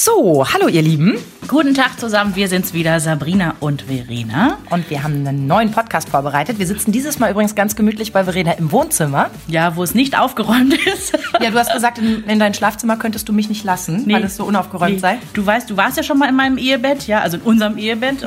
So, 0.00 0.44
hallo 0.46 0.68
ihr 0.68 0.80
Lieben. 0.80 1.18
Guten 1.48 1.72
Tag 1.72 1.98
zusammen, 1.98 2.36
wir 2.36 2.46
sind's 2.46 2.74
wieder, 2.74 3.00
Sabrina 3.00 3.54
und 3.60 3.80
Verena. 3.82 4.58
Und 4.68 4.90
wir 4.90 5.02
haben 5.02 5.26
einen 5.26 5.46
neuen 5.46 5.70
Podcast 5.70 6.10
vorbereitet. 6.10 6.58
Wir 6.58 6.66
sitzen 6.66 6.92
dieses 6.92 7.18
Mal 7.18 7.30
übrigens 7.30 7.54
ganz 7.54 7.74
gemütlich 7.74 8.12
bei 8.12 8.22
Verena 8.24 8.52
im 8.52 8.70
Wohnzimmer. 8.70 9.30
Ja, 9.46 9.74
wo 9.74 9.82
es 9.82 9.94
nicht 9.94 10.18
aufgeräumt 10.18 10.74
ist. 10.74 11.16
Ja, 11.40 11.50
du 11.50 11.58
hast 11.58 11.72
gesagt, 11.72 11.98
in, 11.98 12.24
in 12.24 12.40
dein 12.40 12.52
Schlafzimmer 12.52 12.96
könntest 12.96 13.28
du 13.28 13.32
mich 13.32 13.48
nicht 13.48 13.62
lassen, 13.62 14.02
Nee. 14.06 14.14
weil 14.14 14.24
es 14.24 14.34
so 14.36 14.44
unaufgeräumt 14.44 14.94
Nee. 14.94 14.98
sei. 14.98 15.18
Du 15.34 15.46
weißt, 15.46 15.70
du 15.70 15.76
warst 15.76 15.96
ja 15.96 16.02
schon 16.02 16.18
mal 16.18 16.28
in 16.28 16.34
meinem 16.34 16.58
Ehebett, 16.58 17.06
ja, 17.06 17.20
also 17.20 17.36
in 17.36 17.42
unserem 17.44 17.78
Ehebett. 17.78 18.26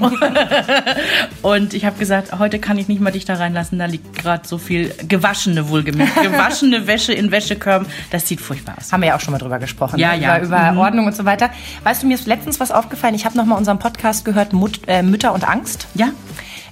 Und 1.41 1.73
ich 1.73 1.83
habe 1.83 1.99
gesagt, 1.99 2.39
heute 2.39 2.57
kann 2.59 2.77
ich 2.77 2.87
nicht 2.87 3.01
mal 3.01 3.11
dich 3.11 3.25
da 3.25 3.33
reinlassen, 3.33 3.77
da 3.79 3.85
liegt 3.85 4.17
gerade 4.17 4.47
so 4.47 4.57
viel 4.57 4.93
gewaschene, 5.09 5.67
wohlgemerkt, 5.67 6.21
gewaschene 6.21 6.87
Wäsche 6.87 7.11
in 7.11 7.31
Wäschekörben. 7.31 7.85
Das 8.11 8.27
sieht 8.29 8.39
furchtbar 8.39 8.75
aus. 8.79 8.93
Haben 8.93 9.01
wir 9.01 9.07
ja 9.09 9.15
auch 9.17 9.19
schon 9.19 9.33
mal 9.33 9.39
drüber 9.39 9.59
gesprochen. 9.59 9.99
Ja, 9.99 10.15
ne? 10.15 10.21
ja. 10.23 10.37
Über, 10.37 10.45
über 10.47 10.71
Mhm. 10.71 10.77
Ordnung 10.77 11.05
und 11.07 11.15
so 11.15 11.25
weiter. 11.25 11.49
Weißt 11.83 12.03
du, 12.03 12.07
mir 12.07 12.13
ist 12.15 12.27
letztens 12.27 12.59
was 12.61 12.71
aufgefallen. 12.71 13.10
Ich 13.15 13.25
habe 13.25 13.37
noch 13.37 13.45
mal 13.45 13.55
unseren 13.55 13.79
Podcast 13.79 14.25
gehört, 14.25 14.53
Mut, 14.53 14.81
äh, 14.87 15.03
Mütter 15.03 15.33
und 15.33 15.47
Angst. 15.47 15.87
Ja? 15.93 16.09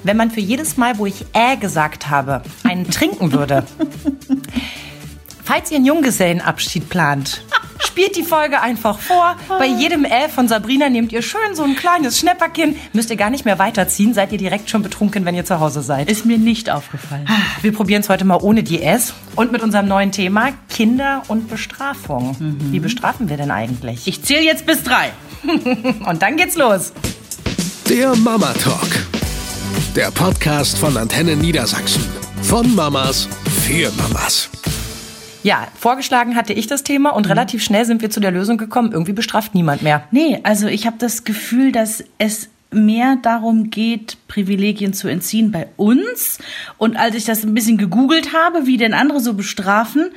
Wenn 0.04 0.18
man 0.18 0.32
für 0.32 0.40
jedes 0.40 0.78
Mal, 0.78 0.98
wo 0.98 1.06
ich 1.06 1.26
äh 1.34 1.58
gesagt 1.58 2.10
habe, 2.10 2.42
einen 2.64 2.90
trinken 2.90 3.32
würde. 3.32 3.66
Falls 5.44 5.72
ihr 5.72 5.78
einen 5.78 5.86
Junggesellenabschied 5.86 6.90
plant, 6.90 7.44
spielt 7.84 8.16
die 8.16 8.24
Folge 8.24 8.62
einfach 8.62 9.00
vor. 9.00 9.36
Bei 9.48 9.66
jedem 9.66 10.06
äh 10.06 10.30
von 10.30 10.48
Sabrina 10.48 10.90
nehmt 10.90 11.12
ihr 11.12 11.22
schön 11.22 11.56
so 11.56 11.64
ein 11.64 11.76
kleines 11.76 12.20
Schnäpperchen. 12.20 12.76
Müsst 12.94 13.10
ihr 13.10 13.16
gar 13.16 13.30
nicht 13.30 13.46
mehr 13.46 13.60
weiterziehen. 13.60 14.14
Seid 14.14 14.32
ihr 14.32 14.38
direkt 14.38 14.70
schon 14.70 14.84
betrunken, 14.84 15.26
wenn 15.26 15.36
ihr 15.36 15.46
zu 15.46 15.60
Hause 15.60 15.82
seid. 15.82 16.10
Ist 16.10 16.26
mir 16.26 16.38
nicht 16.38 16.70
aufgefallen. 16.70 17.28
Wir 17.62 17.74
probieren 17.74 18.02
es 18.02 18.10
heute 18.10 18.26
mal 18.26 18.38
ohne 18.42 18.64
die 18.64 18.82
S 18.82 19.14
und 19.36 19.52
mit 19.52 19.64
unserem 19.64 19.88
neuen 19.88 20.12
Thema 20.12 20.52
Kinder 20.70 21.24
und 21.28 21.50
Bestrafung. 21.50 22.36
Wie 22.40 22.80
bestrafen 22.80 23.28
wir 23.28 23.38
denn 23.38 23.52
eigentlich? 23.52 24.08
Ich 24.08 24.24
zähle 24.24 24.44
jetzt 24.44 24.66
bis 24.66 24.84
drei. 24.84 25.12
Und 26.06 26.22
dann 26.22 26.38
geht's 26.38 26.56
los. 26.56 26.92
Der 27.90 28.16
Mama 28.16 28.54
Talk. 28.54 28.90
Der 29.96 30.12
Podcast 30.12 30.78
von 30.78 30.98
Antenne 30.98 31.36
Niedersachsen. 31.36 32.04
Von 32.42 32.76
Mamas 32.76 33.28
für 33.66 33.92
Mamas. 33.92 34.50
Ja, 35.44 35.68
vorgeschlagen 35.80 36.36
hatte 36.36 36.54
ich 36.54 36.68
das 36.68 36.84
Thema 36.84 37.12
und 37.12 37.30
relativ 37.30 37.64
schnell 37.64 37.86
sind 37.86 38.02
wir 38.02 38.10
zu 38.10 38.20
der 38.20 38.32
Lösung 38.32 38.58
gekommen, 38.58 38.92
irgendwie 38.92 39.14
bestraft 39.14 39.56
niemand 39.56 39.82
mehr. 39.82 40.04
Nee, 40.12 40.40
also 40.44 40.68
ich 40.68 40.86
habe 40.86 40.98
das 41.00 41.24
Gefühl, 41.24 41.72
dass 41.72 42.04
es 42.18 42.50
mehr 42.72 43.18
darum 43.22 43.70
geht, 43.70 44.18
Privilegien 44.28 44.94
zu 44.94 45.08
entziehen 45.08 45.52
bei 45.52 45.68
uns. 45.78 46.40
Und 46.78 46.98
als 46.98 47.16
ich 47.16 47.26
das 47.26 47.44
ein 47.44 47.54
bisschen 47.54 47.78
gegoogelt 47.78 48.34
habe, 48.34 48.68
wie 48.68 48.78
denn 48.78 48.94
andere 48.94 49.22
so 49.22 49.34
bestrafen, 49.34 50.12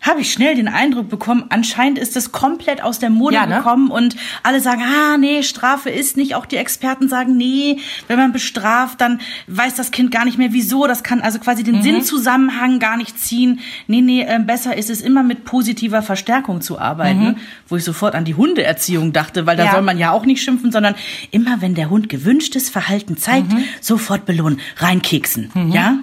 habe 0.00 0.20
ich 0.20 0.32
schnell 0.32 0.54
den 0.54 0.68
Eindruck 0.68 1.08
bekommen, 1.08 1.44
anscheinend 1.48 1.98
ist 1.98 2.16
es 2.16 2.32
komplett 2.32 2.82
aus 2.82 2.98
der 2.98 3.10
Mode 3.10 3.34
Ja, 3.34 3.46
ne? 3.46 3.56
gekommen 3.56 3.90
und 3.90 4.16
alle 4.42 4.60
sagen, 4.60 4.82
ah, 4.82 5.16
nee, 5.18 5.42
Strafe 5.42 5.90
ist 5.90 6.16
nicht. 6.16 6.34
Auch 6.34 6.46
die 6.46 6.56
Experten 6.56 7.08
sagen, 7.08 7.36
nee, 7.36 7.78
wenn 8.06 8.18
man 8.18 8.32
bestraft, 8.32 9.00
dann 9.00 9.20
weiß 9.48 9.74
das 9.74 9.90
Kind 9.90 10.10
gar 10.10 10.24
nicht 10.24 10.38
mehr 10.38 10.52
wieso. 10.52 10.86
Das 10.86 11.02
kann 11.02 11.20
also 11.20 11.38
quasi 11.38 11.62
den 11.64 11.82
Sinnzusammenhang 11.82 12.78
gar 12.78 12.96
nicht 12.96 13.18
ziehen. 13.18 13.60
Nee, 13.86 14.00
nee, 14.00 14.22
äh, 14.22 14.38
besser 14.38 14.76
ist 14.76 14.90
es 14.90 15.00
immer 15.02 15.22
mit 15.22 15.44
positiver 15.44 16.02
Verstärkung 16.02 16.60
zu 16.60 16.78
arbeiten, 16.78 17.36
wo 17.68 17.76
ich 17.76 17.84
sofort 17.84 18.14
an 18.14 18.24
die 18.24 18.34
Hundeerziehung 18.34 19.12
dachte, 19.12 19.46
weil 19.46 19.56
da 19.56 19.64
Ja. 19.64 19.72
soll 19.72 19.82
man 19.82 19.98
ja 19.98 20.12
auch 20.12 20.24
nicht 20.24 20.42
schimpfen, 20.42 20.70
sondern 20.72 20.94
immer 21.30 21.60
wenn 21.60 21.74
der 21.74 21.90
Hund 21.90 22.08
gewünschtes 22.08 22.70
Verhalten 22.70 23.16
zeigt, 23.16 23.52
sofort 23.80 24.26
belohnen, 24.26 24.60
reinkeksen, 24.76 25.50
ja? 25.72 25.98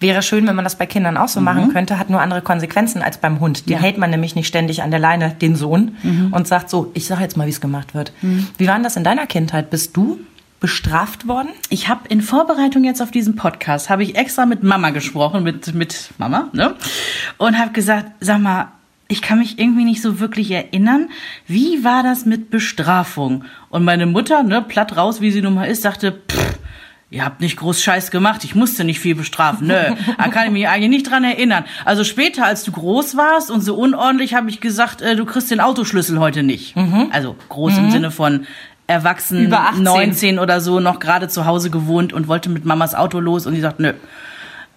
Wäre 0.00 0.22
schön, 0.22 0.46
wenn 0.46 0.56
man 0.56 0.64
das 0.64 0.76
bei 0.76 0.86
Kindern 0.86 1.16
auch 1.16 1.28
so 1.28 1.40
machen 1.40 1.72
könnte, 1.72 1.98
hat 1.98 2.10
nur 2.10 2.20
andere 2.20 2.42
Konsequenzen 2.42 3.02
als 3.02 3.18
beim 3.18 3.40
Hund. 3.40 3.66
Den 3.68 3.74
Ja. 3.74 3.78
hält 3.80 3.98
man 3.98 4.10
nämlich 4.10 4.34
nicht 4.34 4.46
ständig 4.46 4.82
an 4.82 4.90
der 4.90 5.00
Leine, 5.00 5.34
den 5.40 5.56
Sohn, 5.56 5.96
und 6.30 6.46
sagt 6.48 6.70
so, 6.70 6.90
ich 6.94 7.06
sag 7.06 7.20
jetzt 7.20 7.36
mal, 7.36 7.46
wie 7.46 7.50
es 7.50 7.60
gemacht 7.60 7.94
wird. 7.94 8.12
Wie 8.58 8.66
war 8.66 8.74
denn 8.74 8.84
das 8.84 8.96
in 8.96 9.04
deiner 9.04 9.26
Kindheit? 9.26 9.70
Bist 9.70 9.96
du 9.96 10.18
bestraft 10.60 11.28
worden? 11.28 11.48
Ich 11.68 11.88
habe 11.88 12.08
in 12.08 12.22
Vorbereitung 12.22 12.84
jetzt 12.84 13.02
auf 13.02 13.10
diesen 13.10 13.36
Podcast 13.36 13.90
habe 13.90 14.02
ich 14.02 14.16
extra 14.16 14.46
mit 14.46 14.62
Mama 14.62 14.90
gesprochen, 14.90 15.42
mit 15.42 15.74
mit 15.74 16.10
Mama, 16.18 16.48
ne? 16.52 16.74
Und 17.38 17.58
habe 17.58 17.72
gesagt, 17.72 18.06
sag 18.20 18.40
mal, 18.40 18.68
ich 19.08 19.20
kann 19.20 19.38
mich 19.40 19.58
irgendwie 19.58 19.84
nicht 19.84 20.00
so 20.00 20.20
wirklich 20.20 20.50
erinnern, 20.50 21.10
wie 21.46 21.84
war 21.84 22.02
das 22.02 22.24
mit 22.24 22.48
Bestrafung? 22.50 23.44
Und 23.68 23.84
meine 23.84 24.06
Mutter, 24.06 24.42
ne, 24.42 24.62
platt 24.62 24.96
raus, 24.96 25.20
wie 25.20 25.30
sie 25.30 25.42
nun 25.42 25.54
mal 25.54 25.64
ist, 25.66 25.82
sagte, 25.82 26.12
pff, 26.30 26.58
Ihr 27.14 27.24
habt 27.24 27.40
nicht 27.40 27.56
groß 27.58 27.80
Scheiß 27.80 28.10
gemacht, 28.10 28.42
ich 28.42 28.56
musste 28.56 28.82
nicht 28.82 28.98
viel 28.98 29.14
bestrafen. 29.14 29.68
Nö, 29.68 29.74
da 30.18 30.28
kann 30.28 30.46
ich 30.46 30.50
mich 30.50 30.66
eigentlich 30.66 30.90
nicht 30.90 31.08
dran 31.08 31.22
erinnern. 31.22 31.64
Also 31.84 32.02
später, 32.02 32.44
als 32.44 32.64
du 32.64 32.72
groß 32.72 33.16
warst 33.16 33.52
und 33.52 33.60
so 33.60 33.76
unordentlich, 33.76 34.34
habe 34.34 34.50
ich 34.50 34.60
gesagt, 34.60 35.00
äh, 35.00 35.14
du 35.14 35.24
kriegst 35.24 35.48
den 35.48 35.60
Autoschlüssel 35.60 36.18
heute 36.18 36.42
nicht. 36.42 36.74
Also 37.12 37.36
groß 37.50 37.78
im 37.78 37.92
Sinne 37.92 38.10
von 38.10 38.48
erwachsen, 38.88 39.44
Über 39.44 39.60
18. 39.60 39.82
19 39.84 40.38
oder 40.40 40.60
so, 40.60 40.80
noch 40.80 40.98
gerade 40.98 41.28
zu 41.28 41.46
Hause 41.46 41.70
gewohnt 41.70 42.12
und 42.12 42.26
wollte 42.26 42.50
mit 42.50 42.64
Mamas 42.64 42.96
Auto 42.96 43.20
los 43.20 43.46
und 43.46 43.54
die 43.54 43.60
sagt, 43.60 43.78
nö. 43.78 43.92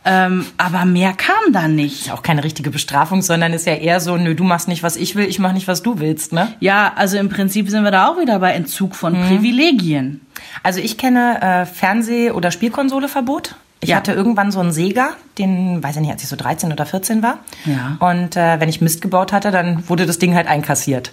Ähm, 0.10 0.46
aber 0.56 0.86
mehr 0.86 1.12
kam 1.14 1.52
da 1.52 1.68
nicht. 1.68 2.06
Ist 2.06 2.12
auch 2.12 2.24
keine 2.24 2.44
richtige 2.44 2.72
Bestrafung, 2.72 3.22
sondern 3.22 3.52
ist 3.52 3.68
ja 3.68 3.74
eher 3.74 4.00
so, 4.00 4.16
nö, 4.16 4.36
du 4.36 4.46
machst 4.46 4.70
nicht, 4.70 4.82
was 4.82 4.96
ich 4.96 5.16
will, 5.16 5.26
ich 5.26 5.38
mach 5.38 5.52
nicht, 5.52 5.68
was 5.68 5.84
du 5.84 6.00
willst, 6.00 6.32
ne? 6.32 6.54
Ja, 6.62 6.94
also 6.96 7.18
im 7.18 7.28
Prinzip 7.28 7.70
sind 7.70 7.84
wir 7.84 7.92
da 7.92 8.08
auch 8.08 8.18
wieder 8.18 8.40
bei 8.40 8.54
Entzug 8.54 8.96
von 8.96 9.14
Privilegien. 9.28 10.22
Also 10.64 10.80
ich 10.80 10.98
kenne 10.98 11.42
äh, 11.42 11.66
Fernseh- 11.66 12.32
oder 12.32 12.52
Spielkonsoleverbot. 12.52 13.56
Ich 13.80 13.90
Ja. 13.90 13.98
hatte 13.98 14.12
irgendwann 14.12 14.52
so 14.52 14.60
einen 14.60 14.72
Sega, 14.72 15.10
den, 15.38 15.84
weiß 15.84 15.98
ich 15.98 16.02
nicht, 16.02 16.12
als 16.12 16.24
ich 16.24 16.30
so 16.30 16.36
13 16.36 16.72
oder 16.74 16.88
14 16.88 17.22
war. 17.22 17.38
Ja. 17.66 17.96
Und 18.00 18.36
äh, 18.36 18.60
wenn 18.60 18.70
ich 18.70 18.82
Mist 18.82 19.02
gebaut 19.02 19.32
hatte, 19.32 19.52
dann 19.52 19.88
wurde 19.88 20.08
das 20.08 20.18
Ding 20.18 20.34
halt 20.34 20.48
einkassiert. 20.48 21.12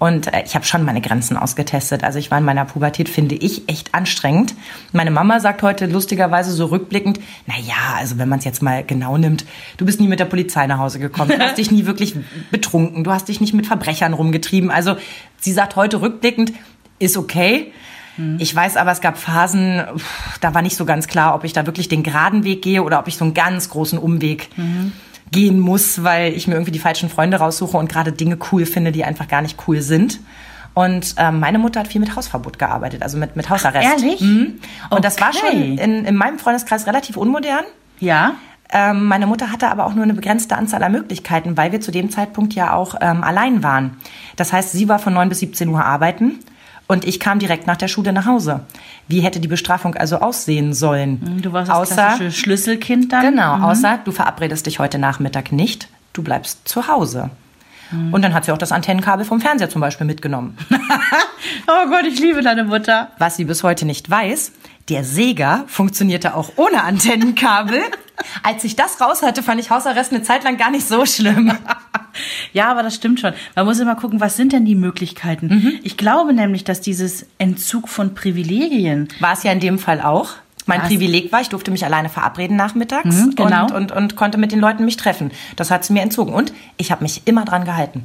Und 0.00 0.26
äh, 0.32 0.42
ich 0.44 0.56
habe 0.56 0.64
schon 0.64 0.84
meine 0.84 1.00
Grenzen 1.00 1.36
ausgetestet. 1.36 2.02
Also 2.02 2.18
ich 2.18 2.32
war 2.32 2.38
in 2.38 2.44
meiner 2.44 2.64
Pubertät, 2.64 3.08
finde 3.08 3.36
ich, 3.36 3.68
echt 3.68 3.94
anstrengend. 3.94 4.54
Meine 4.92 5.12
Mama 5.12 5.38
sagt 5.38 5.62
heute 5.62 5.86
lustigerweise 5.86 6.50
so 6.50 6.66
rückblickend, 6.66 7.20
na 7.46 7.54
ja, 7.64 7.96
also 7.98 8.18
wenn 8.18 8.28
man 8.28 8.40
es 8.40 8.44
jetzt 8.44 8.60
mal 8.60 8.82
genau 8.84 9.16
nimmt, 9.16 9.44
du 9.76 9.84
bist 9.86 10.00
nie 10.00 10.08
mit 10.08 10.18
der 10.18 10.24
Polizei 10.24 10.66
nach 10.66 10.78
Hause 10.78 10.98
gekommen, 10.98 11.30
du 11.30 11.38
hast 11.38 11.58
dich 11.58 11.70
nie 11.70 11.86
wirklich 11.86 12.16
betrunken, 12.50 13.04
du 13.04 13.12
hast 13.12 13.28
dich 13.28 13.40
nicht 13.40 13.54
mit 13.54 13.68
Verbrechern 13.68 14.14
rumgetrieben. 14.14 14.72
Also 14.72 14.96
sie 15.38 15.52
sagt 15.52 15.76
heute 15.76 16.00
rückblickend, 16.00 16.52
ist 16.98 17.16
okay. 17.16 17.72
Ich 18.38 18.54
weiß 18.54 18.76
aber, 18.76 18.92
es 18.92 19.00
gab 19.00 19.18
Phasen, 19.18 19.82
da 20.40 20.54
war 20.54 20.62
nicht 20.62 20.76
so 20.76 20.84
ganz 20.84 21.06
klar, 21.06 21.34
ob 21.34 21.44
ich 21.44 21.52
da 21.52 21.66
wirklich 21.66 21.88
den 21.88 22.02
geraden 22.02 22.44
Weg 22.44 22.62
gehe 22.62 22.82
oder 22.82 22.98
ob 22.98 23.08
ich 23.08 23.16
so 23.16 23.24
einen 23.24 23.34
ganz 23.34 23.68
großen 23.70 23.98
Umweg 23.98 24.48
gehen 25.32 25.60
muss, 25.60 26.02
weil 26.02 26.32
ich 26.32 26.46
mir 26.48 26.54
irgendwie 26.54 26.72
die 26.72 26.78
falschen 26.78 27.08
Freunde 27.08 27.36
raussuche 27.38 27.76
und 27.76 27.88
gerade 27.90 28.12
Dinge 28.12 28.36
cool 28.52 28.66
finde, 28.66 28.92
die 28.92 29.04
einfach 29.04 29.28
gar 29.28 29.42
nicht 29.42 29.56
cool 29.68 29.80
sind. 29.80 30.20
Und 30.74 31.14
ähm, 31.18 31.40
meine 31.40 31.58
Mutter 31.58 31.80
hat 31.80 31.88
viel 31.88 32.00
mit 32.00 32.14
Hausverbot 32.14 32.58
gearbeitet, 32.58 33.02
also 33.02 33.18
mit, 33.18 33.34
mit 33.36 33.50
Hausarrest. 33.50 33.88
ehrlich? 34.02 34.20
Mhm. 34.20 34.60
Und 34.90 35.04
das 35.04 35.20
war 35.20 35.30
Okay. 35.30 35.38
schon 35.40 35.78
in, 35.78 36.04
in 36.04 36.14
meinem 36.16 36.38
Freundeskreis 36.38 36.86
relativ 36.86 37.16
unmodern. 37.16 37.64
Ja. 37.98 38.34
Ähm, 38.72 39.06
meine 39.06 39.26
Mutter 39.26 39.50
hatte 39.50 39.68
aber 39.68 39.84
auch 39.84 39.94
nur 39.94 40.04
eine 40.04 40.14
begrenzte 40.14 40.56
Anzahl 40.56 40.82
an 40.84 40.92
Möglichkeiten, 40.92 41.56
weil 41.56 41.72
wir 41.72 41.80
zu 41.80 41.90
dem 41.90 42.08
Zeitpunkt 42.10 42.54
ja 42.54 42.72
auch 42.72 42.94
ähm, 43.00 43.24
allein 43.24 43.64
waren. 43.64 43.96
Das 44.36 44.52
heißt, 44.52 44.70
sie 44.72 44.88
war 44.88 45.00
von 45.00 45.12
9 45.12 45.28
bis 45.28 45.40
17 45.40 45.68
Uhr 45.68 45.84
arbeiten 45.84 46.38
und 46.90 47.04
ich 47.04 47.20
kam 47.20 47.38
direkt 47.38 47.68
nach 47.68 47.76
der 47.76 47.86
Schule 47.86 48.12
nach 48.12 48.26
Hause. 48.26 48.60
Wie 49.06 49.20
hätte 49.20 49.38
die 49.38 49.46
Bestrafung 49.46 49.94
also 49.94 50.16
aussehen 50.16 50.74
sollen? 50.74 51.40
Du 51.40 51.52
warst 51.52 51.70
das 51.70 51.76
außer, 51.76 51.94
klassische 51.94 52.32
Schlüsselkind 52.32 53.12
dann. 53.12 53.22
Genau, 53.22 53.58
außer 53.60 54.00
du 54.04 54.10
verabredest 54.10 54.66
dich 54.66 54.80
heute 54.80 54.98
Nachmittag 54.98 55.52
nicht, 55.52 55.88
du 56.12 56.24
bleibst 56.24 56.66
zu 56.66 56.88
Hause. 56.88 57.30
Und 58.12 58.22
dann 58.22 58.34
hat 58.34 58.44
sie 58.44 58.52
auch 58.52 58.58
das 58.58 58.70
Antennenkabel 58.70 59.24
vom 59.24 59.40
Fernseher 59.40 59.68
zum 59.68 59.80
Beispiel 59.80 60.06
mitgenommen. 60.06 60.56
Oh 61.66 61.88
Gott, 61.88 62.04
ich 62.06 62.20
liebe 62.20 62.42
deine 62.42 62.64
Mutter. 62.64 63.12
Was 63.18 63.36
sie 63.36 63.44
bis 63.44 63.62
heute 63.62 63.86
nicht 63.86 64.10
weiß, 64.10 64.52
der 64.88 65.04
Sega 65.04 65.64
funktionierte 65.68 66.34
auch 66.34 66.52
ohne 66.56 66.82
Antennenkabel. 66.84 67.80
Als 68.42 68.64
ich 68.64 68.76
das 68.76 69.00
raus 69.00 69.22
hatte, 69.22 69.42
fand 69.42 69.60
ich 69.60 69.70
Hausarrest 69.70 70.12
eine 70.12 70.22
Zeit 70.22 70.44
lang 70.44 70.56
gar 70.56 70.70
nicht 70.70 70.86
so 70.86 71.04
schlimm. 71.06 71.52
Ja, 72.52 72.70
aber 72.70 72.82
das 72.82 72.96
stimmt 72.96 73.20
schon. 73.20 73.32
Man 73.54 73.66
muss 73.66 73.78
immer 73.78 73.94
gucken, 73.94 74.20
was 74.20 74.36
sind 74.36 74.52
denn 74.52 74.64
die 74.64 74.74
Möglichkeiten? 74.74 75.46
Mhm. 75.46 75.72
Ich 75.84 75.96
glaube 75.96 76.32
nämlich, 76.32 76.64
dass 76.64 76.80
dieses 76.80 77.26
Entzug 77.38 77.88
von 77.88 78.14
Privilegien, 78.14 79.08
War 79.20 79.32
es 79.34 79.44
ja 79.44 79.52
in 79.52 79.60
dem 79.60 79.78
Fall 79.78 80.00
auch. 80.00 80.30
Mein? 80.66 80.82
Privileg 80.82 81.30
war, 81.30 81.40
ich 81.40 81.48
durfte 81.50 81.70
mich 81.70 81.84
alleine 81.84 82.08
verabreden 82.08 82.56
nachmittags 82.56 83.14
Mhm, 83.14 83.34
genau. 83.36 83.62
und, 83.66 83.72
und, 83.72 83.92
und 83.92 84.16
konnte 84.16 84.38
mit 84.38 84.50
den 84.50 84.58
Leuten 84.58 84.84
mich 84.84 84.96
treffen. 84.96 85.30
Das 85.54 85.70
hat 85.70 85.84
sie 85.84 85.92
mir 85.92 86.02
entzogen. 86.02 86.32
Und 86.34 86.52
ich 86.76 86.90
habe 86.90 87.02
mich 87.04 87.22
immer 87.26 87.44
dran 87.44 87.64
gehalten. 87.64 88.04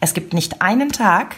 Es 0.00 0.14
gibt 0.14 0.32
nicht 0.32 0.62
einen 0.62 0.90
Tag, 0.90 1.36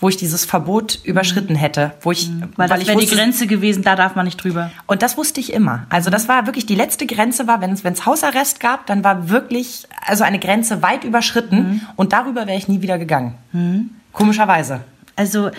wo 0.00 0.08
ich 0.08 0.16
dieses 0.16 0.44
Verbot 0.44 0.98
überschritten 1.04 1.54
hätte, 1.54 1.92
wo 2.02 2.12
ich, 2.12 2.28
Mhm. 2.28 2.50
weil 2.56 2.68
das 2.68 2.80
ich 2.82 2.88
wäre 2.88 2.98
die 2.98 3.06
Grenze 3.06 3.46
gewesen, 3.46 3.82
da 3.82 3.96
darf 3.96 4.14
man 4.14 4.26
nicht 4.26 4.36
drüber. 4.36 4.70
Und 4.86 5.02
das 5.02 5.16
wusste 5.16 5.40
ich 5.40 5.52
immer. 5.52 5.86
Also 5.88 6.10
das 6.10 6.28
war 6.28 6.46
wirklich 6.46 6.66
die 6.66 6.74
letzte 6.74 7.06
Grenze 7.06 7.46
war, 7.46 7.60
wenn 7.60 7.72
es 7.72 7.82
wenn's 7.82 8.04
Hausarrest 8.04 8.60
gab, 8.60 8.86
dann 8.86 9.02
war 9.04 9.30
wirklich 9.30 9.84
also 10.06 10.24
eine 10.24 10.38
Grenze 10.38 10.82
weit 10.82 11.04
überschritten 11.04 11.82
und 11.96 12.12
darüber 12.12 12.46
wäre 12.46 12.58
ich 12.58 12.68
nie 12.68 12.82
wieder 12.82 12.98
gegangen. 12.98 13.34
Komischerweise. 14.12 14.80
Also, 15.16 15.50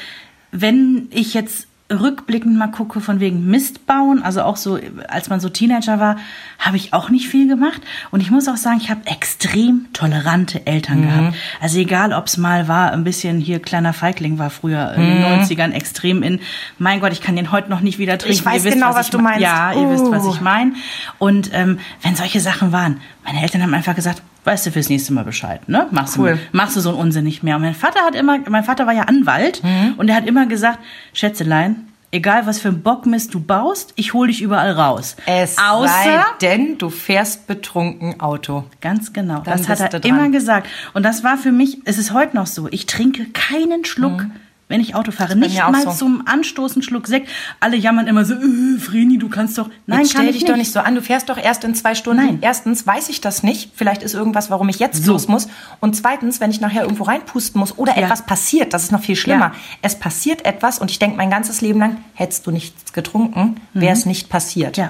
wenn 0.51 1.07
ich 1.11 1.33
jetzt 1.33 1.67
rückblickend 1.91 2.57
mal 2.57 2.67
gucke, 2.67 2.99
von 2.99 3.19
wegen 3.21 3.45
Mist 3.47 3.85
bauen, 3.85 4.21
also 4.21 4.41
auch 4.43 4.57
so, 4.57 4.77
als 5.07 5.29
man 5.29 5.39
so 5.39 5.47
Teenager 5.47 5.99
war, 6.01 6.17
habe 6.59 6.75
ich 6.75 6.93
auch 6.93 7.09
nicht 7.09 7.29
viel 7.29 7.47
gemacht. 7.47 7.81
Und 8.11 8.19
ich 8.19 8.29
muss 8.29 8.47
auch 8.49 8.57
sagen, 8.57 8.79
ich 8.81 8.89
habe 8.89 9.01
extrem 9.05 9.87
tolerante 9.93 10.65
Eltern 10.67 10.99
Mhm. 10.99 11.03
gehabt. 11.07 11.35
Also 11.61 11.79
egal, 11.79 12.11
ob 12.13 12.25
es 12.27 12.37
mal 12.37 12.67
war, 12.67 12.91
ein 12.91 13.03
bisschen 13.05 13.39
hier 13.39 13.61
kleiner 13.61 13.93
Feigling 13.93 14.37
war 14.37 14.49
früher 14.49 14.93
in 14.95 15.01
den 15.01 15.21
90ern 15.23 15.71
extrem 15.71 16.23
in, 16.23 16.39
mein 16.77 16.99
Gott, 16.99 17.13
ich 17.13 17.21
kann 17.21 17.35
den 17.37 17.51
heute 17.51 17.69
noch 17.69 17.79
nicht 17.81 17.99
wieder 17.99 18.17
trinken. 18.17 18.37
Ich 18.37 18.45
weiß 18.45 18.65
wisst, 18.65 18.73
genau, 18.75 18.93
was 18.93 19.05
ich 19.05 19.11
du 19.11 19.17
me- 19.19 19.23
meinst. 19.23 19.41
Ja, 19.41 19.71
ihr 19.71 19.89
wisst, 19.89 20.11
was 20.11 20.25
Uh. 20.25 20.31
ich 20.33 20.41
meine. 20.41 20.73
Und 21.19 21.51
ähm, 21.53 21.79
wenn 22.01 22.15
solche 22.15 22.41
Sachen 22.41 22.71
waren, 22.73 22.99
meine 23.25 23.41
Eltern 23.41 23.61
haben 23.63 23.73
einfach 23.73 23.95
gesagt, 23.95 24.21
weißt 24.47 24.65
du 24.65 24.71
fürs 24.71 24.89
nächste 24.89 25.13
Mal 25.13 25.23
Bescheid, 25.25 25.67
ne? 25.69 25.87
Machst, 25.91 26.17
Cool. 26.17 26.39
du, 26.51 26.57
machst 26.57 26.75
du 26.75 26.79
so 26.79 26.89
einen 26.89 26.97
Unsinn 26.97 27.25
nicht 27.25 27.43
mehr. 27.43 27.57
Und 27.57 27.61
mein 27.61 27.75
Vater 27.75 27.99
hat 28.01 28.15
immer, 28.15 28.39
mein 28.49 28.63
Vater 28.63 28.87
war 28.87 28.93
ja 28.93 29.03
Anwalt 29.03 29.61
Mhm. 29.63 29.93
und 29.97 30.09
er 30.09 30.15
hat 30.15 30.25
immer 30.25 30.45
gesagt, 30.47 30.79
Schätzelein, 31.13 31.87
egal 32.11 32.45
was 32.47 32.59
für 32.59 32.69
ein 32.69 32.81
Bockmist 32.81 33.33
du 33.33 33.39
baust, 33.41 33.91
ich 33.97 34.13
hol 34.13 34.27
dich 34.27 34.41
überall 34.41 34.71
raus. 34.71 35.17
Es 35.25 35.57
Außer, 35.57 35.87
sei 35.89 36.23
denn, 36.41 36.77
du 36.77 36.89
fährst 36.89 37.47
betrunken 37.47 38.19
Auto. 38.21 38.63
ganz 38.81 39.11
genau, 39.13 39.41
Dann 39.41 39.57
das 39.65 39.67
hat 39.81 39.93
er 39.93 40.05
immer 40.05 40.29
gesagt. 40.29 40.67
Und 40.93 41.03
das 41.03 41.23
war 41.23 41.37
für 41.37 41.51
mich, 41.51 41.79
es 41.85 41.97
ist 41.97 42.13
heute 42.13 42.35
noch 42.35 42.47
so, 42.47 42.67
ich 42.71 42.85
trinke 42.85 43.25
keinen 43.33 43.83
Schluck. 43.85 44.25
Wenn 44.69 44.81
ich 44.81 44.95
Auto 44.95 45.11
fahre, 45.11 45.35
nicht 45.37 45.55
Mhm. 45.63 45.71
mal 45.71 45.83
so. 45.83 45.91
zum 45.91 46.27
Anstoßen 46.27 46.81
Schluck 46.81 47.07
Sekt. 47.07 47.29
Alle 47.61 47.77
jammern 47.77 48.05
immer 48.07 48.25
so, 48.25 48.33
äh, 48.33 48.77
Vreni, 48.77 49.17
du 49.17 49.29
kannst 49.29 49.57
doch. 49.57 49.69
Nein, 49.85 49.99
Jetzt 50.01 50.13
kann 50.13 50.23
stell 50.23 50.25
ich 50.25 50.31
dich 50.33 50.41
nicht. 50.43 50.49
doch 50.51 50.57
nicht 50.57 50.71
so 50.73 50.81
an. 50.81 50.93
Du 50.95 51.01
fährst 51.01 51.29
doch 51.29 51.37
erst 51.37 51.63
in 51.63 51.73
zwei 51.73 51.95
Stunden. 51.95 52.25
Nein. 52.25 52.37
Erstens 52.41 52.85
weiß 52.85 53.07
ich 53.07 53.21
das 53.21 53.43
nicht. 53.43 53.71
Vielleicht 53.75 54.03
ist 54.03 54.13
irgendwas, 54.13 54.49
warum 54.49 54.67
ich 54.67 54.79
jetzt 54.79 55.05
So. 55.05 55.13
los 55.13 55.29
muss. 55.29 55.47
Und 55.79 55.95
zweitens, 55.95 56.41
wenn 56.41 56.51
ich 56.51 56.59
nachher 56.59 56.81
irgendwo 56.83 57.03
reinpusten 57.05 57.57
muss 57.59 57.77
oder 57.77 57.97
Ja. 57.97 58.03
etwas 58.03 58.25
passiert, 58.25 58.73
das 58.73 58.83
ist 58.83 58.91
noch 58.91 59.01
viel 59.01 59.15
schlimmer. 59.15 59.45
Ja. 59.53 59.55
Es 59.83 59.95
passiert 59.97 60.45
etwas 60.45 60.79
und 60.79 60.91
ich 60.91 60.99
denke 60.99 61.15
mein 61.15 61.29
ganzes 61.29 61.61
Leben 61.61 61.79
lang, 61.79 61.97
hättest 62.13 62.45
du 62.45 62.51
nichts 62.51 62.91
getrunken, 62.91 63.61
wäre 63.73 63.93
es 63.93 64.05
nicht 64.05 64.27
passiert. 64.29 64.77
Mhm. 64.77 64.83
Ja. 64.83 64.89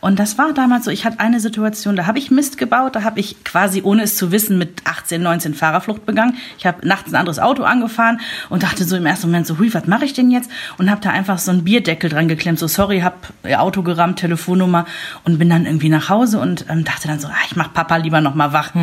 Und 0.00 0.18
das 0.18 0.38
war 0.38 0.54
damals 0.54 0.86
so, 0.86 0.90
ich 0.90 1.04
hatte 1.04 1.20
eine 1.20 1.40
Situation, 1.40 1.94
da 1.94 2.06
habe 2.06 2.18
ich 2.18 2.30
Mist 2.30 2.56
gebaut, 2.56 2.96
da 2.96 3.02
habe 3.02 3.20
ich 3.20 3.44
quasi, 3.44 3.82
ohne 3.82 4.02
es 4.04 4.16
zu 4.16 4.32
wissen, 4.32 4.56
mit 4.56 4.80
18, 4.86 5.22
19 5.22 5.52
Fahrerflucht 5.52 6.06
begangen. 6.06 6.36
Ich 6.56 6.64
habe 6.64 6.88
nachts 6.88 7.12
ein 7.12 7.16
anderes 7.16 7.38
Auto 7.38 7.64
angefahren 7.64 8.18
und 8.48 8.62
dachte 8.62 8.84
so 8.84 8.96
im 8.96 9.04
ersten 9.04 9.17
Moment 9.22 9.46
so, 9.46 9.58
hui, 9.58 9.72
was 9.72 9.86
mache 9.86 10.04
ich 10.04 10.12
denn 10.12 10.30
jetzt? 10.30 10.50
Und 10.78 10.90
habe 10.90 11.00
da 11.00 11.10
einfach 11.10 11.38
so 11.38 11.50
einen 11.50 11.64
Bierdeckel 11.64 12.10
dran 12.10 12.28
geklemmt, 12.28 12.58
so 12.58 12.66
sorry, 12.66 13.00
hab 13.00 13.32
ihr 13.44 13.60
Auto 13.60 13.82
gerammt, 13.82 14.18
Telefonnummer 14.18 14.86
und 15.24 15.38
bin 15.38 15.50
dann 15.50 15.66
irgendwie 15.66 15.88
nach 15.88 16.08
Hause 16.08 16.40
und 16.40 16.66
ähm, 16.68 16.84
dachte 16.84 17.08
dann 17.08 17.20
so, 17.20 17.28
ah, 17.28 17.44
ich 17.46 17.56
mach 17.56 17.72
Papa 17.72 17.96
lieber 17.96 18.20
noch 18.20 18.34
mal 18.34 18.52
wach. 18.52 18.74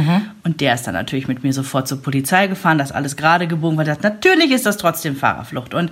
Und 0.44 0.62
der 0.62 0.74
ist 0.74 0.84
dann 0.88 0.94
natürlich 0.94 1.28
mit 1.28 1.44
mir 1.44 1.54
sofort 1.54 1.88
zur 1.88 2.02
Polizei 2.02 2.48
gefahren, 2.48 2.78
das 2.78 2.92
alles 2.92 3.16
gerade 3.16 3.48
gebogen, 3.48 3.78
weil 3.78 3.86
das 3.86 4.02
natürlich 4.02 4.52
ist 4.52 4.66
das 4.66 4.78
trotzdem 4.78 5.16
Fahrerflucht. 5.16 5.74
Und 5.74 5.92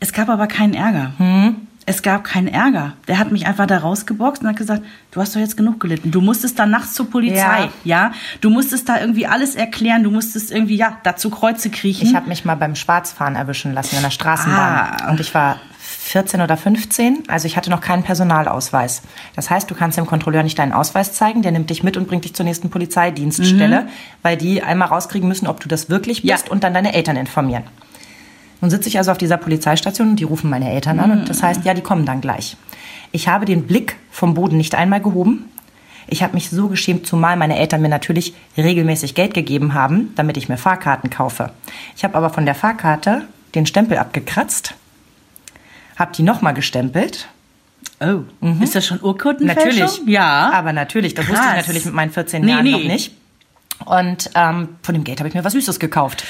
es 0.00 0.12
gab 0.12 0.28
aber 0.28 0.46
keinen 0.46 0.74
Ärger. 0.74 1.12
Es 1.88 2.02
gab 2.02 2.22
keinen 2.24 2.48
Ärger. 2.48 2.92
Der 3.08 3.18
hat 3.18 3.32
mich 3.32 3.46
einfach 3.46 3.66
da 3.66 3.78
rausgeboxt 3.78 4.42
und 4.42 4.48
hat 4.48 4.56
gesagt, 4.56 4.82
du 5.10 5.22
hast 5.22 5.34
doch 5.34 5.40
jetzt 5.40 5.56
genug 5.56 5.80
gelitten. 5.80 6.10
Du 6.10 6.20
musstest 6.20 6.58
dann 6.58 6.70
nachts 6.70 6.92
zur 6.92 7.08
Polizei, 7.08 7.70
ja. 7.82 8.12
Du 8.42 8.50
musstest 8.50 8.90
da 8.90 9.00
irgendwie 9.00 9.26
alles 9.26 9.54
erklären. 9.54 10.02
Du 10.02 10.10
musstest 10.10 10.50
irgendwie, 10.50 10.76
ja, 10.76 10.98
da 11.02 11.16
zu 11.16 11.30
Kreuze 11.30 11.70
kriechen. 11.70 12.06
Ich 12.06 12.14
habe 12.14 12.28
mich 12.28 12.44
mal 12.44 12.56
beim 12.56 12.74
Schwarzfahren 12.74 13.36
erwischen 13.36 13.72
lassen 13.72 13.96
in 13.96 14.02
der 14.02 14.10
Straßenbahn. 14.10 14.96
Ah. 15.00 15.10
Und 15.10 15.18
ich 15.20 15.32
war 15.34 15.56
14 15.80 16.42
oder 16.42 16.58
15, 16.58 17.24
also 17.28 17.46
ich 17.46 17.56
hatte 17.56 17.70
noch 17.70 17.80
keinen 17.80 18.02
Personalausweis. 18.02 19.00
Das 19.34 19.48
heißt, 19.48 19.70
du 19.70 19.74
kannst 19.74 19.96
dem 19.96 20.06
Kontrolleur 20.06 20.42
nicht 20.42 20.58
deinen 20.58 20.72
Ausweis 20.72 21.12
zeigen, 21.14 21.40
der 21.40 21.52
nimmt 21.52 21.70
dich 21.70 21.82
mit 21.82 21.96
und 21.96 22.06
bringt 22.06 22.24
dich 22.24 22.34
zur 22.34 22.44
nächsten 22.44 22.68
Polizeidienststelle, 22.70 23.88
weil 24.22 24.36
die 24.36 24.62
einmal 24.62 24.88
rauskriegen 24.88 25.28
müssen, 25.28 25.46
ob 25.46 25.60
du 25.60 25.68
das 25.68 25.88
wirklich 25.88 26.22
Ja. 26.22 26.34
bist 26.36 26.50
und 26.50 26.64
dann 26.64 26.74
deine 26.74 26.92
Eltern 26.94 27.16
informieren. 27.16 27.64
Nun 28.60 28.70
sitze 28.70 28.88
ich 28.88 28.98
also 28.98 29.10
auf 29.12 29.18
dieser 29.18 29.36
Polizeistation 29.36 30.10
und 30.10 30.16
die 30.16 30.24
rufen 30.24 30.50
meine 30.50 30.70
Eltern 30.72 30.98
an 31.00 31.10
und 31.12 31.28
das 31.28 31.42
heißt, 31.42 31.64
ja, 31.64 31.74
die 31.74 31.80
kommen 31.82 32.04
dann 32.06 32.20
gleich. 32.20 32.56
Ich 33.12 33.28
habe 33.28 33.44
den 33.46 33.66
Blick 33.66 33.96
vom 34.10 34.34
Boden 34.34 34.56
nicht 34.56 34.74
einmal 34.74 35.00
gehoben. 35.00 35.44
Ich 36.08 36.22
habe 36.22 36.34
mich 36.34 36.50
so 36.50 36.68
geschämt, 36.68 37.06
zumal 37.06 37.36
meine 37.36 37.58
Eltern 37.58 37.82
mir 37.82 37.88
natürlich 37.88 38.34
regelmäßig 38.56 39.14
Geld 39.14 39.34
gegeben 39.34 39.74
haben, 39.74 40.12
damit 40.16 40.36
ich 40.36 40.48
mir 40.48 40.56
Fahrkarten 40.56 41.10
kaufe. 41.10 41.50
Ich 41.96 42.02
habe 42.04 42.16
aber 42.16 42.30
von 42.30 42.46
der 42.46 42.54
Fahrkarte 42.54 43.26
den 43.54 43.66
Stempel 43.66 43.98
abgekratzt, 43.98 44.74
habe 45.96 46.12
die 46.14 46.22
nochmal 46.22 46.54
gestempelt. 46.54 47.28
oh, 48.00 48.22
ist 48.62 48.74
das 48.74 48.86
schon 48.86 49.00
Urkundenfälschung? 49.00 49.72
Mhm. 49.72 49.78
Natürlich. 49.80 50.08
Ja. 50.12 50.50
Aber 50.52 50.72
natürlich, 50.72 51.14
das 51.14 51.28
wusste 51.28 51.40
ich 51.40 51.46
Krass. 51.48 51.56
natürlich 51.56 51.84
mit 51.84 51.94
meinen 51.94 52.10
14 52.10 52.42
Nee, 52.44 52.50
Jahren 52.52 52.64
nee. 52.64 52.70
noch 52.72 52.82
nicht. 52.82 53.12
Und 53.84 54.30
ähm, 54.34 54.68
von 54.82 54.94
dem 54.94 55.04
Geld 55.04 55.20
habe 55.20 55.28
ich 55.28 55.34
mir 55.34 55.44
was 55.44 55.52
Süßes 55.52 55.78
gekauft. 55.78 56.24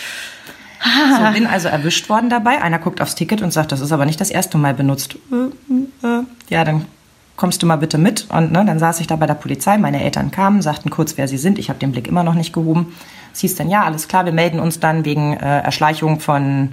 Ah. 0.80 1.28
So, 1.28 1.34
bin 1.34 1.46
also 1.46 1.68
erwischt 1.68 2.08
worden 2.08 2.30
dabei. 2.30 2.62
Einer 2.62 2.78
guckt 2.78 3.00
aufs 3.00 3.14
Ticket 3.14 3.42
und 3.42 3.52
sagt, 3.52 3.72
das 3.72 3.80
ist 3.80 3.92
aber 3.92 4.06
nicht 4.06 4.20
das 4.20 4.30
erste 4.30 4.58
Mal 4.58 4.74
benutzt. 4.74 5.16
Äh, 5.32 6.06
äh, 6.06 6.22
ja, 6.48 6.64
dann 6.64 6.84
kommst 7.36 7.62
du 7.62 7.66
mal 7.66 7.76
bitte 7.76 7.98
mit. 7.98 8.26
Und 8.30 8.52
ne, 8.52 8.64
dann 8.64 8.78
saß 8.78 9.00
ich 9.00 9.06
da 9.06 9.16
bei 9.16 9.26
der 9.26 9.34
Polizei. 9.34 9.78
Meine 9.78 10.02
Eltern 10.02 10.30
kamen, 10.30 10.62
sagten 10.62 10.90
kurz, 10.90 11.16
wer 11.16 11.28
sie 11.28 11.38
sind. 11.38 11.58
Ich 11.58 11.68
habe 11.68 11.78
den 11.78 11.92
Blick 11.92 12.08
immer 12.08 12.22
noch 12.22 12.34
nicht 12.34 12.52
gehoben. 12.52 12.94
Es 13.32 13.40
hieß 13.40 13.56
dann, 13.56 13.70
ja, 13.70 13.84
alles 13.84 14.08
klar, 14.08 14.24
wir 14.24 14.32
melden 14.32 14.60
uns 14.60 14.80
dann 14.80 15.04
wegen 15.04 15.34
äh, 15.34 15.60
Erschleichung 15.60 16.20
von 16.20 16.72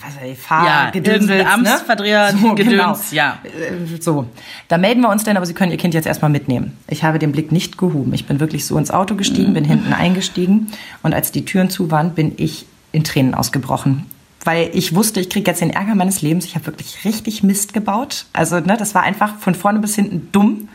was 0.00 0.16
weiß 0.16 0.30
ich, 0.32 0.38
Fahr 0.38 0.64
Ja, 0.64 0.90
ne? 0.90 1.46
Amtsverdreher, 1.50 2.32
Gedöns, 2.54 3.10
ja. 3.10 3.38
Äh, 3.44 4.00
So, 4.00 4.26
da 4.68 4.78
melden 4.78 5.00
wir 5.00 5.10
uns 5.10 5.24
denn, 5.24 5.36
aber 5.36 5.46
Sie 5.46 5.54
können 5.54 5.72
Ihr 5.72 5.78
Kind 5.78 5.94
jetzt 5.94 6.06
erstmal 6.06 6.30
mitnehmen. 6.30 6.76
Ich 6.86 7.04
habe 7.04 7.18
den 7.18 7.32
Blick 7.32 7.52
nicht 7.52 7.78
gehoben. 7.78 8.12
Ich 8.14 8.26
bin 8.26 8.38
wirklich 8.40 8.64
so 8.64 8.78
ins 8.78 8.90
Auto 8.90 9.16
gestiegen, 9.16 9.54
bin 9.54 9.64
hinten 9.64 9.92
eingestiegen 9.92 10.68
und 11.02 11.14
als 11.14 11.32
die 11.32 11.44
Türen 11.44 11.70
zu 11.70 11.90
waren, 11.90 12.12
bin 12.12 12.32
ich 12.36 12.66
in 12.92 13.04
Tränen 13.04 13.34
ausgebrochen. 13.34 14.06
Weil 14.44 14.70
ich 14.72 14.94
wusste, 14.94 15.20
ich 15.20 15.30
kriege 15.30 15.50
jetzt 15.50 15.60
den 15.60 15.70
Ärger 15.70 15.94
meines 15.94 16.22
Lebens. 16.22 16.44
Ich 16.44 16.54
habe 16.54 16.66
wirklich 16.66 17.04
richtig 17.04 17.42
Mist 17.42 17.74
gebaut. 17.74 18.26
Also, 18.32 18.60
ne, 18.60 18.76
das 18.76 18.94
war 18.94 19.02
einfach 19.02 19.38
von 19.38 19.54
vorne 19.54 19.80
bis 19.80 19.94
hinten 19.94 20.28
dumm. 20.32 20.68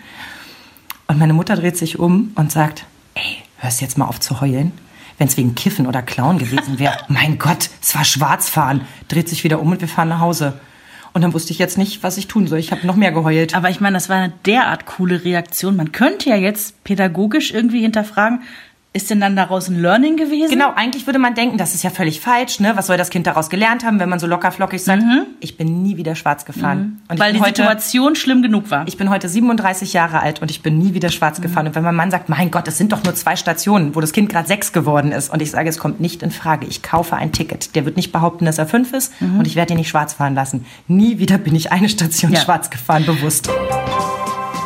Und 1.08 1.18
meine 1.18 1.34
Mutter 1.34 1.56
dreht 1.56 1.78
sich 1.78 2.00
um 2.00 2.32
und 2.36 2.52
sagt, 2.52 2.86
ey, 3.16 3.38
hörst 3.58 3.82
jetzt 3.82 3.98
mal 3.98 4.06
auf 4.06 4.20
zu 4.20 4.42
heulen? 4.42 4.72
Wenn 5.18 5.28
es 5.28 5.38
wegen 5.38 5.56
Kiffen 5.56 5.88
oder 5.88 6.02
Klauen 6.02 6.40
gewesen 6.40 6.80
wäre, 6.80 6.98
mein 7.08 7.40
Gott, 7.40 7.70
es 7.82 7.96
war 7.96 8.04
Schwarzfahren. 8.04 8.82
Dreht 9.08 9.30
sich 9.30 9.44
wieder 9.44 9.62
um 9.62 9.72
und 9.72 9.82
wir 9.82 9.88
fahren 9.88 10.10
nach 10.10 10.20
Hause. 10.20 10.60
Und 11.14 11.22
dann 11.22 11.34
wusste 11.34 11.52
ich 11.52 11.60
jetzt 11.60 11.78
nicht, 11.78 12.02
was 12.02 12.18
ich 12.18 12.28
tun 12.28 12.48
soll. 12.48 12.58
Ich 12.58 12.72
habe 12.72 12.88
noch 12.88 12.96
mehr 12.96 13.12
geheult. 13.12 13.56
Aber 13.56 13.70
ich 13.70 13.80
meine, 13.80 13.96
das 13.96 14.10
war 14.10 14.18
eine 14.18 14.34
derart 14.46 14.88
coole 14.88 15.24
Reaktion. 15.24 15.76
Man 15.76 15.92
könnte 15.92 16.30
ja 16.30 16.36
jetzt 16.36 16.84
pädagogisch 16.84 17.52
irgendwie 17.52 17.82
hinterfragen, 17.82 18.42
ist 18.94 19.10
denn 19.10 19.20
dann 19.20 19.36
daraus 19.36 19.70
ein 19.70 19.82
Learning 19.82 20.18
gewesen? 20.18 20.52
Genau, 20.52 20.72
eigentlich 20.76 21.08
würde 21.08 21.18
man 21.18 21.34
denken, 21.34 21.58
das 21.58 21.74
ist 21.74 21.84
ja 21.84 21.90
völlig 21.90 22.22
falsch. 22.22 22.60
Ne? 22.60 22.74
Was 22.76 22.88
soll 22.88 22.98
das 22.98 23.10
Kind 23.10 23.26
daraus 23.26 23.50
gelernt 23.50 23.84
haben, 23.84 24.00
wenn 24.00 24.08
man 24.08 24.20
so 24.20 24.28
locker 24.28 24.52
flockig 24.52 24.84
sagt, 24.84 25.04
ich 25.40 25.58
bin 25.58 25.82
nie 25.82 25.98
wieder 25.98 26.16
schwarz 26.16 26.46
gefahren. 26.46 27.02
Mhm. 27.10 27.20
Weil 27.20 27.34
die 27.34 27.40
heute, 27.40 27.64
Situation 27.64 28.16
schlimm 28.16 28.44
genug 28.44 28.70
war. 28.70 28.88
Ich 28.88 28.96
bin 28.96 29.10
heute 29.10 29.28
37 29.28 29.94
Jahre 29.94 30.20
alt 30.20 30.42
und 30.44 30.52
ich 30.52 30.62
bin 30.62 30.78
nie 30.78 30.94
wieder 30.94 31.10
schwarz 31.10 31.42
gefahren. 31.42 31.68
Und 31.68 31.76
wenn 31.76 31.84
mein 31.84 31.96
Mann 31.96 32.12
sagt, 32.12 32.30
mein 32.30 32.52
Gott, 32.52 32.68
es 32.68 32.78
sind 32.78 32.92
doch 32.92 33.04
nur 33.04 33.16
zwei 33.16 33.36
Stationen, 33.36 33.96
wo 33.96 34.02
das 34.02 34.12
Kind 34.12 34.30
gerade 34.30 34.48
sechs 34.48 34.72
geworden 34.74 35.12
ist. 35.12 35.34
Und 35.34 35.42
ich 35.42 35.50
sage, 35.50 35.70
es 35.70 35.80
kommt 35.80 36.00
nicht 36.00 36.22
in 36.22 36.30
Frage. 36.30 36.68
Ich 36.68 36.84
kaufe 36.84 37.16
ein 37.16 37.32
Ticket. 37.32 37.76
Der 37.76 37.86
wird 37.86 37.98
nicht 37.98 38.12
behaupten, 38.12 38.46
dass 38.46 38.60
er 38.60 38.68
fünf 38.68 38.94
ist 38.94 39.12
und 39.22 39.48
ich 39.48 39.56
werde 39.56 39.74
ihn 39.74 39.78
nicht 39.78 39.90
schwarz 39.90 40.14
fahren 40.14 40.36
lassen. 40.36 40.66
Nie 40.88 41.18
wieder 41.18 41.40
bin 41.40 41.56
ich 41.56 41.72
eine 41.72 41.90
Station 41.90 42.32
Ja. 42.32 42.40
schwarz 42.42 42.70
gefahren, 42.70 43.06
bewusst. 43.06 43.50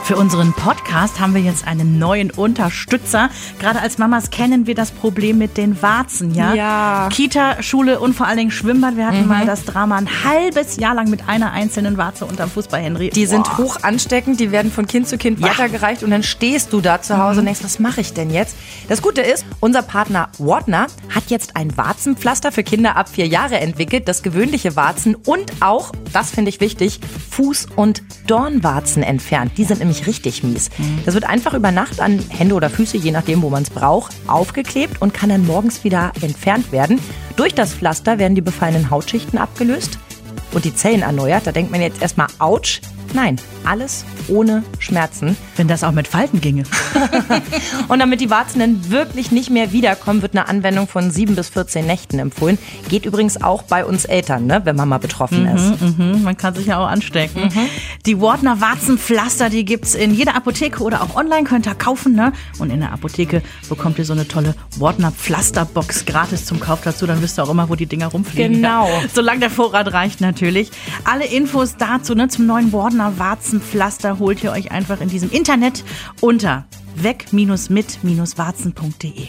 Für 0.08 0.16
unseren 0.16 0.54
Podcast 0.54 1.20
haben 1.20 1.34
wir 1.36 1.42
jetzt 1.42 1.68
einen 1.68 2.00
neuen 2.00 2.32
Unterstützer. 2.32 3.30
Gerade 3.60 3.82
als 3.82 3.98
Mamas 3.98 4.30
kennen 4.32 4.66
wir 4.66 4.74
das 4.74 4.90
Problem 4.92 5.38
mit 5.38 5.58
den 5.58 5.82
Warzen, 5.82 6.34
ja? 6.34 6.54
Ja. 6.54 7.10
Kita, 7.12 7.62
Schule 7.62 8.00
und 8.00 8.14
vor 8.14 8.26
allen 8.26 8.38
Dingen 8.38 8.52
Schwimmbad. 8.52 8.96
Wir 8.96 9.06
hatten 9.06 9.28
mal 9.28 9.46
das 9.46 9.66
Drama 9.66 9.98
ein 9.98 10.08
halbes 10.24 10.78
Jahr 10.78 10.96
lang 10.96 11.10
mit 11.10 11.28
einer 11.28 11.52
einzelnen 11.52 11.98
Warze 11.98 12.24
unterm 12.24 12.50
Fuß 12.50 12.70
bei 12.70 12.82
Henry. 12.82 13.10
Die 13.10 13.26
sind 13.26 13.44
Boah. 13.44 13.58
hoch 13.58 13.78
ansteckend, 13.84 14.40
die 14.40 14.54
werden 14.54 14.72
von 14.72 14.88
Kind 14.88 15.10
zu 15.10 15.18
Kind 15.18 15.42
Ja. 15.42 15.48
weitergereicht 15.50 16.04
und 16.04 16.12
dann 16.12 16.24
stehst 16.24 16.72
du 16.72 16.80
da 16.80 17.02
zu 17.02 17.18
Hause 17.18 17.42
und 17.42 17.46
denkst, 17.46 17.66
was 17.66 17.80
mache 17.80 18.00
ich 18.00 18.14
denn 18.14 18.30
jetzt? 18.30 18.56
Das 18.88 19.02
Gute 19.02 19.20
ist, 19.20 19.46
unser 19.60 19.82
Partner 19.82 20.30
Wardner 20.38 20.88
hat 21.14 21.26
jetzt 21.28 21.58
ein 21.58 21.76
Warzenpflaster 21.76 22.54
für 22.54 22.64
Kinder 22.64 22.96
ab 22.96 23.10
vier 23.10 23.28
Jahre 23.28 23.60
entwickelt, 23.60 24.08
das 24.08 24.24
gewöhnliche 24.24 24.78
Warzen 24.78 25.16
und 25.16 25.52
auch, 25.60 25.92
das 26.14 26.30
finde 26.30 26.48
ich 26.48 26.62
wichtig, 26.62 27.02
Fuß- 27.36 27.68
und 27.76 28.04
Dornwarzen 28.26 29.04
entfernt. 29.04 29.52
Die 29.58 29.66
sind 29.66 29.80
nämlich 29.80 29.97
richtig 30.06 30.44
mies. 30.44 30.70
Das 31.06 31.16
wird 31.16 31.24
einfach 31.24 31.56
über 31.56 31.72
Nacht 31.72 32.00
an 32.00 32.20
Hände 32.30 32.54
oder 32.54 32.70
Füße, 32.70 32.98
je 32.98 33.12
nachdem, 33.12 33.42
wo 33.42 33.50
man 33.50 33.64
es 33.64 33.70
braucht, 33.72 34.14
aufgeklebt 34.28 35.02
und 35.02 35.14
kann 35.14 35.30
dann 35.30 35.46
morgens 35.48 35.84
wieder 35.84 36.12
entfernt 36.22 36.72
werden. 36.72 37.00
Durch 37.36 37.56
das 37.56 37.74
Pflaster 37.74 38.20
werden 38.20 38.36
die 38.36 38.42
befallenen 38.42 38.92
Hautschichten 38.92 39.40
abgelöst 39.40 39.98
und 40.54 40.66
die 40.66 40.76
Zellen 40.76 41.02
erneuert. 41.02 41.48
Da 41.48 41.52
denkt 41.52 41.72
man 41.72 41.82
jetzt 41.82 42.02
erstmal, 42.02 42.28
ouch. 42.40 42.82
Nein, 43.14 43.38
alles 43.66 44.06
ohne 44.28 44.64
Schmerzen. 44.80 45.38
Wenn 45.56 45.68
das 45.68 45.84
auch 45.84 45.92
mit 45.92 46.08
Falten 46.08 46.42
ginge. 46.42 46.64
Und 47.88 48.00
damit 48.00 48.22
die 48.22 48.30
Warzen 48.30 48.60
dann 48.60 48.90
wirklich 48.90 49.32
nicht 49.32 49.50
mehr 49.50 49.72
wiederkommen, 49.72 50.22
wird 50.22 50.34
eine 50.34 50.48
Anwendung 50.48 50.88
von 50.88 51.12
7 51.12 51.36
bis 51.36 51.50
14 51.50 51.86
Nächten 51.86 52.20
empfohlen. 52.20 52.58
Geht 52.90 53.06
übrigens 53.06 53.42
auch 53.42 53.64
bei 53.64 53.86
uns 53.86 54.06
Eltern, 54.06 54.46
ne, 54.46 54.62
wenn 54.66 54.76
Mama 54.76 54.98
betroffen 54.98 55.48
ist. 55.48 55.82
Mhm, 55.82 56.24
man 56.24 56.38
kann 56.38 56.56
sich 56.56 56.68
ja 56.68 56.80
auch 56.80 56.88
anstecken. 56.88 57.52
Die 58.06 58.20
Wardner 58.20 58.62
Warzenpflaster, 58.62 59.50
die 59.50 59.66
gibt's 59.66 59.96
in 59.96 60.14
jeder 60.14 60.36
Apotheke 60.36 60.84
oder 60.84 61.02
auch 61.02 61.16
online, 61.16 61.44
könnt 61.44 61.68
ihr 61.68 61.76
kaufen. 61.76 62.14
Ne? 62.16 62.34
Und 62.60 62.70
in 62.70 62.80
der 62.80 62.92
Apotheke 62.92 63.42
bekommt 63.70 63.98
ihr 64.00 64.06
so 64.06 64.14
eine 64.14 64.28
tolle 64.28 64.56
Wardner 64.78 65.12
Pflasterbox 65.12 66.06
gratis 66.06 66.46
zum 66.46 66.60
Kauf 66.60 66.82
dazu. 66.84 67.08
Dann 67.08 67.22
wisst 67.22 67.40
ihr 67.40 67.44
auch 67.44 67.50
immer, 67.50 67.70
wo 67.70 67.76
die 67.76 67.86
Dinger 67.86 68.08
rumfliegen. 68.08 68.54
Genau. 68.54 68.88
Ja. 68.88 69.02
Solange 69.14 69.40
der 69.40 69.50
Vorrat 69.50 69.92
reicht 69.94 70.22
natürlich. 70.22 70.72
Alle 71.04 71.26
Infos 71.26 71.76
dazu 71.78 72.16
ne, 72.16 72.28
zum 72.28 72.46
neuen 72.46 72.74
Wardner 72.74 72.97
Warzenpflaster 73.00 74.20
holt 74.20 74.44
ihr 74.44 74.52
euch 74.52 74.72
einfach 74.72 75.02
in 75.02 75.10
diesem 75.10 75.32
Internet 75.32 75.84
unter 76.22 76.66
weg-mit-warzen.de. 76.96 79.28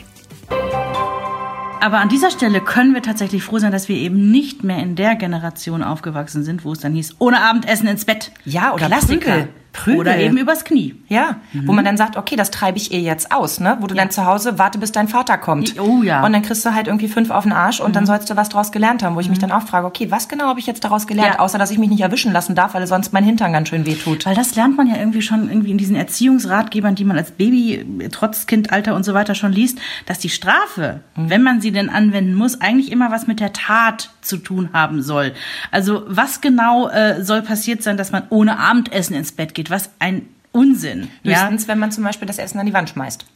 Aber 1.80 1.98
an 1.98 2.08
dieser 2.08 2.30
Stelle 2.30 2.60
können 2.60 2.94
wir 2.94 3.02
tatsächlich 3.02 3.44
froh 3.44 3.58
sein, 3.58 3.70
dass 3.70 3.88
wir 3.88 3.96
eben 3.96 4.30
nicht 4.30 4.64
mehr 4.64 4.78
in 4.78 4.96
der 4.96 5.14
Generation 5.14 5.82
aufgewachsen 5.82 6.42
sind, 6.42 6.64
wo 6.64 6.72
es 6.72 6.80
dann 6.80 6.92
hieß, 6.92 7.16
ohne 7.18 7.40
Abendessen 7.40 7.86
ins 7.86 8.04
Bett. 8.04 8.32
Ja, 8.44 8.74
oder 8.74 8.86
Klassiker. 8.86 9.30
Prügel. 9.30 9.48
Prügel. 9.78 10.00
Oder 10.00 10.18
eben 10.18 10.36
übers 10.36 10.64
Knie. 10.64 10.94
Ja, 11.08 11.36
wo 11.64 11.72
man 11.72 11.84
dann 11.84 11.96
sagt, 11.96 12.16
okay, 12.16 12.36
das 12.36 12.50
treibe 12.50 12.76
ich 12.78 12.92
ihr 12.92 13.00
jetzt 13.00 13.32
aus, 13.32 13.60
ne? 13.60 13.76
Wo 13.80 13.86
du 13.86 13.94
dann 13.94 14.10
zu 14.10 14.26
Hause 14.26 14.58
warte, 14.58 14.78
bis 14.78 14.92
dein 14.92 15.08
Vater 15.08 15.38
kommt. 15.38 15.78
Oh 15.80 16.02
ja. 16.02 16.18
Mhm. 16.18 16.24
Und 16.24 16.32
dann 16.32 16.42
kriegst 16.42 16.64
du 16.66 16.74
halt 16.74 16.86
irgendwie 16.88 17.08
fünf 17.08 17.30
auf 17.30 17.44
den 17.44 17.52
Arsch 17.52 17.80
und 17.80 17.94
dann 17.96 18.06
sollst 18.06 18.28
du 18.30 18.36
was 18.36 18.48
draus 18.48 18.72
gelernt 18.72 19.02
haben, 19.02 19.14
wo 19.16 19.20
ich 19.20 19.28
mich 19.28 19.38
dann 19.38 19.52
auch 19.52 19.62
frage, 19.62 19.86
okay, 19.86 20.10
was 20.10 20.28
genau 20.28 20.46
habe 20.46 20.60
ich 20.60 20.66
jetzt 20.66 20.84
daraus 20.84 21.06
gelernt, 21.06 21.34
Ja. 21.34 21.40
außer 21.40 21.58
dass 21.58 21.70
ich 21.70 21.78
mich 21.78 21.88
nicht 21.90 22.00
erwischen 22.00 22.32
lassen 22.32 22.54
darf, 22.54 22.74
weil 22.74 22.86
sonst 22.86 23.12
mein 23.12 23.24
Hintern 23.24 23.52
ganz 23.52 23.68
schön 23.68 23.86
wehtut. 23.86 24.26
Weil 24.26 24.34
das 24.34 24.54
lernt 24.56 24.76
man 24.76 24.86
ja 24.88 24.96
irgendwie 24.96 25.22
schon 25.22 25.48
irgendwie 25.48 25.70
in 25.70 25.78
diesen 25.78 25.96
Erziehungsratgebern, 25.96 26.94
die 26.94 27.04
man 27.04 27.16
als 27.16 27.30
Baby, 27.30 27.86
trotz 28.12 28.46
Kindalter 28.46 28.94
und 28.94 29.04
so 29.04 29.14
weiter 29.14 29.34
schon 29.34 29.52
liest, 29.52 29.78
dass 30.06 30.18
die 30.18 30.28
Strafe, 30.28 31.00
wenn 31.16 31.42
man 31.42 31.60
sie 31.60 31.72
denn 31.72 31.88
anwenden 31.88 32.34
muss, 32.34 32.60
eigentlich 32.60 32.90
immer 32.92 33.10
was 33.10 33.26
mit 33.26 33.40
der 33.40 33.52
Tat 33.52 34.10
zu 34.20 34.36
tun 34.38 34.70
haben 34.72 35.02
soll. 35.02 35.32
Also 35.70 36.02
was 36.06 36.40
genau 36.40 36.88
äh, 36.88 37.22
soll 37.24 37.42
passiert 37.42 37.82
sein, 37.82 37.96
dass 37.96 38.12
man 38.12 38.24
ohne 38.30 38.58
Abendessen 38.58 39.14
ins 39.14 39.32
Bett 39.32 39.54
geht? 39.54 39.67
Was 39.70 39.90
ein 39.98 40.28
Unsinn. 40.52 41.08
Ja, 41.22 41.42
Höchstens, 41.42 41.68
wenn 41.68 41.78
man 41.78 41.92
zum 41.92 42.04
Beispiel 42.04 42.26
das 42.26 42.38
Essen 42.38 42.58
an 42.58 42.66
die 42.66 42.72
Wand 42.72 42.90
schmeißt. 42.90 43.26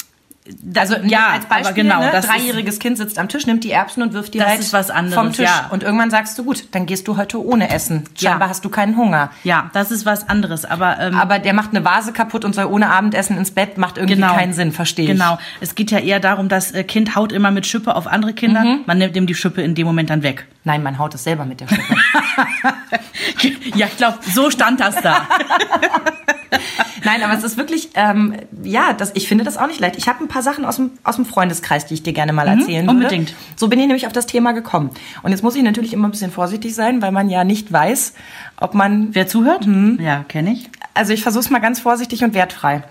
Also 0.76 0.96
ja, 1.04 1.28
als 1.28 1.46
Beispiel, 1.46 1.66
aber 1.66 1.72
genau, 1.72 2.00
ne, 2.00 2.10
das 2.10 2.24
ist, 2.24 2.30
dreijähriges 2.32 2.78
Kind 2.80 2.98
sitzt 2.98 3.16
am 3.18 3.28
Tisch, 3.28 3.46
nimmt 3.46 3.62
die 3.62 3.70
Erbsen 3.70 4.02
und 4.02 4.12
wirft 4.12 4.34
die 4.34 4.38
Das 4.38 4.48
halt 4.48 4.60
ist 4.60 4.74
anderes, 4.90 5.14
vom 5.14 5.32
Tisch. 5.32 5.44
ja. 5.46 5.68
Und 5.70 5.84
irgendwann 5.84 6.10
sagst 6.10 6.36
du, 6.36 6.44
gut, 6.44 6.64
dann 6.72 6.86
gehst 6.86 7.06
du 7.06 7.16
heute 7.16 7.44
ohne 7.44 7.70
Essen. 7.70 8.04
Ja. 8.16 8.30
Scheinbar 8.30 8.48
hast 8.48 8.64
du 8.64 8.68
keinen 8.68 8.96
Hunger. 8.96 9.30
ja, 9.44 9.70
das 9.72 9.92
ist 9.92 10.04
was 10.04 10.28
anderes. 10.28 10.64
Aber 10.64 10.98
ähm, 10.98 11.14
Aber 11.16 11.38
der 11.38 11.54
macht 11.54 11.70
eine 11.70 11.84
Vase 11.84 12.12
kaputt 12.12 12.44
und 12.44 12.54
soll 12.54 12.64
ohne 12.64 12.90
Abendessen 12.90 13.38
ins 13.38 13.52
Bett, 13.52 13.78
macht 13.78 13.98
irgendwie 13.98 14.20
keinen 14.20 14.52
Sinn, 14.52 14.72
verstehe 14.72 15.04
ich. 15.04 15.10
Genau. 15.12 15.38
Es 15.60 15.76
geht 15.76 15.92
ja 15.92 15.98
eher 15.98 16.18
darum, 16.18 16.48
das 16.48 16.72
äh, 16.72 16.82
Kind 16.82 17.14
haut 17.14 17.30
immer 17.30 17.52
mit 17.52 17.64
Schippe 17.66 17.94
auf 17.94 18.08
andere 18.08 18.32
Kinder. 18.32 18.62
Mhm. 18.62 18.80
Man 18.86 18.98
nimmt 18.98 19.16
ihm 19.16 19.26
die 19.26 19.34
Schippe 19.36 19.62
in 19.62 19.76
dem 19.76 19.86
Moment 19.86 20.10
dann 20.10 20.24
weg. 20.24 20.46
Nein, 20.64 20.82
man 20.82 20.98
haut 20.98 21.14
es 21.14 21.22
selber 21.22 21.44
mit 21.44 21.60
der 21.60 21.68
Schippe. 21.68 21.82
ja, 23.76 23.86
ich 23.86 23.96
glaube, 23.96 24.18
so 24.22 24.50
stand 24.50 24.80
das 24.80 24.96
da. 24.96 25.26
Nein, 27.04 27.22
aber 27.22 27.34
es 27.34 27.44
ist 27.44 27.56
wirklich, 27.56 27.90
ähm, 27.94 28.34
ja, 28.62 28.92
das, 28.92 29.12
ich 29.14 29.28
finde 29.28 29.44
das 29.44 29.56
auch 29.56 29.66
nicht 29.66 29.80
leicht. 29.80 29.96
Ich 29.96 30.08
habe 30.08 30.22
ein 30.22 30.28
paar 30.28 30.42
Sachen 30.42 30.64
aus 30.64 30.76
dem, 30.76 30.90
aus 31.04 31.16
dem 31.16 31.24
Freundeskreis, 31.24 31.86
die 31.86 31.94
ich 31.94 32.02
dir 32.02 32.12
gerne 32.12 32.32
mal 32.32 32.46
erzählen 32.46 32.86
würde. 32.86 32.98
Mhm, 32.98 33.04
unbedingt. 33.04 33.34
So 33.56 33.68
bin 33.68 33.78
ich 33.78 33.86
nämlich 33.86 34.06
auf 34.06 34.12
das 34.12 34.26
Thema 34.26 34.52
gekommen. 34.52 34.90
Und 35.22 35.30
jetzt 35.30 35.42
muss 35.42 35.56
ich 35.56 35.62
natürlich 35.62 35.92
immer 35.92 36.08
ein 36.08 36.10
bisschen 36.10 36.30
vorsichtig 36.30 36.74
sein, 36.74 37.02
weil 37.02 37.12
man 37.12 37.28
ja 37.28 37.44
nicht 37.44 37.72
weiß, 37.72 38.14
ob 38.58 38.74
man 38.74 39.14
Wer 39.14 39.26
zuhört? 39.26 39.66
Mhm. 39.66 39.98
Ja, 40.00 40.24
kenne 40.28 40.52
ich. 40.52 40.70
Also 40.94 41.12
ich 41.12 41.22
versuche 41.22 41.44
es 41.44 41.50
mal 41.50 41.60
ganz 41.60 41.80
vorsichtig 41.80 42.24
und 42.24 42.34
wertfrei. 42.34 42.82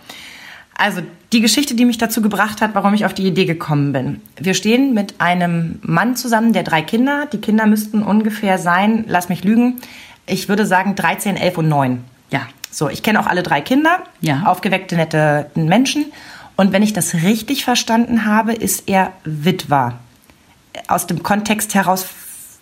Also 0.75 1.01
die 1.31 1.41
Geschichte, 1.41 1.75
die 1.75 1.85
mich 1.85 1.99
dazu 1.99 2.21
gebracht 2.21 2.61
hat, 2.61 2.73
warum 2.73 2.93
ich 2.93 3.05
auf 3.05 3.13
die 3.13 3.27
Idee 3.27 3.45
gekommen 3.45 3.93
bin. 3.93 4.21
Wir 4.39 4.55
stehen 4.55 4.93
mit 4.93 5.21
einem 5.21 5.79
Mann 5.83 6.15
zusammen, 6.15 6.53
der 6.53 6.63
drei 6.63 6.81
Kinder. 6.81 7.27
Die 7.31 7.37
Kinder 7.37 7.67
müssten 7.67 8.01
ungefähr 8.01 8.57
sein, 8.57 9.05
lass 9.07 9.29
mich 9.29 9.43
lügen, 9.43 9.77
ich 10.25 10.49
würde 10.49 10.65
sagen 10.65 10.95
13, 10.95 11.35
11 11.35 11.57
und 11.57 11.67
9. 11.67 12.03
So, 12.71 12.89
ich 12.89 13.03
kenne 13.03 13.19
auch 13.19 13.27
alle 13.27 13.43
drei 13.43 13.61
Kinder, 13.61 13.99
Ja. 14.21 14.43
aufgeweckte, 14.43 14.95
nette 14.95 15.51
Menschen. 15.55 16.05
Und 16.55 16.71
wenn 16.71 16.83
ich 16.83 16.93
das 16.93 17.13
richtig 17.15 17.63
verstanden 17.65 18.25
habe, 18.25 18.53
ist 18.53 18.83
er 18.87 19.11
Witwer. 19.25 19.99
Aus 20.87 21.05
dem 21.07 21.21
Kontext 21.21 21.75
heraus 21.75 22.05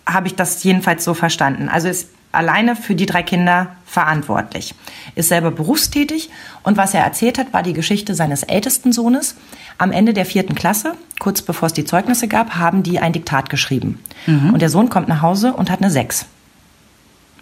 habe 0.06 0.26
ich 0.26 0.34
das 0.34 0.62
jedenfalls 0.64 1.04
so 1.04 1.14
verstanden. 1.14 1.68
Also 1.68 1.88
ist 1.88 2.08
alleine 2.32 2.74
für 2.76 2.94
die 2.94 3.06
drei 3.06 3.22
Kinder 3.22 3.68
verantwortlich. 3.86 4.74
Ist 5.16 5.28
selber 5.28 5.50
berufstätig 5.50 6.30
und 6.62 6.76
was 6.76 6.94
er 6.94 7.02
erzählt 7.04 7.38
hat, 7.38 7.52
war 7.52 7.62
die 7.62 7.72
Geschichte 7.72 8.14
seines 8.14 8.42
ältesten 8.44 8.92
Sohnes. 8.92 9.36
Am 9.78 9.92
Ende 9.92 10.12
der 10.14 10.26
vierten 10.26 10.54
Klasse, 10.54 10.94
kurz 11.18 11.42
bevor 11.42 11.66
es 11.66 11.72
die 11.72 11.84
Zeugnisse 11.84 12.26
gab, 12.28 12.56
haben 12.56 12.82
die 12.82 12.98
ein 13.00 13.12
Diktat 13.12 13.50
geschrieben. 13.50 14.00
Und 14.26 14.60
der 14.62 14.70
Sohn 14.70 14.90
kommt 14.90 15.08
nach 15.08 15.22
Hause 15.22 15.52
und 15.54 15.70
hat 15.70 15.80
eine 15.80 15.90
Sechs. 15.90 16.26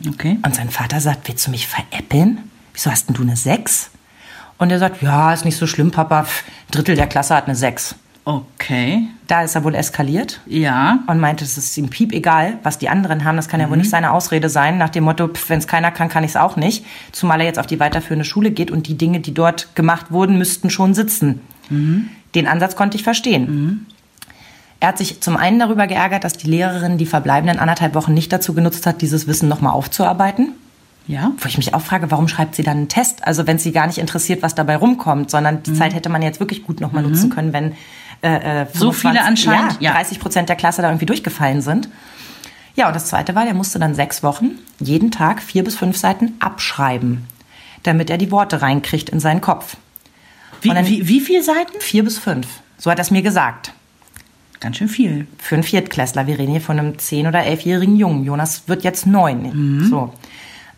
Okay. 0.07 0.39
Und 0.45 0.55
sein 0.55 0.71
Vater 0.71 1.01
sagt, 1.01 1.29
willst 1.29 1.47
du 1.47 1.51
mich 1.51 1.67
veräppeln? 1.67 2.51
Wieso 2.79 2.93
hast 2.93 3.09
denn 3.09 3.17
du 3.17 3.23
eine 3.23 3.35
6? 3.35 3.91
Und 4.57 4.71
er 4.71 4.79
sagt, 4.79 5.03
ja, 5.03 5.33
ist 5.33 5.45
nicht 5.45 5.57
so 5.57 5.67
schlimm, 5.67 5.91
Papa. 5.91 6.21
Ein 6.21 6.27
Drittel 6.71 6.95
der 6.95 7.09
Klasse 7.09 7.35
hat 7.35 7.47
eine 7.47 7.57
6. 7.57 7.97
Okay. 8.25 9.09
Da 9.27 9.43
ist 9.43 9.57
er 9.57 9.65
wohl 9.65 9.75
eskaliert 9.75 10.41
Ja. 10.47 11.01
und 11.09 11.19
meinte, 11.19 11.43
es 11.45 11.59
ist 11.59 11.77
ihm 11.77 11.89
piep 11.91 12.13
egal, 12.13 12.59
was 12.63 12.79
die 12.79 12.89
anderen 12.89 13.25
haben. 13.25 13.35
Das 13.35 13.49
kann 13.49 13.59
ja 13.59 13.69
wohl 13.69 13.79
nicht 13.79 13.91
seine 13.91 14.13
Ausrede 14.13 14.49
sein, 14.49 14.79
nach 14.79 14.91
dem 14.91 15.03
Motto, 15.03 15.29
wenn 15.49 15.59
es 15.59 15.67
keiner 15.67 15.91
kann, 15.91 16.09
kann 16.09 16.23
ich 16.23 16.31
es 16.31 16.37
auch 16.37 16.55
nicht. 16.55 16.87
Zumal 17.11 17.41
er 17.41 17.47
jetzt 17.47 17.59
auf 17.59 17.67
die 17.67 17.81
weiterführende 17.81 18.25
Schule 18.25 18.53
geht 18.53 18.71
und 18.71 18.87
die 18.87 18.97
Dinge, 18.97 19.19
die 19.19 19.35
dort 19.35 19.75
gemacht 19.75 20.13
wurden, 20.13 20.39
müssten 20.39 20.71
schon 20.71 20.95
sitzen. 20.95 21.41
Den 21.71 22.47
Ansatz 22.47 22.77
konnte 22.77 22.97
ich 22.97 23.03
verstehen. 23.03 23.87
Er 24.79 24.89
hat 24.89 24.99
sich 24.99 25.21
zum 25.21 25.37
einen 25.37 25.59
darüber 25.59 25.89
geärgert, 25.89 26.23
dass 26.23 26.35
die 26.35 26.49
Lehrerin 26.49 26.97
die 26.97 27.07
verbleibenden 27.07 27.59
anderthalb 27.59 27.97
Wochen 27.97 28.15
nicht 28.15 28.33
dazu 28.33 28.55
genutzt 28.55 28.87
hat, 28.87 29.03
dieses 29.03 29.27
Wissen 29.27 29.49
nochmal 29.49 29.73
aufzuarbeiten. 29.73 30.53
Ja. 31.09 31.33
Wo 31.39 31.49
ich 31.49 31.57
mich 31.57 31.75
auch 31.75 31.81
frage, 31.83 32.11
warum 32.11 32.29
schreibt 32.29 32.55
sie 32.55 32.63
dann 32.63 32.77
einen 32.77 32.89
Test? 32.89 33.27
Also 33.27 33.47
wenn 33.47 33.59
sie 33.59 33.73
gar 33.73 33.87
nicht 33.87 33.99
interessiert, 33.99 34.43
was 34.43 34.55
dabei 34.55 34.77
rumkommt, 34.77 35.31
sondern 35.31 35.57
Mhm. 35.57 35.63
die 35.65 35.73
Zeit 35.75 35.95
hätte 35.95 36.11
man 36.11 36.23
jetzt 36.23 36.39
wirklich 36.39 36.63
gut 36.65 36.81
nochmal 36.81 37.03
nutzen 37.03 37.31
können, 37.31 37.53
wenn 37.53 37.73
äh, 38.21 38.63
äh, 38.63 38.67
So 38.75 38.93
viele 38.93 39.23
anscheinend, 39.23 39.75
ja, 39.81 39.91
ja. 39.91 39.93
30 39.95 40.19
Prozent 40.21 40.49
der 40.49 40.57
Klasse 40.57 40.83
da 40.83 40.89
irgendwie 40.89 41.07
durchgefallen 41.07 41.63
sind. 41.63 41.89
Ja, 42.75 42.89
und 42.89 42.95
das 42.97 43.07
Zweite 43.07 43.35
war, 43.35 43.47
er 43.47 43.55
musste 43.55 43.79
dann 43.79 43.95
sechs 43.95 44.23
Wochen 44.23 44.51
jeden 44.81 45.11
Tag 45.11 45.41
vier 45.43 45.65
bis 45.65 45.77
fünf 45.77 45.97
Seiten 45.97 46.35
abschreiben, 46.41 47.25
damit 47.85 48.11
er 48.11 48.19
die 48.19 48.31
Worte 48.31 48.61
reinkriegt 48.61 49.09
in 49.09 49.19
seinen 49.21 49.41
Kopf. 49.41 49.77
Wie, 50.63 50.71
wie, 50.71 51.09
wie 51.09 51.21
viele 51.21 51.43
Seiten? 51.43 51.81
Vier 51.81 52.03
bis 52.05 52.19
fünf. 52.19 52.47
So 52.77 52.91
hat 52.91 52.99
er 52.99 53.03
es 53.03 53.11
mir 53.13 53.23
gesagt. 53.23 53.73
Ganz 54.61 54.77
schön 54.79 54.89
viel. 54.89 55.29
Für 55.39 55.55
einen 55.55 55.63
Viertklässler. 55.65 56.27
Wir 56.27 56.39
reden 56.39 56.51
hier 56.51 56.61
von 56.61 56.79
einem 56.79 56.99
zehn- 56.99 57.29
oder 57.29 57.45
elfjährigen 57.45 57.97
Jungen. 57.97 58.25
Jonas 58.25 58.65
wird 58.67 58.83
jetzt 58.83 59.07
neun. 59.07 59.87
So. 59.89 60.13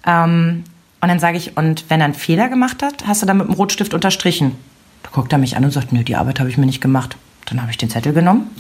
Ähm, 0.06 0.64
und 1.00 1.08
dann 1.08 1.18
sage 1.18 1.36
ich, 1.38 1.56
und 1.56 1.84
wenn 1.88 2.00
er 2.00 2.04
einen 2.06 2.14
Fehler 2.14 2.48
gemacht 2.48 2.82
hat, 2.82 3.06
hast 3.06 3.22
du 3.22 3.26
dann 3.26 3.38
mit 3.38 3.46
dem 3.48 3.54
Rotstift 3.54 3.94
unterstrichen? 3.94 4.54
Da 5.02 5.10
guckt 5.12 5.32
er 5.32 5.38
mich 5.38 5.56
an 5.56 5.64
und 5.64 5.70
sagt, 5.70 5.92
nö, 5.92 6.04
die 6.04 6.16
Arbeit 6.16 6.40
habe 6.40 6.50
ich 6.50 6.58
mir 6.58 6.66
nicht 6.66 6.80
gemacht. 6.80 7.16
Dann 7.46 7.60
habe 7.62 7.70
ich 7.70 7.78
den 7.78 7.88
Zettel 7.90 8.12
genommen. 8.12 8.50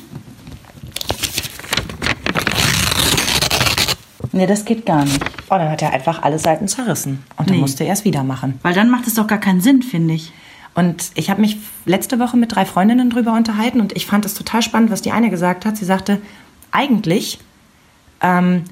Nee, 4.32 4.46
das 4.46 4.64
geht 4.64 4.86
gar 4.86 5.04
nicht. 5.04 5.20
Und 5.22 5.58
dann 5.58 5.68
hat 5.70 5.82
er 5.82 5.92
einfach 5.92 6.22
alle 6.22 6.38
Seiten 6.38 6.68
zerrissen. 6.68 7.24
Und 7.36 7.48
dann 7.48 7.56
Nee. 7.56 7.60
musste 7.62 7.84
er 7.84 7.92
es 7.92 8.04
wieder 8.04 8.22
machen. 8.22 8.58
Weil 8.62 8.74
dann 8.74 8.88
macht 8.88 9.06
es 9.06 9.14
doch 9.14 9.26
gar 9.26 9.38
keinen 9.40 9.60
Sinn, 9.60 9.82
finde 9.82 10.14
ich. 10.14 10.32
Und 10.74 11.10
ich 11.14 11.30
habe 11.30 11.40
mich 11.40 11.56
letzte 11.84 12.18
Woche 12.20 12.36
mit 12.36 12.54
drei 12.54 12.64
Freundinnen 12.64 13.10
drüber 13.10 13.32
unterhalten 13.32 13.80
und 13.80 13.92
ich 13.96 14.06
fand 14.06 14.24
es 14.24 14.34
total 14.34 14.62
spannend, 14.62 14.90
was 14.92 15.02
die 15.02 15.10
eine 15.10 15.28
gesagt 15.28 15.66
hat. 15.66 15.76
Sie 15.76 15.84
sagte, 15.84 16.20
eigentlich 16.70 17.40
ähm, 18.20 18.62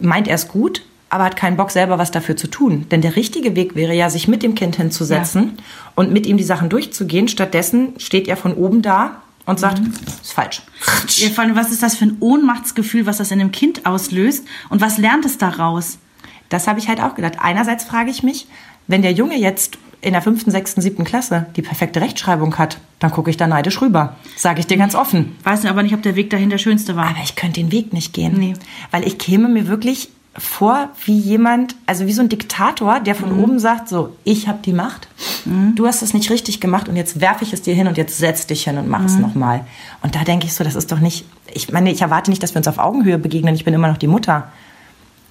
meint 0.00 0.26
er 0.26 0.34
es 0.34 0.48
gut, 0.48 0.84
aber 1.14 1.22
hat 1.22 1.36
keinen 1.36 1.56
Bock 1.56 1.70
selber 1.70 1.96
was 1.96 2.10
dafür 2.10 2.36
zu 2.36 2.48
tun. 2.48 2.86
Denn 2.90 3.00
der 3.00 3.14
richtige 3.14 3.54
Weg 3.54 3.76
wäre 3.76 3.94
ja, 3.94 4.10
sich 4.10 4.26
mit 4.26 4.42
dem 4.42 4.56
Kind 4.56 4.74
hinzusetzen 4.74 5.58
und 5.94 6.12
mit 6.12 6.26
ihm 6.26 6.36
die 6.36 6.42
Sachen 6.42 6.68
durchzugehen. 6.68 7.28
Stattdessen 7.28 7.94
steht 7.98 8.26
er 8.26 8.36
von 8.36 8.52
oben 8.52 8.82
da 8.82 9.22
und 9.46 9.60
sagt, 9.60 9.80
ist 10.20 10.32
falsch. 10.32 10.62
Ja, 11.18 11.28
vor 11.28 11.44
allem, 11.44 11.54
was 11.54 11.70
ist 11.70 11.84
das 11.84 11.94
für 11.94 12.06
ein 12.06 12.16
Ohnmachtsgefühl, 12.18 13.06
was 13.06 13.18
das 13.18 13.30
in 13.30 13.40
einem 13.40 13.52
Kind 13.52 13.86
auslöst? 13.86 14.44
Und 14.70 14.80
was 14.80 14.98
lernt 14.98 15.24
es 15.24 15.38
daraus? 15.38 15.98
Das 16.48 16.66
habe 16.66 16.80
ich 16.80 16.88
halt 16.88 17.00
auch 17.00 17.14
gedacht. 17.14 17.34
Einerseits 17.38 17.84
frage 17.84 18.10
ich 18.10 18.24
mich, 18.24 18.48
wenn 18.88 19.02
der 19.02 19.12
Junge 19.12 19.38
jetzt 19.38 19.78
in 20.00 20.14
der 20.14 20.22
fünften, 20.22 20.50
sechsten, 20.50 20.80
siebten 20.80 21.04
Klasse 21.04 21.46
die 21.54 21.62
perfekte 21.62 22.00
Rechtschreibung 22.00 22.58
hat, 22.58 22.78
dann 22.98 23.12
gucke 23.12 23.30
ich 23.30 23.36
da 23.36 23.46
neidisch 23.46 23.80
rüber. 23.80 24.16
Sage 24.36 24.58
ich 24.58 24.66
dir 24.66 24.78
ganz 24.78 24.96
offen. 24.96 25.36
Weiß 25.44 25.64
aber 25.64 25.84
nicht, 25.84 25.94
ob 25.94 26.02
der 26.02 26.16
Weg 26.16 26.30
dahin 26.30 26.50
der 26.50 26.58
schönste 26.58 26.96
war. 26.96 27.06
Aber 27.06 27.22
ich 27.22 27.36
könnte 27.36 27.60
den 27.60 27.70
Weg 27.70 27.92
nicht 27.92 28.12
gehen. 28.12 28.34
Nee. 28.36 28.54
Weil 28.90 29.06
ich 29.06 29.16
käme 29.16 29.48
mir 29.48 29.68
wirklich 29.68 30.10
vor 30.36 30.88
wie 31.04 31.16
jemand, 31.16 31.76
also 31.86 32.06
wie 32.06 32.12
so 32.12 32.20
ein 32.20 32.28
Diktator, 32.28 33.00
der 33.00 33.14
von 33.14 33.38
oben 33.38 33.58
sagt, 33.58 33.88
so, 33.88 34.16
ich 34.24 34.48
habe 34.48 34.58
die 34.64 34.72
Macht, 34.72 35.08
du 35.76 35.86
hast 35.86 36.02
es 36.02 36.12
nicht 36.12 36.30
richtig 36.30 36.60
gemacht 36.60 36.88
und 36.88 36.96
jetzt 36.96 37.20
werfe 37.20 37.44
ich 37.44 37.52
es 37.52 37.62
dir 37.62 37.74
hin 37.74 37.86
und 37.86 37.96
jetzt 37.96 38.18
setz 38.18 38.46
dich 38.46 38.64
hin 38.64 38.78
und 38.78 38.88
mach 38.88 39.04
es 39.04 39.16
nochmal. 39.16 39.64
Und 40.02 40.14
da 40.16 40.24
denke 40.24 40.46
ich 40.46 40.54
so, 40.54 40.64
das 40.64 40.74
ist 40.74 40.90
doch 40.90 40.98
nicht, 40.98 41.24
ich 41.52 41.70
meine, 41.72 41.92
ich 41.92 42.02
erwarte 42.02 42.30
nicht, 42.30 42.42
dass 42.42 42.54
wir 42.54 42.58
uns 42.58 42.68
auf 42.68 42.78
Augenhöhe 42.78 43.18
begegnen, 43.18 43.54
ich 43.54 43.64
bin 43.64 43.74
immer 43.74 43.88
noch 43.88 43.96
die 43.96 44.08
Mutter. 44.08 44.48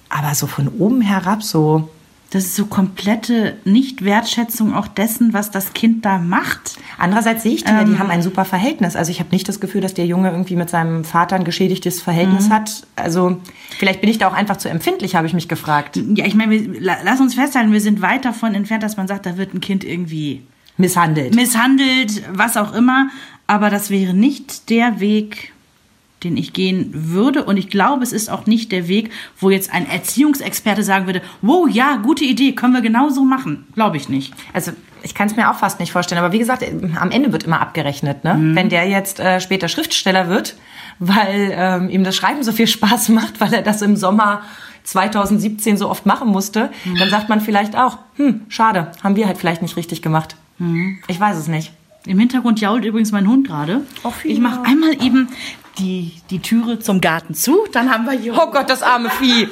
Aber 0.08 0.34
so 0.34 0.46
von 0.46 0.68
oben 0.68 1.00
herab, 1.00 1.42
so, 1.42 1.90
das 2.34 2.44
ist 2.44 2.56
so 2.56 2.66
komplette 2.66 3.56
Nicht-Wertschätzung 3.64 4.74
auch 4.74 4.88
dessen, 4.88 5.32
was 5.32 5.50
das 5.50 5.72
Kind 5.72 6.04
da 6.04 6.18
macht. 6.18 6.76
Andererseits 6.98 7.42
sehe 7.44 7.52
ich 7.54 7.64
die, 7.64 7.70
ja, 7.70 7.80
Ähm. 7.82 7.92
die 7.92 7.98
haben 7.98 8.10
ein 8.10 8.22
super 8.22 8.44
Verhältnis. 8.44 8.96
Also 8.96 9.10
ich 9.10 9.20
habe 9.20 9.30
nicht 9.30 9.48
das 9.48 9.60
Gefühl, 9.60 9.80
dass 9.80 9.94
der 9.94 10.06
Junge 10.06 10.30
irgendwie 10.30 10.56
mit 10.56 10.68
seinem 10.68 11.04
Vater 11.04 11.36
ein 11.36 11.44
geschädigtes 11.44 12.02
Verhältnis 12.02 12.48
Mhm. 12.48 12.52
hat. 12.52 12.86
Also 12.96 13.40
vielleicht 13.78 14.00
bin 14.00 14.10
ich 14.10 14.18
da 14.18 14.28
auch 14.28 14.32
einfach 14.34 14.56
zu 14.56 14.68
empfindlich, 14.68 15.14
habe 15.14 15.26
ich 15.26 15.32
mich 15.34 15.48
gefragt. 15.48 15.96
Ja, 16.14 16.26
ich 16.26 16.34
meine, 16.34 16.56
lass 16.80 17.20
uns 17.20 17.34
festhalten, 17.34 17.72
wir 17.72 17.80
sind 17.80 18.02
weit 18.02 18.24
davon 18.24 18.54
entfernt, 18.54 18.82
dass 18.82 18.96
man 18.96 19.06
sagt, 19.08 19.26
da 19.26 19.36
wird 19.36 19.54
ein 19.54 19.60
Kind 19.60 19.84
irgendwie 19.84 20.42
Misshandelt. 20.76 21.34
misshandelt, 21.36 22.22
was 22.32 22.56
auch 22.56 22.74
immer. 22.74 23.08
Aber 23.46 23.70
das 23.70 23.90
wäre 23.90 24.12
nicht 24.14 24.70
der 24.70 25.00
Weg, 25.00 25.52
den 26.24 26.36
ich 26.36 26.52
gehen 26.52 26.90
würde. 26.92 27.44
Und 27.44 27.56
ich 27.56 27.68
glaube, 27.68 28.02
es 28.02 28.12
ist 28.12 28.30
auch 28.30 28.46
nicht 28.46 28.72
der 28.72 28.88
Weg, 28.88 29.10
wo 29.38 29.50
jetzt 29.50 29.72
ein 29.72 29.88
Erziehungsexperte 29.88 30.82
sagen 30.82 31.06
würde, 31.06 31.22
wow, 31.42 31.68
ja, 31.70 31.96
gute 31.96 32.24
Idee, 32.24 32.52
können 32.52 32.72
wir 32.72 32.80
genauso 32.80 33.24
machen. 33.24 33.66
Glaube 33.74 33.96
ich 33.96 34.08
nicht. 34.08 34.32
Also 34.52 34.72
ich 35.02 35.14
kann 35.14 35.28
es 35.28 35.36
mir 35.36 35.50
auch 35.50 35.56
fast 35.58 35.80
nicht 35.80 35.92
vorstellen. 35.92 36.18
Aber 36.24 36.32
wie 36.32 36.38
gesagt, 36.38 36.64
am 36.98 37.10
Ende 37.10 37.30
wird 37.32 37.44
immer 37.44 37.60
abgerechnet. 37.60 38.24
Ne? 38.24 38.34
Mhm. 38.34 38.56
Wenn 38.56 38.68
der 38.70 38.88
jetzt 38.88 39.20
äh, 39.20 39.40
später 39.40 39.68
Schriftsteller 39.68 40.28
wird, 40.28 40.56
weil 40.98 41.52
ähm, 41.54 41.90
ihm 41.90 42.04
das 42.04 42.16
Schreiben 42.16 42.42
so 42.42 42.52
viel 42.52 42.66
Spaß 42.66 43.10
macht, 43.10 43.40
weil 43.40 43.52
er 43.52 43.62
das 43.62 43.82
im 43.82 43.96
Sommer 43.96 44.42
2017 44.84 45.76
so 45.76 45.88
oft 45.90 46.06
machen 46.06 46.28
musste, 46.28 46.70
Mhm. 46.84 46.96
dann 46.98 47.10
sagt 47.10 47.28
man 47.28 47.40
vielleicht 47.40 47.76
auch, 47.76 47.98
hm, 48.16 48.42
schade, 48.48 48.92
haben 49.02 49.16
wir 49.16 49.26
halt 49.26 49.38
vielleicht 49.38 49.62
nicht 49.62 49.76
richtig 49.76 50.02
gemacht. 50.02 50.36
Mhm. 50.58 50.98
Ich 51.08 51.18
weiß 51.18 51.36
es 51.36 51.48
nicht. 51.48 51.72
Im 52.06 52.18
Hintergrund 52.18 52.60
jault 52.60 52.84
übrigens 52.84 53.12
mein 53.12 53.26
Hund 53.26 53.46
gerade. 53.46 53.80
Ich 54.24 54.38
mache 54.38 54.62
einmal 54.64 54.92
eben 55.02 55.28
die, 55.78 56.12
die 56.30 56.40
Türe 56.40 56.78
zum 56.78 57.00
Garten 57.00 57.34
zu. 57.34 57.66
Dann 57.72 57.92
haben 57.92 58.04
wir 58.04 58.12
hier. 58.12 58.34
Oh 58.34 58.50
Gott, 58.50 58.70
das 58.70 58.82
arme 58.82 59.10
Vieh. 59.10 59.48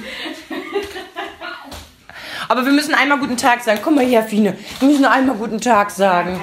Aber 2.48 2.64
wir 2.66 2.72
müssen 2.72 2.94
einmal 2.94 3.18
guten 3.18 3.36
Tag 3.36 3.62
sagen. 3.62 3.80
Komm 3.82 3.94
mal 3.94 4.04
her, 4.04 4.22
Fine. 4.22 4.56
Wir 4.80 4.88
müssen 4.88 5.04
einmal 5.04 5.36
guten 5.36 5.60
Tag 5.60 5.90
sagen. 5.90 6.42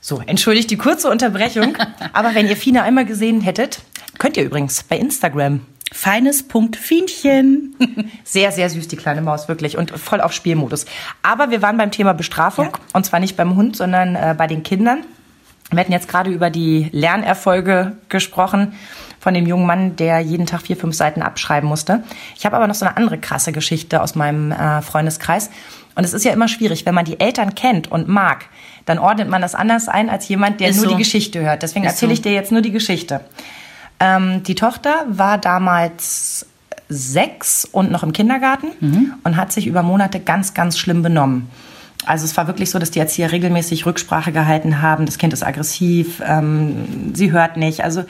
So, 0.00 0.22
entschuldigt 0.24 0.70
die 0.70 0.76
kurze 0.76 1.10
Unterbrechung. 1.10 1.76
Aber 2.12 2.34
wenn 2.34 2.48
ihr 2.48 2.56
Fine 2.56 2.82
einmal 2.82 3.04
gesehen 3.04 3.40
hättet, 3.40 3.80
könnt 4.18 4.36
ihr 4.36 4.44
übrigens 4.44 4.82
bei 4.82 4.96
Instagram. 4.96 5.62
Feines 5.92 6.46
Punkt 6.46 6.76
Fienchen. 6.76 7.74
Sehr, 8.24 8.52
sehr 8.52 8.68
süß, 8.68 8.88
die 8.88 8.96
kleine 8.96 9.22
Maus, 9.22 9.48
wirklich. 9.48 9.78
Und 9.78 9.90
voll 9.90 10.20
auf 10.20 10.34
Spielmodus. 10.34 10.84
Aber 11.22 11.50
wir 11.50 11.62
waren 11.62 11.78
beim 11.78 11.90
Thema 11.90 12.12
Bestrafung. 12.12 12.76
Und 12.92 13.06
zwar 13.06 13.20
nicht 13.20 13.36
beim 13.36 13.56
Hund, 13.56 13.74
sondern 13.74 14.14
äh, 14.14 14.34
bei 14.36 14.46
den 14.46 14.62
Kindern. 14.62 15.04
Wir 15.70 15.80
hatten 15.80 15.92
jetzt 15.92 16.08
gerade 16.08 16.30
über 16.30 16.48
die 16.50 16.88
Lernerfolge 16.92 17.96
gesprochen 18.08 18.72
von 19.20 19.34
dem 19.34 19.46
jungen 19.46 19.66
Mann, 19.66 19.96
der 19.96 20.20
jeden 20.20 20.46
Tag 20.46 20.62
vier, 20.62 20.76
fünf 20.76 20.94
Seiten 20.94 21.20
abschreiben 21.22 21.68
musste. 21.68 22.02
Ich 22.36 22.46
habe 22.46 22.56
aber 22.56 22.66
noch 22.66 22.74
so 22.74 22.86
eine 22.86 22.96
andere 22.96 23.18
krasse 23.18 23.52
Geschichte 23.52 24.00
aus 24.02 24.14
meinem 24.14 24.52
äh, 24.52 24.80
Freundeskreis. 24.80 25.50
Und 25.94 26.04
es 26.04 26.14
ist 26.14 26.24
ja 26.24 26.32
immer 26.32 26.48
schwierig, 26.48 26.86
wenn 26.86 26.94
man 26.94 27.04
die 27.04 27.18
Eltern 27.20 27.54
kennt 27.54 27.90
und 27.90 28.08
mag, 28.08 28.46
dann 28.86 28.98
ordnet 28.98 29.28
man 29.28 29.42
das 29.42 29.54
anders 29.54 29.88
ein 29.88 30.08
als 30.08 30.28
jemand, 30.28 30.60
der 30.60 30.68
Ist 30.68 30.76
nur 30.76 30.86
so. 30.86 30.92
die 30.92 30.98
Geschichte 31.02 31.40
hört. 31.40 31.62
Deswegen 31.62 31.84
Ist 31.84 31.92
erzähle 31.92 32.10
so. 32.10 32.14
ich 32.14 32.22
dir 32.22 32.32
jetzt 32.32 32.52
nur 32.52 32.62
die 32.62 32.70
Geschichte. 32.70 33.20
Ähm, 34.00 34.42
die 34.44 34.54
Tochter 34.54 34.94
war 35.08 35.36
damals 35.38 36.46
sechs 36.88 37.66
und 37.70 37.90
noch 37.90 38.02
im 38.02 38.12
Kindergarten 38.12 38.68
Mhm. 38.80 39.14
und 39.24 39.36
hat 39.36 39.52
sich 39.52 39.66
über 39.66 39.82
Monate 39.82 40.20
ganz, 40.20 40.54
ganz 40.54 40.78
schlimm 40.78 41.02
benommen. 41.02 41.50
Also 42.06 42.24
es 42.24 42.36
war 42.36 42.46
wirklich 42.46 42.70
so, 42.70 42.78
dass 42.78 42.90
die 42.90 43.00
Erzieher 43.00 43.32
regelmäßig 43.32 43.84
Rücksprache 43.86 44.32
gehalten 44.32 44.80
haben. 44.82 45.04
Das 45.06 45.18
Kind 45.18 45.32
ist 45.32 45.42
aggressiv, 45.44 46.22
ähm, 46.24 47.12
sie 47.14 47.32
hört 47.32 47.56
nicht. 47.56 47.82
Also 47.84 48.04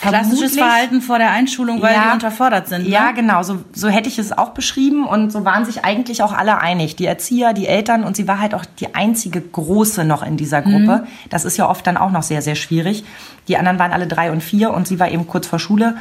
Klassisches 0.00 0.56
Verhalten 0.56 1.00
vor 1.00 1.18
der 1.18 1.30
Einschulung, 1.30 1.80
weil 1.80 1.94
Ja. 1.94 2.08
die 2.08 2.14
unterfordert 2.14 2.66
sind. 2.66 2.84
Ne? 2.84 2.88
Ja, 2.90 3.12
genau. 3.12 3.44
So, 3.44 3.62
so 3.72 3.88
hätte 3.88 4.08
ich 4.08 4.18
es 4.18 4.36
auch 4.36 4.48
beschrieben 4.50 5.06
und 5.06 5.30
so 5.30 5.44
waren 5.44 5.64
sich 5.64 5.84
eigentlich 5.84 6.24
auch 6.24 6.32
alle 6.32 6.58
einig. 6.60 6.96
Die 6.96 7.06
Erzieher, 7.06 7.52
die 7.52 7.68
Eltern 7.68 8.02
und 8.02 8.16
sie 8.16 8.26
war 8.26 8.40
halt 8.40 8.52
auch 8.54 8.64
die 8.64 8.96
einzige 8.96 9.40
Große 9.40 10.04
noch 10.04 10.24
in 10.24 10.36
dieser 10.36 10.60
Gruppe. 10.60 11.06
Das 11.30 11.44
ist 11.44 11.56
ja 11.56 11.68
oft 11.68 11.86
dann 11.86 11.96
auch 11.96 12.10
noch 12.10 12.24
sehr, 12.24 12.42
sehr 12.42 12.56
schwierig. 12.56 13.04
Die 13.46 13.56
anderen 13.56 13.78
waren 13.78 13.92
alle 13.92 14.08
drei 14.08 14.32
und 14.32 14.42
vier 14.42 14.72
und 14.72 14.88
sie 14.88 14.98
war 14.98 15.08
eben 15.08 15.28
kurz 15.28 15.46
vor 15.46 15.60
Schule 15.60 15.94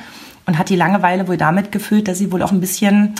und 0.48 0.58
hat 0.58 0.70
die 0.70 0.76
Langeweile 0.76 1.28
wohl 1.28 1.38
damit 1.38 1.72
gefüllt, 1.72 2.08
dass 2.08 2.18
sie 2.18 2.32
wohl 2.32 2.42
auch 2.42 2.52
ein 2.52 2.60
bisschen 2.62 3.14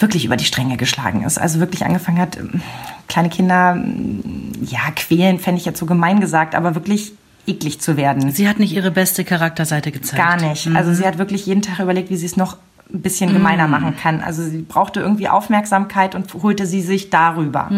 wirklich 0.00 0.24
über 0.24 0.36
die 0.36 0.44
Stränge 0.44 0.76
geschlagen 0.76 1.22
ist. 1.24 1.38
Also 1.38 1.60
wirklich 1.60 1.84
angefangen 1.84 2.18
hat, 2.18 2.38
ähm, 2.38 2.62
kleine 3.08 3.28
Kinder, 3.28 3.74
ähm, 3.76 4.52
ja, 4.62 4.90
quälen, 4.96 5.38
fände 5.38 5.60
ich 5.60 5.66
jetzt 5.66 5.78
so 5.78 5.86
gemein 5.86 6.20
gesagt, 6.20 6.54
aber 6.54 6.74
wirklich 6.74 7.12
eklig 7.46 7.80
zu 7.80 7.96
werden. 7.96 8.30
Sie 8.30 8.48
hat 8.48 8.58
nicht 8.58 8.72
ihre 8.72 8.90
beste 8.90 9.24
Charakterseite 9.24 9.92
gezeigt. 9.92 10.22
Gar 10.22 10.48
nicht. 10.48 10.68
Also 10.74 10.92
sie 10.92 11.06
hat 11.06 11.18
wirklich 11.18 11.46
jeden 11.46 11.62
Tag 11.62 11.80
überlegt, 11.80 12.10
wie 12.10 12.16
sie 12.16 12.26
es 12.26 12.36
noch 12.36 12.56
ein 12.92 13.02
bisschen 13.02 13.32
gemeiner 13.32 13.68
machen 13.68 13.96
kann. 13.96 14.20
Also 14.20 14.42
sie 14.42 14.62
brauchte 14.62 15.00
irgendwie 15.00 15.28
Aufmerksamkeit 15.28 16.14
und 16.14 16.32
holte 16.34 16.66
sie 16.66 16.82
sich 16.82 17.10
darüber. 17.10 17.70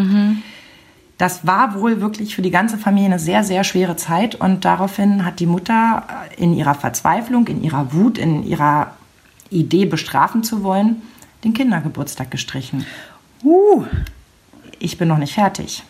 Das 1.19 1.47
war 1.47 1.79
wohl 1.79 2.01
wirklich 2.01 2.35
für 2.35 2.43
die 2.43 2.51
ganze 2.51 2.79
Familie 2.79 3.11
eine 3.11 3.19
sehr, 3.19 3.45
sehr 3.45 3.63
schwere 3.63 3.97
Zeit. 3.97 4.35
Und 4.35 4.65
daraufhin 4.65 5.25
hat 5.25 5.39
die 5.39 5.47
Mutter 5.47 6.03
in 6.37 6.55
ihrer 6.55 6.75
Verzweiflung, 6.75 7.47
in 7.47 7.63
ihrer 7.63 7.93
Wut, 7.93 8.19
in 8.19 8.43
ihrer 8.43 8.93
Idee, 9.51 9.85
bestrafen 9.85 10.43
zu 10.43 10.63
wollen, 10.63 11.03
den 11.45 11.55
Kindergeburtstag 11.55 12.31
gestrichen. 12.31 12.87
Uh, 13.43 13.85
Ich 14.79 14.99
bin 14.99 15.09
noch 15.09 15.19
nicht 15.19 15.35
fertig. 15.35 15.85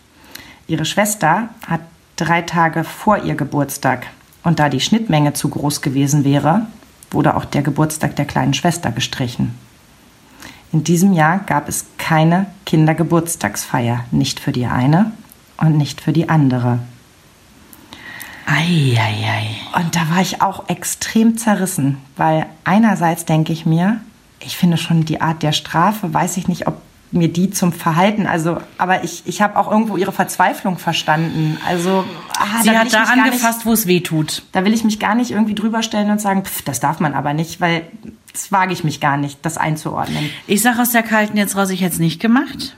Ihre 0.67 0.85
Schwester 0.85 1.49
hat 1.67 1.81
drei 2.17 2.43
Tage 2.43 2.85
vor 2.85 3.19
ihr 3.19 3.35
Geburtstag 3.35 4.07
und 4.45 4.59
da 4.59 4.69
die 4.69 4.81
Schnittmenge 4.81 5.33
zu 5.33 5.49
groß 5.49 5.81
gewesen 5.81 6.25
wäre, 6.25 6.67
wurde 7.11 7.35
auch 7.37 7.47
der 7.47 7.63
Geburtstag 7.63 8.17
der 8.17 8.27
kleinen 8.27 8.55
Schwester 8.55 8.93
gestrichen. 8.93 9.55
In 10.73 10.85
diesem 10.85 11.13
Jahr 11.13 11.39
gab 11.41 11.69
es 11.69 11.87
keine 11.99 12.47
Kindergeburtstagsfeier, 12.67 14.05
nicht 14.11 14.41
für 14.41 14.53
die 14.53 14.67
eine 14.67 15.13
und 15.59 15.77
nicht 15.77 16.01
für 16.01 16.13
die 16.13 16.29
andere. 16.29 16.79
ei, 18.47 18.97
ei, 18.99 19.27
ei. 19.27 19.81
Und 19.81 19.97
da 19.97 20.11
war 20.11 20.21
ich 20.21 20.43
auch 20.43 20.69
extrem 20.69 21.39
zerrissen, 21.39 21.99
weil 22.17 22.47
einerseits 22.65 23.25
denke 23.25 23.53
ich 23.53 23.65
mir, 23.67 24.01
ich 24.45 24.57
finde 24.57 24.77
schon 24.77 25.05
die 25.05 25.21
Art 25.21 25.43
der 25.43 25.53
Strafe, 25.53 26.13
weiß 26.13 26.37
ich 26.37 26.49
nicht, 26.49 26.67
ob 26.67 26.81
mir 27.13 27.29
die 27.29 27.51
zum 27.51 27.73
Verhalten, 27.73 28.27
also, 28.27 28.59
aber 28.79 29.05
ich, 29.05 29.23
ich 29.27 29.43
habe 29.43 29.59
auch 29.59 29.71
irgendwo 29.71 29.97
ihre 29.97 30.13
Verzweiflung 30.13 30.79
verstanden. 30.79 31.59
Also, 31.67 32.05
ah, 32.39 32.63
Sie 32.63 32.71
will 32.71 32.79
hat 32.79 32.93
da 32.93 33.03
angefasst, 33.05 33.67
wo 33.67 33.73
es 33.73 33.87
weh 33.87 34.01
tut. 34.01 34.45
Da 34.53 34.65
will 34.65 34.73
ich 34.73 34.83
mich 34.83 34.99
gar 34.99 35.15
nicht 35.15 35.31
irgendwie 35.31 35.55
drüber 35.55 35.83
stellen 35.83 36.11
und 36.11 36.21
sagen, 36.21 36.45
pff, 36.45 36.63
das 36.63 36.81
darf 36.81 37.01
man 37.01 37.15
aber 37.15 37.35
nicht, 37.35 37.61
weil 37.61 37.87
das 38.33 38.51
wage 38.51 38.73
ich 38.73 38.83
mich 38.83 39.01
gar 39.01 39.19
nicht, 39.19 39.39
das 39.43 39.59
einzuordnen. 39.59 40.31
Ich 40.47 40.63
sage 40.63 40.81
aus 40.81 40.91
der 40.91 41.03
Kalten 41.03 41.37
jetzt 41.37 41.55
raus, 41.55 41.69
ich 41.71 41.83
hätte 41.83 41.95
es 41.95 42.01
nicht 42.01 42.19
gemacht. 42.19 42.77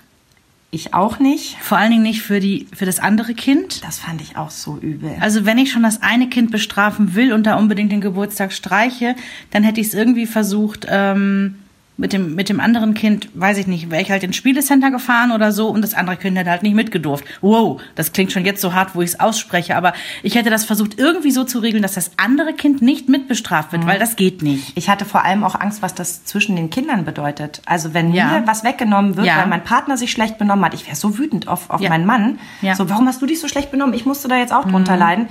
Ich 0.74 0.92
auch 0.92 1.20
nicht. 1.20 1.56
Vor 1.60 1.78
allen 1.78 1.92
Dingen 1.92 2.02
nicht 2.02 2.22
für, 2.22 2.40
die, 2.40 2.66
für 2.74 2.84
das 2.84 2.98
andere 2.98 3.32
Kind. 3.34 3.84
Das 3.84 4.00
fand 4.00 4.20
ich 4.20 4.37
auch 4.37 4.50
so 4.50 4.76
übel. 4.76 5.16
Also 5.20 5.44
wenn 5.46 5.56
ich 5.56 5.70
schon 5.70 5.84
das 5.84 6.02
eine 6.02 6.28
Kind 6.28 6.50
bestrafen 6.50 7.14
will 7.14 7.32
und 7.32 7.44
da 7.44 7.54
unbedingt 7.54 7.92
den 7.92 8.00
Geburtstag 8.00 8.52
streiche, 8.52 9.14
dann 9.52 9.62
hätte 9.62 9.80
ich 9.80 9.87
es 9.87 9.94
irgendwie 9.94 10.26
versucht, 10.26 10.84
ähm, 10.90 11.60
mit 11.96 12.12
dem, 12.12 12.35
mit 12.35 12.48
dem 12.48 12.59
anderen 12.59 12.94
Kind, 12.94 13.28
weiß 13.35 13.57
ich 13.59 13.68
nicht, 13.68 13.88
wäre 13.88 14.02
ich 14.02 14.11
halt 14.11 14.24
ins 14.24 14.35
Spielecenter 14.35 14.90
gefahren 14.90 15.30
oder 15.30 15.52
so 15.52 15.68
und 15.68 15.80
das 15.80 15.94
andere 15.94 16.16
Kind 16.16 16.37
hätte 16.37 16.50
halt 16.50 16.64
nicht 16.64 16.74
mitgedurft. 16.74 17.24
Wow, 17.40 17.80
das 17.94 18.12
klingt 18.12 18.33
schon 18.33 18.44
jetzt 18.44 18.61
so 18.61 18.74
hart, 18.74 18.96
wo 18.96 19.00
ich 19.02 19.11
es 19.11 19.20
ausspreche, 19.20 19.76
aber 19.76 19.92
ich 20.24 20.35
hätte 20.35 20.50
das 20.50 20.64
versucht 20.64 20.98
irgendwie 20.98 21.30
so 21.30 21.44
zu 21.44 21.61
regeln, 21.61 21.83
dass 21.83 21.94
das 21.94 22.11
andere 22.16 22.52
Kind 22.52 22.83
nicht 22.83 23.09
mitbestraft 23.09 23.70
wird, 23.70 23.87
weil 23.87 24.00
das 24.00 24.16
geht 24.16 24.42
nicht. 24.42 24.72
Ich 24.76 24.88
hatte 24.88 25.04
vor 25.04 25.24
allem 25.24 25.44
auch 25.44 25.54
Angst, 25.54 25.83
was 25.83 25.94
das 25.94 26.24
zwischen 26.24 26.57
den 26.57 26.68
Kindern 26.68 27.04
bedeutet. 27.04 27.62
Also 27.64 27.94
wenn 27.94 28.12
Ja. 28.12 28.40
mir 28.40 28.46
was 28.46 28.64
weggenommen 28.64 29.16
wird, 29.16 29.28
Ja. 29.28 29.38
weil 29.38 29.46
mein 29.46 29.62
Partner 29.62 29.96
sich 29.96 30.11
schlecht 30.11 30.37
benommen 30.38 30.64
hat, 30.64 30.74
ich 30.74 30.87
wäre 30.87 30.96
so 30.96 31.16
wütend 31.16 31.46
auf, 31.46 31.70
auf 31.70 31.80
Ja. 31.80 31.90
meinen 31.90 32.07
Mann. 32.07 32.40
Ja. 32.61 32.72
Mhm. 32.72 32.76
So, 32.76 32.90
warum 32.90 33.07
hast 33.07 33.22
du 33.22 33.26
dich 33.26 33.38
so 33.38 33.46
schlecht 33.46 33.70
benommen? 33.70 33.94
Ich 33.94 34.04
musste 34.04 34.26
da 34.26 34.37
jetzt 34.37 34.52
auch 34.52 34.64
drunter 34.64 34.96
leiden. 34.96 35.28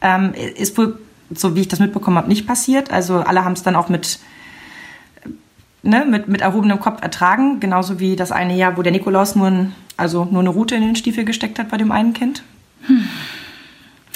Ähm, 0.00 0.34
ist 0.34 0.78
wohl, 0.78 1.00
so 1.34 1.56
wie 1.56 1.62
ich 1.62 1.68
das 1.68 1.80
mitbekommen 1.80 2.16
habe, 2.16 2.28
nicht 2.28 2.46
passiert. 2.46 2.92
Also 2.92 3.16
alle 3.16 3.44
haben 3.44 3.54
es 3.54 3.64
dann 3.64 3.74
auch 3.74 3.88
mit, 3.88 4.20
ne, 5.82 6.04
mit, 6.04 6.28
mit 6.28 6.40
erhobenem 6.40 6.80
Kopf 6.80 7.02
ertragen. 7.02 7.60
Genauso 7.60 8.00
wie 8.00 8.16
das 8.16 8.32
eine 8.32 8.56
Jahr, 8.56 8.76
wo 8.76 8.82
der 8.82 8.92
Nikolaus 8.92 9.36
nur, 9.36 9.48
ein, 9.48 9.72
also 9.96 10.24
nur 10.24 10.40
eine 10.40 10.50
Rute 10.50 10.74
in 10.74 10.82
den 10.82 10.96
Stiefel 10.96 11.24
gesteckt 11.24 11.58
hat 11.58 11.70
bei 11.70 11.76
dem 11.76 11.92
einen 11.92 12.12
Kind. 12.12 12.42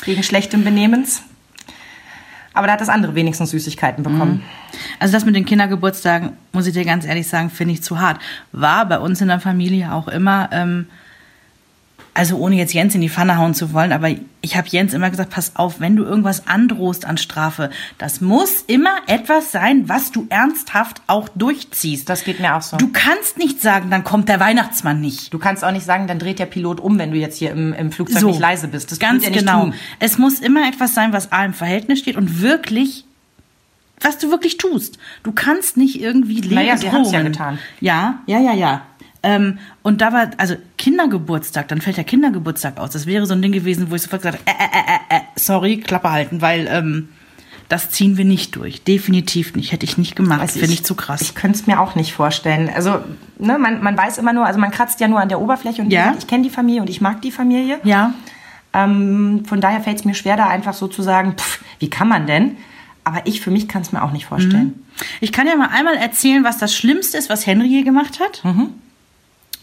Wegen 0.04 0.22
schlechtem 0.22 0.64
Benehmens. 0.64 1.22
Aber 2.52 2.66
da 2.66 2.72
hat 2.72 2.80
das 2.80 2.88
andere 2.88 3.14
wenigstens 3.14 3.50
Süßigkeiten 3.50 4.02
bekommen. 4.02 4.42
Also 4.98 5.12
das 5.12 5.24
mit 5.24 5.36
den 5.36 5.44
Kindergeburtstagen, 5.44 6.32
muss 6.52 6.66
ich 6.66 6.74
dir 6.74 6.84
ganz 6.84 7.04
ehrlich 7.04 7.28
sagen, 7.28 7.48
finde 7.48 7.74
ich 7.74 7.82
zu 7.82 8.00
hart. 8.00 8.20
War 8.50 8.86
bei 8.86 8.98
uns 8.98 9.20
in 9.20 9.28
der 9.28 9.40
Familie 9.40 9.92
auch 9.92 10.08
immer, 10.08 10.48
ähm, 10.52 10.86
also 12.12 12.36
ohne 12.38 12.56
jetzt 12.56 12.72
Jens 12.74 12.94
in 12.94 13.00
die 13.00 13.08
Pfanne 13.08 13.38
hauen 13.38 13.54
zu 13.54 13.72
wollen, 13.72 13.92
aber 13.92 14.08
ich 14.40 14.56
habe 14.56 14.66
Jens 14.68 14.94
immer 14.94 15.10
gesagt, 15.10 15.30
pass 15.30 15.54
auf, 15.54 15.80
wenn 15.80 15.96
du 15.96 16.04
irgendwas 16.04 16.46
androhst 16.46 17.04
an 17.04 17.18
Strafe, 17.18 17.70
das 17.98 18.20
muss 18.20 18.62
immer 18.66 18.96
etwas 19.06 19.52
sein, 19.52 19.88
was 19.88 20.10
du 20.10 20.26
ernsthaft 20.28 21.02
auch 21.06 21.28
durchziehst. 21.28 22.08
Das 22.08 22.24
geht 22.24 22.40
mir 22.40 22.56
auch 22.56 22.62
so. 22.62 22.76
Du 22.78 22.88
kannst 22.92 23.38
nicht 23.38 23.60
sagen, 23.62 23.90
dann 23.90 24.02
kommt 24.02 24.28
der 24.28 24.40
Weihnachtsmann 24.40 25.00
nicht. 25.00 25.32
Du 25.32 25.38
kannst 25.38 25.64
auch 25.64 25.72
nicht 25.72 25.84
sagen, 25.84 26.06
dann 26.08 26.18
dreht 26.18 26.38
der 26.38 26.46
Pilot 26.46 26.80
um, 26.80 26.98
wenn 26.98 27.12
du 27.12 27.16
jetzt 27.16 27.38
hier 27.38 27.52
im, 27.52 27.72
im 27.72 27.92
Flugzeug 27.92 28.20
So. 28.20 28.28
nicht 28.28 28.40
leise 28.40 28.68
bist. 28.68 28.90
Das 28.90 28.98
Ganz 28.98 29.24
nicht 29.24 29.38
genau. 29.38 29.64
Tun. 29.64 29.74
Es 30.00 30.18
muss 30.18 30.40
immer 30.40 30.68
etwas 30.68 30.94
sein, 30.94 31.12
was 31.12 31.30
A 31.30 31.44
im 31.44 31.54
Verhältnis 31.54 32.00
steht 32.00 32.16
und 32.16 32.42
wirklich, 32.42 33.04
was 34.00 34.18
du 34.18 34.30
wirklich 34.30 34.56
tust. 34.56 34.98
Du 35.22 35.32
kannst 35.32 35.76
nicht 35.76 36.00
irgendwie 36.00 36.40
Leben 36.40 36.56
Naja, 36.56 36.76
sie 36.76 36.90
haben's 36.90 37.12
ja 37.12 37.22
getan. 37.22 37.58
Ja, 37.80 38.20
ja, 38.26 38.40
ja, 38.40 38.52
ja. 38.52 38.82
Ähm, 39.22 39.58
und 39.82 40.00
da 40.00 40.12
war, 40.12 40.30
also 40.38 40.54
Kindergeburtstag, 40.78 41.68
dann 41.68 41.80
fällt 41.80 41.96
der 41.98 42.04
Kindergeburtstag 42.04 42.78
aus. 42.78 42.90
Das 42.90 43.06
wäre 43.06 43.26
so 43.26 43.34
ein 43.34 43.42
Ding 43.42 43.52
gewesen, 43.52 43.90
wo 43.90 43.94
ich 43.94 44.02
sofort 44.02 44.22
gesagt 44.22 44.38
habe, 44.46 44.58
äh, 44.58 44.64
äh, 44.64 45.16
äh, 45.16 45.18
äh, 45.18 45.20
sorry, 45.36 45.76
Klappe 45.78 46.10
halten, 46.10 46.40
weil 46.40 46.66
ähm, 46.70 47.08
das 47.68 47.90
ziehen 47.90 48.16
wir 48.16 48.24
nicht 48.24 48.56
durch. 48.56 48.82
Definitiv 48.82 49.54
nicht. 49.54 49.72
Hätte 49.72 49.84
ich 49.84 49.98
nicht 49.98 50.16
gemacht. 50.16 50.40
Also 50.40 50.58
Finde 50.58 50.72
ich 50.74 50.84
zu 50.84 50.94
krass. 50.94 51.20
Ich 51.20 51.34
könnte 51.34 51.58
es 51.58 51.66
mir 51.66 51.80
auch 51.80 51.94
nicht 51.94 52.12
vorstellen. 52.14 52.70
Also, 52.74 53.00
ne, 53.38 53.58
man, 53.58 53.82
man 53.82 53.96
weiß 53.96 54.18
immer 54.18 54.32
nur, 54.32 54.46
also 54.46 54.58
man 54.58 54.70
kratzt 54.70 55.00
ja 55.00 55.06
nur 55.08 55.20
an 55.20 55.28
der 55.28 55.40
Oberfläche 55.40 55.82
und 55.82 55.90
Ja. 55.92 56.14
ich 56.18 56.26
kenne 56.26 56.42
die 56.42 56.50
Familie 56.50 56.80
und 56.80 56.90
ich 56.90 57.00
mag 57.00 57.20
die 57.22 57.30
Familie. 57.30 57.78
ja. 57.84 58.14
Ähm, 58.72 59.42
von 59.46 59.60
daher 59.60 59.80
fällt 59.80 59.98
es 59.98 60.04
mir 60.04 60.14
schwer, 60.14 60.36
da 60.36 60.46
einfach 60.46 60.74
so 60.74 60.86
zu 60.86 61.02
sagen, 61.02 61.34
pff, 61.36 61.60
wie 61.80 61.90
kann 61.90 62.06
man 62.08 62.28
denn? 62.28 62.56
Aber 63.02 63.22
ich 63.26 63.40
für 63.40 63.50
mich 63.50 63.66
kann 63.66 63.82
es 63.82 63.90
mir 63.90 64.00
auch 64.00 64.12
nicht 64.12 64.26
vorstellen. 64.26 64.84
Ich 65.20 65.32
kann 65.32 65.48
ja 65.48 65.56
mal 65.56 65.70
einmal 65.72 65.96
erzählen, 65.96 66.44
was 66.44 66.58
das 66.58 66.72
Schlimmste 66.72 67.18
ist, 67.18 67.28
was 67.30 67.46
Henry 67.46 67.66
je 67.66 67.82
gemacht 67.82 68.20
hat. 68.20 68.42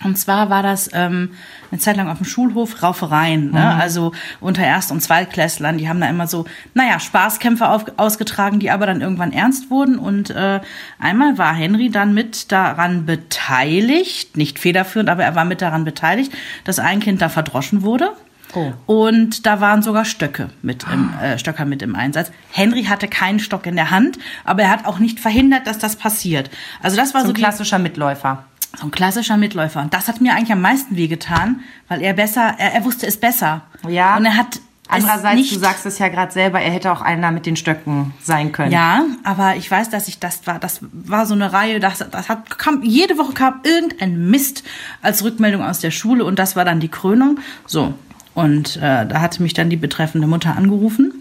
Und 0.03 0.17
zwar 0.17 0.49
war 0.51 0.61
das 0.61 0.89
ähm, 0.93 1.31
eine 1.71 1.79
Zeit 1.79 1.97
lang 1.97 2.07
auf 2.07 2.17
dem 2.17 2.25
Schulhof 2.25 2.83
Raufereien. 2.83 3.51
Ne? 3.51 3.75
Also 3.75 4.11
unter 4.39 4.63
Erst- 4.63 4.91
und 4.91 5.01
Zweitklässlern, 5.01 5.79
die 5.79 5.89
haben 5.89 5.99
da 5.99 6.07
immer 6.07 6.27
so, 6.27 6.45
naja, 6.75 6.99
Spaßkämpfe 6.99 7.67
auf, 7.67 7.85
ausgetragen, 7.97 8.59
die 8.59 8.69
aber 8.69 8.85
dann 8.85 9.01
irgendwann 9.01 9.33
ernst 9.33 9.71
wurden. 9.71 9.97
Und 9.97 10.29
äh, 10.29 10.61
einmal 10.99 11.39
war 11.39 11.53
Henry 11.53 11.89
dann 11.89 12.13
mit 12.13 12.51
daran 12.51 13.05
beteiligt, 13.07 14.37
nicht 14.37 14.59
federführend, 14.59 15.09
aber 15.09 15.23
er 15.23 15.33
war 15.33 15.45
mit 15.45 15.61
daran 15.61 15.83
beteiligt, 15.83 16.31
dass 16.63 16.77
ein 16.77 16.99
Kind 16.99 17.21
da 17.21 17.29
verdroschen 17.29 17.81
wurde. 17.81 18.11
Oh. 18.53 18.71
Und 18.85 19.45
da 19.45 19.59
waren 19.61 19.81
sogar 19.81 20.05
Stöcke 20.05 20.51
mit 20.61 20.85
im, 20.91 21.11
äh, 21.21 21.37
Stöcker 21.37 21.65
mit 21.65 21.81
im 21.81 21.95
Einsatz. 21.95 22.31
Henry 22.51 22.83
hatte 22.83 23.07
keinen 23.07 23.39
Stock 23.39 23.65
in 23.65 23.75
der 23.75 23.91
Hand, 23.91 24.19
aber 24.45 24.61
er 24.61 24.69
hat 24.69 24.85
auch 24.85 24.99
nicht 24.99 25.19
verhindert, 25.19 25.67
dass 25.67 25.79
das 25.79 25.95
passiert. 25.95 26.49
Also 26.81 26.95
das 26.95 27.13
war 27.13 27.21
So 27.21 27.27
so 27.27 27.33
ein 27.33 27.35
klassischer 27.35 27.79
Mitläufer. 27.79 28.45
So 28.75 28.85
ein 28.85 28.91
klassischer 28.91 29.37
Mitläufer. 29.37 29.81
Und 29.81 29.93
das 29.93 30.07
hat 30.07 30.21
mir 30.21 30.33
eigentlich 30.33 30.51
am 30.51 30.61
meisten 30.61 30.95
wehgetan, 30.95 31.61
weil 31.87 32.01
er 32.01 32.13
besser, 32.13 32.55
er, 32.57 32.73
er 32.73 32.85
wusste 32.85 33.07
es 33.07 33.17
besser. 33.17 33.61
Ja. 33.87 34.17
Und 34.17 34.25
er 34.25 34.35
hat 34.35 34.59
Andererseits, 34.89 35.49
du 35.49 35.59
sagst 35.59 35.85
es 35.85 35.99
ja 35.99 36.07
gerade 36.07 36.31
selber, 36.31 36.61
er 36.61 36.71
hätte 36.71 36.91
auch 36.91 37.01
einer 37.01 37.31
mit 37.31 37.45
den 37.45 37.57
Stöcken 37.57 38.13
sein 38.21 38.53
können. 38.53 38.71
ja, 38.71 39.03
aber 39.23 39.57
ich 39.57 39.69
weiß, 39.69 39.89
dass 39.89 40.07
ich 40.07 40.19
das 40.19 40.47
war, 40.47 40.59
das 40.59 40.79
war 40.91 41.25
so 41.25 41.33
eine 41.33 41.51
Reihe, 41.51 41.79
das, 41.79 42.05
das 42.09 42.29
hat 42.29 42.57
kam, 42.57 42.83
jede 42.83 43.17
Woche 43.17 43.33
kam 43.33 43.59
irgendein 43.63 44.29
Mist 44.29 44.63
als 45.01 45.23
Rückmeldung 45.25 45.61
aus 45.61 45.79
der 45.79 45.91
Schule 45.91 46.23
und 46.23 46.39
das 46.39 46.55
war 46.55 46.63
dann 46.63 46.79
die 46.79 46.87
Krönung. 46.87 47.39
So 47.65 47.93
und 48.33 48.77
äh, 48.77 49.05
da 49.05 49.19
hatte 49.19 49.43
mich 49.43 49.53
dann 49.53 49.69
die 49.69 49.77
betreffende 49.77 50.27
Mutter 50.27 50.55
angerufen. 50.55 51.11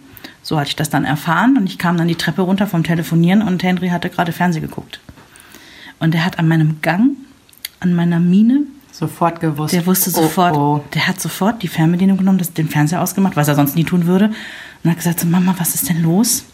So 0.43 0.59
hatte 0.61 0.69
ich 0.69 0.77
das 0.77 0.91
dann 0.91 1.05
erfahren 1.05 1.57
und 1.57 1.67
ich 1.67 1.79
kam 1.79 1.97
dann 1.97 2.09
die 2.09 2.15
Treppe 2.15 2.43
runter 2.43 2.67
vom 2.67 2.85
Telefonieren 2.85 3.43
und 3.43 3.63
Henry 3.63 3.89
hatte 3.89 4.11
gerade 4.11 4.33
Fernsehen 4.33 4.63
geguckt. 4.63 5.01
Und 5.99 6.15
er 6.15 6.25
hat 6.25 6.39
an 6.39 6.47
meinem 6.47 6.83
Gang, 6.83 7.17
an 7.81 7.95
meiner 7.95 8.21
Miene, 8.21 8.61
Sofort 8.93 9.41
gewusst. 9.41 9.75
der 9.75 9.85
wusste 9.87 10.11
Oh, 10.11 10.23
sofort, 10.23 10.57
oh. 10.57 10.85
der 10.95 11.07
hat 11.07 11.21
sofort 11.21 11.63
die 11.63 11.69
Fernbedienung 11.69 12.17
genommen, 12.17 12.39
das, 12.39 12.53
den 12.55 12.69
Fernseher 12.69 13.03
ausgemacht, 13.03 13.37
was 13.37 13.47
er 13.49 13.55
sonst 13.55 13.77
nie 13.77 13.85
tun 13.85 14.07
würde. 14.07 14.31
Und 14.83 14.91
hat 14.91 14.97
gesagt, 14.97 15.21
so, 15.21 15.27
Mama, 15.27 15.55
was 15.59 15.75
ist 15.75 15.89
denn 15.89 16.03
los? 16.03 16.45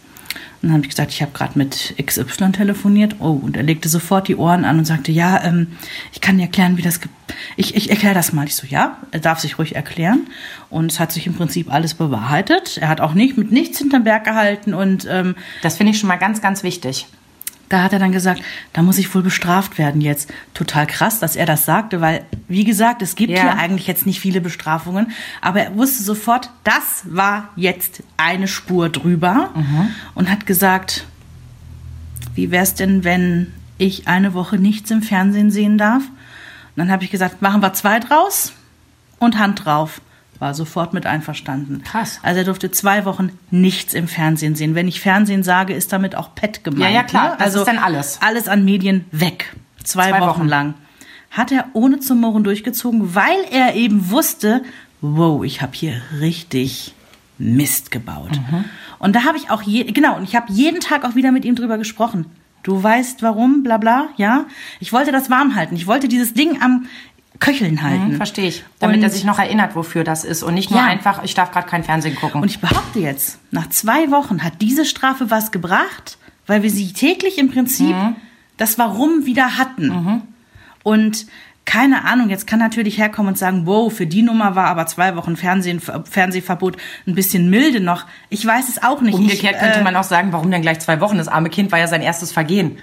Und 0.60 0.68
dann 0.68 0.72
habe 0.72 0.82
ich 0.82 0.90
gesagt, 0.90 1.10
ich 1.12 1.22
habe 1.22 1.32
gerade 1.32 1.58
mit 1.58 1.94
XY 2.04 2.52
telefoniert. 2.52 3.16
Oh, 3.18 3.32
und 3.32 3.56
er 3.56 3.62
legte 3.64 3.88
sofort 3.88 4.28
die 4.28 4.36
Ohren 4.36 4.64
an 4.64 4.78
und 4.78 4.84
sagte, 4.84 5.10
ja, 5.12 5.42
ähm, 5.42 5.68
ich 6.12 6.20
kann 6.20 6.36
dir 6.36 6.44
erklären, 6.44 6.76
wie 6.76 6.82
das... 6.82 7.00
Ich, 7.56 7.74
ich 7.74 7.90
erkläre 7.90 8.14
das 8.14 8.32
mal. 8.32 8.46
Ich 8.46 8.54
so, 8.54 8.66
ja, 8.66 8.96
er 9.10 9.20
darf 9.20 9.40
sich 9.40 9.58
ruhig 9.58 9.74
erklären. 9.74 10.28
Und 10.70 10.92
es 10.92 11.00
hat 11.00 11.12
sich 11.12 11.26
im 11.26 11.34
Prinzip 11.34 11.72
alles 11.72 11.94
bewahrheitet. 11.94 12.78
Er 12.78 12.88
hat 12.88 13.00
auch 13.00 13.14
nicht 13.14 13.36
mit 13.36 13.50
nichts 13.50 13.78
hinterm 13.78 14.04
Berg 14.04 14.24
gehalten 14.24 14.72
und... 14.74 15.06
Ähm, 15.10 15.34
Das 15.62 15.76
finde 15.76 15.92
ich 15.92 15.98
schon 15.98 16.08
mal 16.08 16.16
ganz, 16.16 16.40
ganz 16.40 16.62
wichtig. 16.62 17.06
Da 17.72 17.82
hat 17.82 17.92
er 17.92 17.98
dann 17.98 18.12
gesagt, 18.12 18.42
da 18.72 18.82
muss 18.82 18.98
ich 18.98 19.14
wohl 19.14 19.22
bestraft 19.22 19.78
werden 19.78 20.00
jetzt. 20.00 20.30
Total 20.52 20.86
krass, 20.86 21.20
dass 21.20 21.36
er 21.36 21.46
das 21.46 21.64
sagte, 21.64 22.00
weil, 22.00 22.24
wie 22.48 22.64
gesagt, 22.64 23.00
es 23.00 23.14
gibt 23.16 23.32
Ja. 23.32 23.42
hier 23.42 23.58
eigentlich 23.58 23.86
jetzt 23.86 24.04
nicht 24.04 24.20
viele 24.20 24.40
Bestrafungen. 24.40 25.12
Aber 25.40 25.60
er 25.62 25.74
wusste 25.74 26.02
sofort, 26.02 26.50
das 26.64 27.02
war 27.04 27.48
jetzt 27.56 28.02
eine 28.18 28.46
Spur 28.48 28.88
drüber 28.90 29.50
und 30.14 30.30
hat 30.30 30.44
gesagt, 30.46 31.06
wie 32.34 32.50
wär's 32.50 32.74
denn, 32.74 33.04
wenn 33.04 33.52
ich 33.78 34.06
eine 34.06 34.34
Woche 34.34 34.56
nichts 34.58 34.90
im 34.90 35.02
Fernsehen 35.02 35.50
sehen 35.50 35.78
darf? 35.78 36.02
Und 36.02 36.76
dann 36.76 36.90
habe 36.90 37.04
ich 37.04 37.10
gesagt, 37.10 37.42
machen 37.42 37.62
wir 37.62 37.72
zwei 37.72 38.00
draus 38.00 38.52
und 39.18 39.38
Hand 39.38 39.64
drauf. 39.64 40.00
War 40.42 40.54
sofort 40.54 40.92
mit 40.92 41.06
einverstanden. 41.06 41.84
Krass. 41.84 42.18
Also 42.24 42.38
er 42.40 42.44
durfte 42.44 42.72
zwei 42.72 43.04
Wochen 43.04 43.30
nichts 43.52 43.94
im 43.94 44.08
Fernsehen 44.08 44.56
sehen. 44.56 44.74
Wenn 44.74 44.88
ich 44.88 45.00
Fernsehen 45.00 45.44
sage, 45.44 45.72
ist 45.72 45.92
damit 45.92 46.16
auch 46.16 46.34
Pet 46.34 46.64
gemeint. 46.64 46.82
Ja, 46.82 46.88
ja, 46.90 47.02
klar. 47.04 47.24
Ne? 47.30 47.34
Das 47.38 47.46
Also 47.46 47.60
ist 47.60 47.66
dann 47.68 47.78
alles. 47.78 48.18
Alles 48.20 48.48
an 48.48 48.64
Medien 48.64 49.04
weg. 49.12 49.54
Zwei, 49.84 50.10
Zwei 50.10 50.18
Wochen. 50.20 50.40
Wochen. 50.40 50.48
lang. 50.48 50.74
Hat 51.30 51.52
er 51.52 51.66
ohne 51.74 52.00
zu 52.00 52.16
murren 52.16 52.42
durchgezogen, 52.42 53.14
weil 53.14 53.38
er 53.52 53.76
eben 53.76 54.10
wusste, 54.10 54.64
wow, 55.00 55.44
ich 55.44 55.62
habe 55.62 55.74
hier 55.76 56.02
richtig 56.18 56.92
Mist 57.38 57.92
gebaut. 57.92 58.32
Mhm. 58.50 58.64
Und 58.98 59.14
da 59.14 59.22
habe 59.22 59.38
ich 59.38 59.48
auch 59.48 59.62
je, 59.62 59.84
genau, 59.84 60.16
und 60.16 60.24
ich 60.24 60.34
habe 60.34 60.52
jeden 60.52 60.80
Tag 60.80 61.04
auch 61.04 61.14
wieder 61.14 61.30
mit 61.30 61.44
ihm 61.44 61.54
drüber 61.54 61.78
gesprochen. 61.78 62.26
Du 62.64 62.82
weißt 62.82 63.22
warum, 63.22 63.62
bla 63.62 63.76
bla, 63.76 64.08
ja. 64.16 64.46
Ich 64.80 64.92
wollte 64.92 65.12
das 65.12 65.30
warm 65.30 65.54
halten. 65.54 65.76
Ich 65.76 65.86
wollte 65.86 66.08
dieses 66.08 66.34
Ding 66.34 66.60
am 66.62 66.86
Köcheln 67.42 67.82
halten. 67.82 68.06
Hm, 68.10 68.16
verstehe 68.16 68.48
ich. 68.48 68.64
Damit 68.78 68.96
Und- 68.98 69.02
er 69.02 69.10
sich 69.10 69.24
noch 69.24 69.38
erinnert, 69.38 69.74
wofür 69.76 70.04
das 70.04 70.24
ist. 70.24 70.42
Und 70.42 70.54
nicht 70.54 70.70
nur 70.70 70.80
Ja. 70.80 70.86
einfach, 70.86 71.22
ich 71.24 71.34
darf 71.34 71.50
gerade 71.50 71.68
kein 71.68 71.82
Fernsehen 71.84 72.14
gucken. 72.14 72.40
Und 72.40 72.50
ich 72.50 72.60
behaupte 72.60 73.00
jetzt, 73.00 73.38
nach 73.50 73.68
zwei 73.68 74.10
Wochen 74.10 74.42
hat 74.44 74.54
diese 74.60 74.84
Strafe 74.84 75.30
was 75.30 75.50
gebracht, 75.50 76.18
weil 76.46 76.62
wir 76.62 76.70
sie 76.70 76.92
täglich 76.92 77.38
im 77.38 77.50
Prinzip 77.50 77.94
Mhm. 77.94 78.16
das 78.56 78.78
Warum 78.78 79.26
wieder 79.26 79.58
hatten. 79.58 80.22
Und 80.82 81.26
keine 81.64 82.04
Ahnung, 82.04 82.28
jetzt 82.30 82.46
kann 82.48 82.58
natürlich 82.58 82.98
herkommen 82.98 83.28
und 83.30 83.38
sagen, 83.38 83.66
wow, 83.66 83.92
für 83.92 84.06
die 84.06 84.22
Nummer 84.22 84.56
war 84.56 84.66
aber 84.66 84.86
zwei 84.86 85.14
Wochen 85.16 85.36
Fernsehen, 85.36 85.80
Fernsehverbot 85.80 86.76
ein 87.06 87.14
bisschen 87.14 87.50
milde 87.50 87.80
noch. 87.80 88.06
Ich 88.30 88.44
weiß 88.44 88.68
es 88.68 88.82
auch 88.82 89.00
nicht. 89.00 89.14
Umgekehrt 89.14 89.54
ich, 89.54 89.60
könnte 89.60 89.78
äh, 89.80 89.84
man 89.84 89.94
auch 89.96 90.02
sagen, 90.04 90.32
warum 90.32 90.50
denn 90.50 90.62
gleich 90.62 90.80
zwei 90.80 91.00
Wochen? 91.00 91.18
Das 91.18 91.28
arme 91.28 91.50
Kind 91.50 91.70
war 91.70 91.78
ja 91.78 91.86
sein 91.86 92.02
erstes 92.02 92.32
Vergehen. 92.32 92.78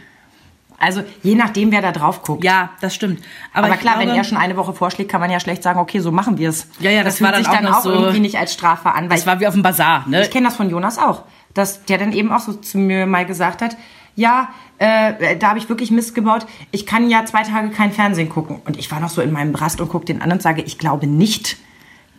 Also 0.79 1.03
je 1.23 1.35
nachdem, 1.35 1.71
wer 1.71 1.81
da 1.81 1.91
drauf 1.91 2.21
guckt. 2.23 2.43
Ja, 2.43 2.69
das 2.81 2.95
stimmt. 2.95 3.21
Aber, 3.53 3.69
ich 3.69 3.79
klar, 3.79 3.95
wenn 3.99 4.05
glaube, 4.05 4.17
er 4.17 4.23
schon 4.23 4.37
eine 4.37 4.55
Woche 4.57 4.73
vorschlägt, 4.73 5.11
kann 5.11 5.19
man 5.21 5.29
ja 5.29 5.39
schlecht 5.39 5.61
sagen, 5.63 5.79
okay, 5.79 5.99
so 5.99 6.11
machen 6.11 6.37
wir 6.37 6.49
es. 6.49 6.67
Ja, 6.79 6.91
ja, 6.91 7.03
das 7.03 7.17
fühlt 7.17 7.27
war 7.27 7.31
dann 7.33 7.43
sich 7.43 7.51
auch 7.51 7.61
dann 7.61 7.73
auch 7.73 7.81
so- 7.81 7.91
irgendwie 7.91 8.19
nicht 8.19 8.37
als 8.37 8.53
Strafe 8.53 8.91
an. 8.93 9.09
Weil 9.09 9.17
Das 9.17 9.27
war 9.27 9.39
wie 9.39 9.47
auf 9.47 9.53
dem 9.53 9.63
Bazar, 9.63 10.05
ne? 10.07 10.21
ich 10.23 10.31
kenne 10.31 10.47
das 10.47 10.55
von 10.55 10.69
Jonas 10.69 10.97
auch, 10.97 11.23
dass 11.53 11.83
der 11.85 11.97
dann 11.97 12.13
eben 12.13 12.31
auch 12.31 12.39
so 12.39 12.53
zu 12.53 12.77
mir 12.77 13.05
mal 13.05 13.25
gesagt 13.25 13.61
hat, 13.61 13.75
ja, 14.15 14.49
äh, 14.79 15.37
da 15.37 15.49
habe 15.49 15.59
ich 15.59 15.69
wirklich 15.69 15.91
Mist 15.91 16.15
gebaut. 16.15 16.45
Ich 16.71 16.85
kann 16.85 17.09
ja 17.09 17.23
zwei 17.25 17.43
Tage 17.43 17.69
kein 17.69 17.91
Fernsehen 17.91 18.27
gucken. 18.29 18.61
Und 18.65 18.77
ich 18.77 18.91
war 18.91 18.99
noch 18.99 19.09
so 19.09 19.21
in 19.21 19.31
meinem 19.31 19.51
Brast 19.53 19.79
und 19.81 19.89
gucke 19.89 20.05
den 20.05 20.21
an 20.21 20.31
und 20.31 20.41
sage, 20.41 20.61
ich 20.61 20.77
glaube 20.77 21.07
nicht, 21.07 21.57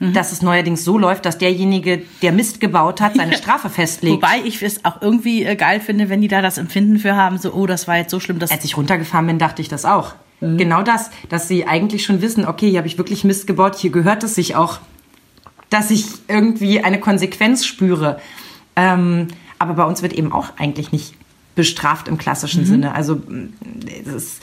Mhm. 0.00 0.14
dass 0.14 0.32
es 0.32 0.40
neuerdings 0.40 0.82
so 0.82 0.96
läuft, 0.96 1.26
dass 1.26 1.36
derjenige, 1.36 2.02
der 2.22 2.32
Mist 2.32 2.58
gebaut 2.58 3.02
hat, 3.02 3.16
seine 3.16 3.36
Strafe 3.36 3.68
festlegt. 3.68 4.16
Wobei 4.16 4.40
ich 4.44 4.62
es 4.62 4.82
auch 4.84 5.02
irgendwie 5.02 5.44
äh, 5.44 5.56
geil 5.56 5.78
finde, 5.78 6.08
wenn 6.08 6.22
die 6.22 6.28
da 6.28 6.40
das 6.40 6.56
Empfinden 6.56 6.98
für 6.98 7.16
haben, 7.16 7.36
so, 7.36 7.52
oh, 7.52 7.66
das 7.66 7.86
war 7.86 7.98
jetzt 7.98 8.10
so 8.10 8.18
schlimm, 8.18 8.38
dass 8.38 8.50
Als 8.50 8.64
ich 8.64 8.78
runtergefahren 8.78 9.26
bin, 9.26 9.38
dachte 9.38 9.60
ich 9.60 9.68
das 9.68 9.84
auch. 9.84 10.14
Mhm. 10.40 10.56
Genau 10.56 10.82
das, 10.82 11.10
dass 11.28 11.48
sie 11.48 11.66
eigentlich 11.66 12.02
schon 12.02 12.22
wissen, 12.22 12.46
okay, 12.46 12.70
hier 12.70 12.78
habe 12.78 12.88
ich 12.88 12.96
wirklich 12.96 13.24
Mist 13.24 13.46
gebaut, 13.46 13.76
hier 13.76 13.90
gehört 13.90 14.24
es 14.24 14.34
sich 14.34 14.56
auch, 14.56 14.78
dass 15.68 15.90
ich 15.90 16.06
irgendwie 16.28 16.82
eine 16.82 16.98
Konsequenz 16.98 17.66
spüre. 17.66 18.20
Ähm, 18.76 19.28
aber 19.58 19.74
bei 19.74 19.84
uns 19.84 20.00
wird 20.00 20.14
eben 20.14 20.32
auch 20.32 20.46
eigentlich 20.56 20.92
nicht 20.92 21.14
bestraft 21.54 22.08
im 22.08 22.14
Mhm. 22.14 22.18
klassischen 22.18 22.64
Sinne. 22.64 22.94
Also 22.94 23.16
mm, 23.16 23.52
es 24.06 24.14
ist, 24.14 24.42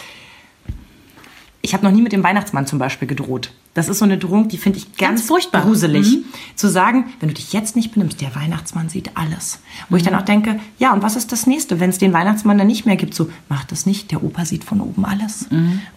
ich 1.67 1.73
habe 1.73 1.85
noch 1.85 1.91
nie 1.91 2.01
mit 2.01 2.13
dem 2.13 2.23
Weihnachtsmann 2.23 2.65
zum 2.65 2.79
Beispiel 2.79 3.07
gedroht. 3.07 3.51
Das 3.73 3.89
ist 3.89 3.99
so 3.99 4.05
eine 4.05 4.17
Drohung, 4.17 4.47
die 4.47 4.57
finde 4.57 4.79
ich 4.79 4.85
ganz, 4.95 5.19
Ganz 5.19 5.21
furchtbar. 5.27 5.63
gruselig. 5.63 6.07
Mhm. 6.17 6.23
Zu 6.55 6.69
sagen, 6.69 7.05
wenn 7.19 7.27
du 7.29 7.35
dich 7.35 7.51
jetzt 7.53 7.75
nicht 7.75 7.91
benimmst, 7.93 8.21
der 8.21 8.33
Weihnachtsmann 8.35 8.87
sieht 8.89 9.11
alles. 9.15 9.59
Wo 9.89 9.97
ich 9.97 10.03
dann 10.03 10.15
auch 10.15 10.21
denke, 10.23 10.59
ja, 10.79 10.93
und 10.93 11.03
was 11.03 11.15
ist 11.17 11.31
das 11.33 11.45
nächste, 11.45 11.79
wenn 11.81 11.89
es 11.89 11.97
den 11.97 12.13
Weihnachtsmann 12.13 12.57
dann 12.57 12.67
nicht 12.67 12.85
mehr 12.85 12.95
gibt? 12.95 13.13
So, 13.13 13.29
mach 13.49 13.65
das 13.65 13.85
nicht, 13.85 14.11
der 14.11 14.23
Opa 14.23 14.45
sieht 14.45 14.63
von 14.63 14.79
oben 14.81 15.03
alles. 15.05 15.47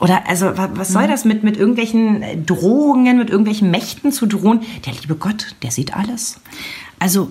Oder, 0.01 0.29
also, 0.29 0.47
wa- 0.59 0.71
was 0.75 0.89
soll 0.93 1.07
das 1.07 1.25
mit, 1.25 1.45
mit 1.45 1.57
irgendwelchen 1.57 2.23
äh, 2.23 2.37
Drohungen, 2.37 3.17
mit 3.17 3.31
irgendwelchen 3.31 3.71
Mächten 3.71 4.11
zu 4.13 4.27
drohen? 4.27 4.61
Der 4.85 4.93
liebe 4.93 5.15
Gott, 5.15 5.55
der 5.63 5.71
sieht 5.71 5.95
alles. 5.97 6.41
Also, 6.99 7.31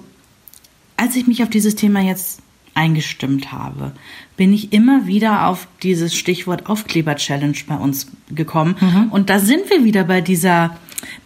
als 0.98 1.16
ich 1.16 1.28
mich 1.28 1.44
auf 1.44 1.50
dieses 1.50 1.76
Thema 1.76 2.00
jetzt 2.02 2.40
eingestimmt 2.80 3.52
habe, 3.52 3.92
bin 4.38 4.54
ich 4.54 4.72
immer 4.72 5.06
wieder 5.06 5.48
auf 5.48 5.68
dieses 5.84 6.16
Stichwort 6.16 6.68
Aufkleber-Challenge 6.68 7.58
bei 7.68 7.76
uns 7.76 8.08
gekommen. 8.30 8.76
Und 9.12 9.30
da 9.30 9.40
sind 9.40 9.70
wir 9.70 9.84
wieder 9.84 10.06
bei 10.06 10.22
dieser, 10.22 10.78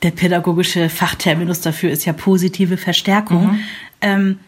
der 0.02 0.12
pädagogische 0.12 0.90
Fachterminus 0.90 1.62
dafür 1.62 1.92
ist 1.92 2.06
ja 2.06 2.14
positive 2.14 2.78
Verstärkung. 2.78 3.60
Ähm, 4.02 4.40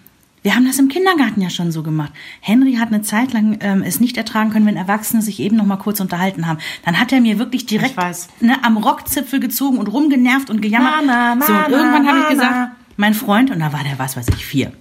wir 0.42 0.56
haben 0.56 0.66
das 0.66 0.78
im 0.78 0.90
Kindergarten 0.90 1.42
ja 1.42 1.50
schon 1.50 1.72
so 1.72 1.82
gemacht. 1.82 2.12
Henry 2.40 2.76
hat 2.76 2.90
eine 2.90 3.02
Zeit 3.02 3.34
lang 3.34 3.58
ähm, 3.62 3.82
es 3.82 4.00
nicht 4.00 4.16
ertragen 4.16 4.52
können, 4.52 4.68
wenn 4.68 4.78
Erwachsene 4.78 5.24
sich 5.24 5.40
eben 5.40 5.58
noch 5.58 5.66
mal 5.66 5.78
kurz 5.78 6.00
unterhalten 6.00 6.46
haben. 6.46 6.60
Dann 6.86 7.00
hat 7.00 7.12
er 7.12 7.20
mir 7.20 7.40
wirklich 7.40 7.66
direkt. 7.66 7.96
Ne, 8.42 8.64
am 8.64 8.78
Rockzipfel 8.78 9.40
gezogen 9.40 9.80
und 9.80 9.88
rumgenervt 9.88 10.52
und 10.52 10.62
gejammert. 10.62 11.04
Mama, 11.04 11.46
so, 11.46 11.52
und 11.52 11.70
irgendwann 11.72 12.08
habe 12.08 12.20
ich 12.20 12.30
gesagt, 12.30 12.72
mein 12.98 13.14
Freund, 13.16 13.50
und 13.50 13.60
da 13.60 13.74
war 13.74 13.84
der, 13.84 13.98
was 13.98 14.18
weiß 14.18 14.28
ich, 14.30 14.46
vier. 14.46 14.72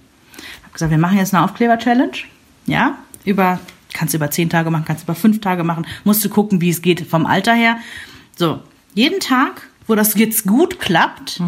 Gesagt, 0.75 0.91
wir 0.91 0.97
machen 0.97 1.17
jetzt 1.17 1.33
eine 1.33 1.45
Aufkleber-Challenge. 1.45 2.17
Ja, 2.65 2.97
über, 3.23 3.61
kannst 3.93 4.13
du 4.13 4.17
über 4.17 4.29
zehn 4.29 4.49
Tage 4.49 4.69
machen, 4.71 4.83
kannst 4.85 5.03
du 5.03 5.05
über 5.05 5.15
fünf 5.15 5.39
Tage 5.39 5.63
machen. 5.63 5.87
Musst 6.03 6.23
du 6.25 6.27
gucken, 6.27 6.59
wie 6.59 6.69
es 6.69 6.81
geht 6.81 7.07
vom 7.07 7.25
Alter 7.25 7.53
her. 7.53 7.77
So, 8.35 8.59
jeden 8.93 9.21
Tag, 9.21 9.69
wo 9.87 9.95
das 9.95 10.15
jetzt 10.15 10.45
gut 10.45 10.81
klappt, 10.81 11.39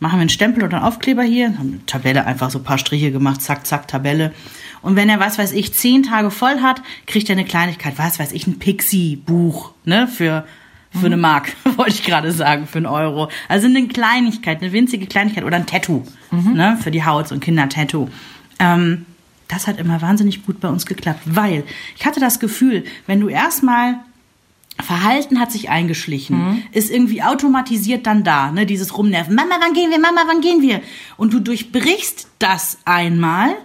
machen 0.00 0.18
wir 0.18 0.20
einen 0.20 0.28
Stempel 0.28 0.64
oder 0.64 0.76
einen 0.76 0.86
Aufkleber 0.86 1.22
hier, 1.22 1.56
haben 1.56 1.72
eine 1.72 1.86
Tabelle 1.86 2.26
einfach 2.26 2.50
so 2.50 2.58
ein 2.58 2.64
paar 2.64 2.76
Striche 2.76 3.10
gemacht, 3.10 3.40
zack, 3.40 3.66
zack, 3.66 3.88
Tabelle. 3.88 4.34
Und 4.82 4.96
wenn 4.96 5.08
er, 5.08 5.18
was 5.18 5.38
weiß 5.38 5.52
ich, 5.52 5.72
zehn 5.72 6.02
Tage 6.02 6.30
voll 6.30 6.60
hat, 6.60 6.82
kriegt 7.06 7.30
er 7.30 7.36
eine 7.36 7.46
Kleinigkeit, 7.46 7.94
was 7.96 8.18
weiß 8.18 8.32
ich, 8.32 8.46
ein 8.46 8.58
Pixie-Buch, 8.58 9.72
ne, 9.86 10.06
für, 10.06 10.44
für 10.90 11.06
eine 11.06 11.16
Mark, 11.16 11.54
wollte 11.76 11.92
ich 11.92 12.04
gerade 12.04 12.32
sagen, 12.32 12.66
für 12.66 12.78
einen 12.78 12.86
Euro. 12.86 13.30
Also 13.48 13.66
eine 13.66 13.88
Kleinigkeit, 13.88 14.60
eine 14.60 14.72
winzige 14.72 15.06
Kleinigkeit 15.06 15.44
oder 15.44 15.56
ein 15.56 15.66
Tattoo, 15.66 16.04
ne, 16.52 16.78
für 16.82 16.90
die 16.90 17.06
Haut, 17.06 17.28
so 17.28 17.34
ein 17.34 17.40
Kindertattoo. 17.40 18.10
Ähm, 18.58 19.06
das 19.48 19.66
hat 19.66 19.78
immer 19.78 20.02
wahnsinnig 20.02 20.44
gut 20.44 20.60
bei 20.60 20.68
uns 20.68 20.84
geklappt, 20.86 21.22
weil 21.24 21.64
ich 21.96 22.04
hatte 22.04 22.20
das 22.20 22.38
Gefühl, 22.38 22.84
wenn 23.06 23.20
du 23.20 23.28
erstmal 23.28 24.00
Verhalten 24.80 25.40
hat 25.40 25.50
sich 25.50 25.70
eingeschlichen, 25.70 26.62
ist 26.72 26.90
irgendwie 26.90 27.22
automatisiert 27.22 28.06
dann 28.06 28.22
da, 28.22 28.52
ne, 28.52 28.64
dieses 28.64 28.96
Rumnerven. 28.96 29.34
Mama, 29.34 29.56
wann 29.60 29.72
gehen 29.72 29.90
wir? 29.90 29.98
Mama, 29.98 30.20
wann 30.28 30.40
gehen 30.40 30.62
wir? 30.62 30.80
Und 31.16 31.32
du 31.32 31.40
durchbrichst 31.40 32.28
das 32.38 32.78
einmal 32.84 33.56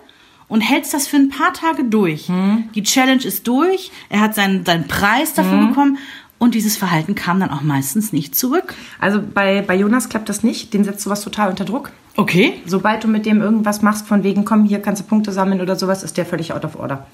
und 0.47 0.61
hältst 0.61 0.93
das 0.93 1.07
für 1.07 1.17
ein 1.17 1.29
paar 1.29 1.53
Tage 1.53 1.83
durch. 1.83 2.29
Die 2.73 2.83
Challenge 2.83 3.23
ist 3.23 3.47
durch, 3.47 3.91
er 4.09 4.21
hat 4.21 4.33
seinen, 4.33 4.65
seinen 4.65 4.87
Preis 4.87 5.33
dafür 5.33 5.67
bekommen 5.67 5.99
und 6.39 6.55
dieses 6.55 6.77
Verhalten 6.77 7.15
kam 7.15 7.39
dann 7.39 7.51
auch 7.51 7.61
meistens 7.61 8.11
nicht 8.11 8.35
zurück. 8.35 8.73
Also 8.99 9.21
bei, 9.21 9.61
bei 9.61 9.75
Jonas 9.75 10.09
klappt 10.09 10.29
das 10.29 10.43
nicht. 10.43 10.73
Den 10.73 10.83
setzt 10.83 11.01
sowas 11.01 11.21
total 11.21 11.49
unter 11.49 11.63
Druck. 11.63 11.91
Okay. 12.15 12.61
Sobald 12.65 13.03
du 13.03 13.07
mit 13.07 13.25
dem 13.25 13.41
irgendwas 13.41 13.81
machst, 13.81 14.07
von 14.07 14.23
wegen, 14.23 14.45
komm, 14.45 14.65
hier 14.65 14.81
kannst 14.81 15.01
du 15.01 15.05
Punkte 15.07 15.31
sammeln 15.31 15.61
oder 15.61 15.75
sowas, 15.75 16.03
ist 16.03 16.17
der 16.17 16.25
völlig 16.25 16.53
out 16.53 16.63
of 16.63 16.79
order. 16.79 17.07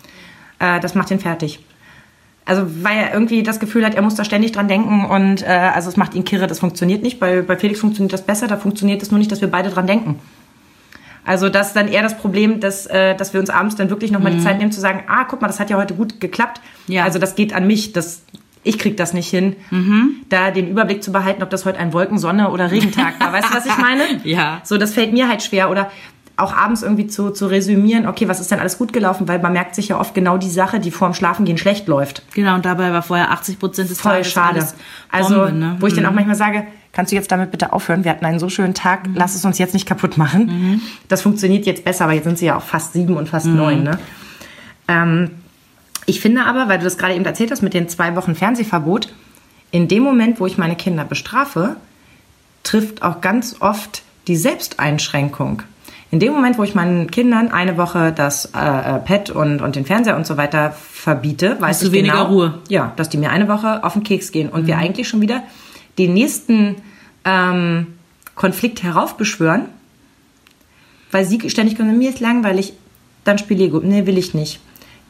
Äh, 0.59 0.79
das 0.79 0.95
macht 0.95 1.09
ihn 1.11 1.19
fertig. 1.19 1.59
Also 2.45 2.63
weil 2.83 2.97
er 2.97 3.13
irgendwie 3.13 3.43
das 3.43 3.59
Gefühl 3.59 3.85
hat, 3.85 3.95
er 3.95 4.01
muss 4.01 4.15
da 4.15 4.25
ständig 4.25 4.51
dran 4.51 4.67
denken 4.67 5.05
und 5.05 5.43
äh, 5.43 5.45
also 5.45 5.87
es 5.87 5.97
macht 5.97 6.15
ihn 6.15 6.23
kirre, 6.25 6.47
das 6.47 6.59
funktioniert 6.59 7.03
nicht. 7.03 7.19
Bei, 7.19 7.41
bei 7.41 7.55
Felix 7.55 7.79
funktioniert 7.79 8.11
das 8.11 8.23
besser, 8.23 8.47
da 8.47 8.57
funktioniert 8.57 9.01
es 9.03 9.11
nur 9.11 9.19
nicht, 9.19 9.31
dass 9.31 9.39
wir 9.39 9.49
beide 9.49 9.69
dran 9.69 9.87
denken. 9.87 10.19
Also 11.25 11.49
das 11.49 11.67
ist 11.67 11.75
dann 11.75 11.87
eher 11.87 12.01
das 12.01 12.17
Problem, 12.17 12.59
dass, 12.59 12.87
äh, 12.87 13.15
dass 13.15 13.33
wir 13.33 13.39
uns 13.39 13.51
abends 13.51 13.75
dann 13.75 13.91
wirklich 13.91 14.11
nochmal 14.11 14.33
die 14.33 14.39
Zeit 14.39 14.57
nehmen 14.57 14.71
zu 14.71 14.81
sagen, 14.81 15.03
ah, 15.07 15.25
guck 15.25 15.41
mal, 15.41 15.47
das 15.47 15.59
hat 15.59 15.69
ja 15.69 15.77
heute 15.77 15.93
gut 15.93 16.19
geklappt. 16.19 16.59
Ja. 16.87 17.03
Also 17.03 17.19
das 17.19 17.35
geht 17.35 17.53
an 17.53 17.67
mich, 17.67 17.93
das, 17.93 18.23
ich 18.63 18.77
krieg 18.77 18.97
das 18.97 19.13
nicht 19.13 19.29
hin, 19.29 19.55
da 20.29 20.51
den 20.51 20.67
Überblick 20.69 21.01
zu 21.03 21.11
behalten, 21.11 21.43
ob 21.43 21.49
das 21.49 21.65
heute 21.65 21.79
ein 21.79 21.93
Wolken-, 21.93 22.17
Sonne- 22.19 22.49
oder 22.51 22.71
Regentag 22.71 23.19
war. 23.19 23.31
Weißt 23.33 23.49
du, 23.49 23.53
was 23.55 23.65
ich 23.65 23.77
meine? 23.77 24.03
Ja. 24.23 24.61
So, 24.63 24.77
das 24.77 24.93
fällt 24.93 25.13
mir 25.13 25.27
halt 25.29 25.41
schwer. 25.41 25.69
Oder 25.71 25.89
auch 26.35 26.53
abends 26.55 26.83
irgendwie 26.83 27.07
zu, 27.07 27.31
zu 27.31 27.47
resümieren, 27.47 28.07
okay, 28.07 28.27
was 28.29 28.39
ist 28.39 28.49
denn 28.51 28.59
alles 28.59 28.77
gut 28.77 28.93
gelaufen? 28.93 29.27
Weil 29.27 29.39
man 29.39 29.51
merkt 29.53 29.75
sich 29.75 29.89
ja 29.89 29.99
oft 29.99 30.13
genau 30.13 30.37
die 30.37 30.49
Sache, 30.49 30.79
die 30.79 30.89
vorm 30.91 31.13
Schlafengehen 31.13 31.57
schlecht 31.57 31.87
läuft. 31.87 32.23
Genau, 32.33 32.55
und 32.55 32.65
dabei 32.65 32.93
war 32.93 33.01
vorher 33.01 33.31
80 33.31 33.59
Prozent 33.59 33.89
des 33.89 33.99
Voll 33.99 34.11
Tages 34.13 34.31
schade. 34.31 34.67
Also, 35.11 35.35
Bombe, 35.35 35.51
ne? 35.53 35.75
wo 35.79 35.87
ich 35.87 35.93
dann 35.95 36.03
Mhm. 36.03 36.09
auch 36.09 36.13
manchmal 36.13 36.35
sage, 36.35 36.63
kannst 36.93 37.11
du 37.11 37.17
jetzt 37.17 37.31
damit 37.31 37.51
bitte 37.51 37.73
aufhören? 37.73 38.03
Wir 38.05 38.11
hatten 38.11 38.23
einen 38.25 38.39
so 38.39 38.47
schönen 38.49 38.73
Tag, 38.73 39.01
lass 39.15 39.35
es 39.35 39.43
uns 39.43 39.57
jetzt 39.57 39.73
nicht 39.73 39.85
kaputt 39.85 40.17
machen. 40.17 40.81
Das 41.09 41.21
funktioniert 41.21 41.65
jetzt 41.65 41.83
besser, 41.83 42.05
aber 42.05 42.13
jetzt 42.13 42.23
sind 42.25 42.37
sie 42.37 42.45
ja 42.45 42.55
auch 42.57 42.63
fast 42.63 42.93
sieben 42.93 43.17
und 43.17 43.27
fast 43.27 43.45
neun. 43.47 43.83
Ne? 43.83 43.99
Ähm, 44.87 45.31
ich 46.09 46.19
finde 46.19 46.45
aber, 46.45 46.67
weil 46.67 46.79
du 46.79 46.83
das 46.83 46.97
gerade 46.97 47.13
eben 47.13 47.25
erzählt 47.25 47.51
hast 47.51 47.61
mit 47.61 47.73
den 47.73 47.87
zwei 47.87 48.15
Wochen 48.15 48.35
Fernsehverbot, 48.35 49.13
in 49.71 49.87
dem 49.87 50.01
Moment, 50.01 50.39
wo 50.39 50.47
ich 50.47 50.57
meine 50.57 50.75
Kinder 50.75 51.05
bestrafe, 51.05 51.75
trifft 52.63 53.03
auch 53.03 53.21
ganz 53.21 53.57
oft 53.59 54.01
die 54.27 54.35
Selbsteinschränkung. 54.35 55.61
In 56.11 56.19
dem 56.19 56.33
Moment, 56.33 56.57
wo 56.57 56.63
ich 56.63 56.73
meinen 56.73 57.11
Kindern 57.11 57.51
eine 57.51 57.77
Woche 57.77 58.11
das 58.11 58.45
äh, 58.45 58.57
äh, 58.57 58.99
Pad 58.99 59.29
und, 59.29 59.61
und 59.61 59.75
den 59.75 59.85
Fernseher 59.85 60.15
und 60.15 60.25
so 60.25 60.37
weiter 60.37 60.71
verbiete, 60.71 61.57
weiß 61.61 61.81
du 61.81 61.87
ich 61.87 61.91
weniger 61.91 62.13
genau, 62.13 62.29
Ruhe. 62.29 62.59
Ja, 62.67 62.93
dass 62.95 63.09
die 63.09 63.17
mir 63.17 63.29
eine 63.29 63.47
Woche 63.47 63.83
auf 63.83 63.93
den 63.93 64.03
Keks 64.03 64.31
gehen 64.31 64.49
und 64.49 64.65
wir 64.65 64.79
eigentlich 64.79 65.07
schon 65.07 65.21
wieder 65.21 65.43
den 65.99 66.15
nächsten 66.15 66.77
ähm, 67.25 67.87
Konflikt 68.33 68.81
heraufbeschwören, 68.81 69.65
weil 71.11 71.25
sie 71.25 71.47
ständig 71.51 71.77
kommen, 71.77 71.95
mir 71.99 72.09
ist 72.09 72.19
langweilig, 72.19 72.73
dann 73.23 73.37
spiel 73.37 73.57
Lego. 73.57 73.79
Nee, 73.79 74.07
will 74.07 74.17
ich 74.17 74.33
nicht. 74.33 74.59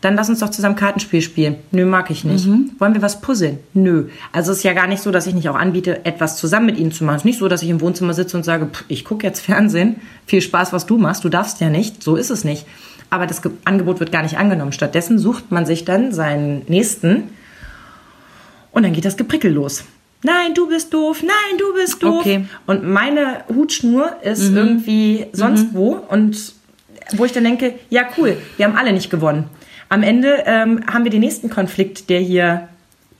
Dann 0.01 0.15
lass 0.15 0.29
uns 0.29 0.39
doch 0.39 0.49
zusammen 0.49 0.75
Kartenspiel 0.77 1.21
spielen. 1.21 1.55
Nö, 1.71 1.85
mag 1.85 2.09
ich 2.09 2.23
nicht. 2.23 2.47
Wollen 2.79 2.93
wir 2.93 3.01
was 3.01 3.19
puzzeln? 3.19 3.59
Nö. 3.73 4.05
Also 4.31 4.51
es 4.53 4.59
ist 4.59 4.63
ja 4.63 4.71
gar 4.73 4.87
nicht 4.87 5.01
so, 5.03 5.11
dass 5.11 5.27
ich 5.27 5.33
nicht 5.33 5.49
auch 5.49 5.55
anbiete, 5.57 6.05
etwas 6.05 6.37
zusammen 6.37 6.67
mit 6.67 6.77
ihnen 6.77 6.91
zu 6.93 7.03
machen. 7.03 7.15
Es 7.17 7.21
ist 7.21 7.25
nicht 7.25 7.39
so, 7.39 7.49
dass 7.49 7.63
ich 7.63 7.69
im 7.69 7.81
Wohnzimmer 7.81 8.13
sitze 8.13 8.37
und 8.37 8.43
sage, 8.43 8.67
pff, 8.67 8.85
ich 8.87 9.03
gucke 9.03 9.27
jetzt 9.27 9.41
Fernsehen. 9.41 9.97
Viel 10.25 10.41
Spaß, 10.41 10.71
was 10.71 10.85
du 10.85 10.97
machst. 10.97 11.25
Du 11.25 11.29
darfst 11.29 11.59
ja 11.59 11.69
nicht. 11.69 12.01
So 12.01 12.15
ist 12.15 12.29
es 12.29 12.45
nicht. 12.45 12.65
Aber 13.09 13.27
das 13.27 13.41
Ge- 13.41 13.51
Angebot 13.65 13.99
wird 13.99 14.11
gar 14.13 14.23
nicht 14.23 14.37
angenommen. 14.37 14.71
Stattdessen 14.71 15.19
sucht 15.19 15.51
man 15.51 15.65
sich 15.65 15.83
dann 15.83 16.13
seinen 16.13 16.61
Nächsten 16.67 17.23
und 18.71 18.83
dann 18.83 18.93
geht 18.93 19.03
das 19.05 19.17
Geprickel 19.17 19.51
los. 19.51 19.83
Nein, 20.23 20.53
du 20.53 20.67
bist 20.67 20.93
doof. 20.93 21.23
Nein, 21.23 21.57
du 21.57 21.73
bist 21.73 22.03
doof. 22.03 22.19
Okay. 22.21 22.45
Und 22.67 22.83
meine 22.87 23.43
Hutschnur 23.53 24.11
ist 24.23 24.49
irgendwie 24.53 25.25
sonst 25.31 25.67
wo. 25.73 25.93
Und 26.09 26.53
wo 27.13 27.25
ich 27.25 27.31
dann 27.31 27.45
denke, 27.45 27.73
ja 27.89 28.03
cool, 28.17 28.37
wir 28.57 28.65
haben 28.65 28.75
alle 28.77 28.93
nicht 28.93 29.09
gewonnen. 29.09 29.45
Am 29.89 30.03
Ende 30.03 30.43
ähm, 30.45 30.83
haben 30.91 31.03
wir 31.03 31.11
den 31.11 31.21
nächsten 31.21 31.49
Konflikt, 31.49 32.09
der 32.09 32.19
hier 32.19 32.69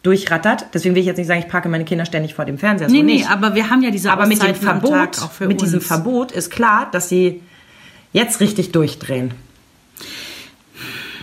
durchrattert. 0.03 0.67
Deswegen 0.73 0.95
will 0.95 1.01
ich 1.01 1.07
jetzt 1.07 1.17
nicht 1.17 1.27
sagen, 1.27 1.39
ich 1.41 1.47
parke 1.47 1.67
meine 1.67 1.83
Kinder 1.83 2.05
ständig 2.05 2.33
vor 2.35 2.45
dem 2.45 2.57
Fernseher. 2.57 2.89
So 2.89 2.95
Nee, 2.95 3.03
nee, 3.03 3.13
nicht. 3.15 3.29
aber 3.29 3.55
wir 3.55 3.69
haben 3.69 3.81
ja 3.81 3.91
diese 3.91 4.11
Aber 4.11 4.27
mit 4.27 4.41
dem 4.41 4.51
Auszeiten 4.51 4.81
Verbot, 4.81 5.21
auch 5.21 5.31
für 5.31 5.47
mit 5.47 5.61
diesem 5.61 5.79
uns. 5.79 5.87
Verbot 5.87 6.31
ist 6.31 6.51
klar, 6.51 6.87
dass 6.91 7.09
sie 7.09 7.41
jetzt 8.13 8.39
richtig 8.39 8.71
durchdrehen. 8.71 9.31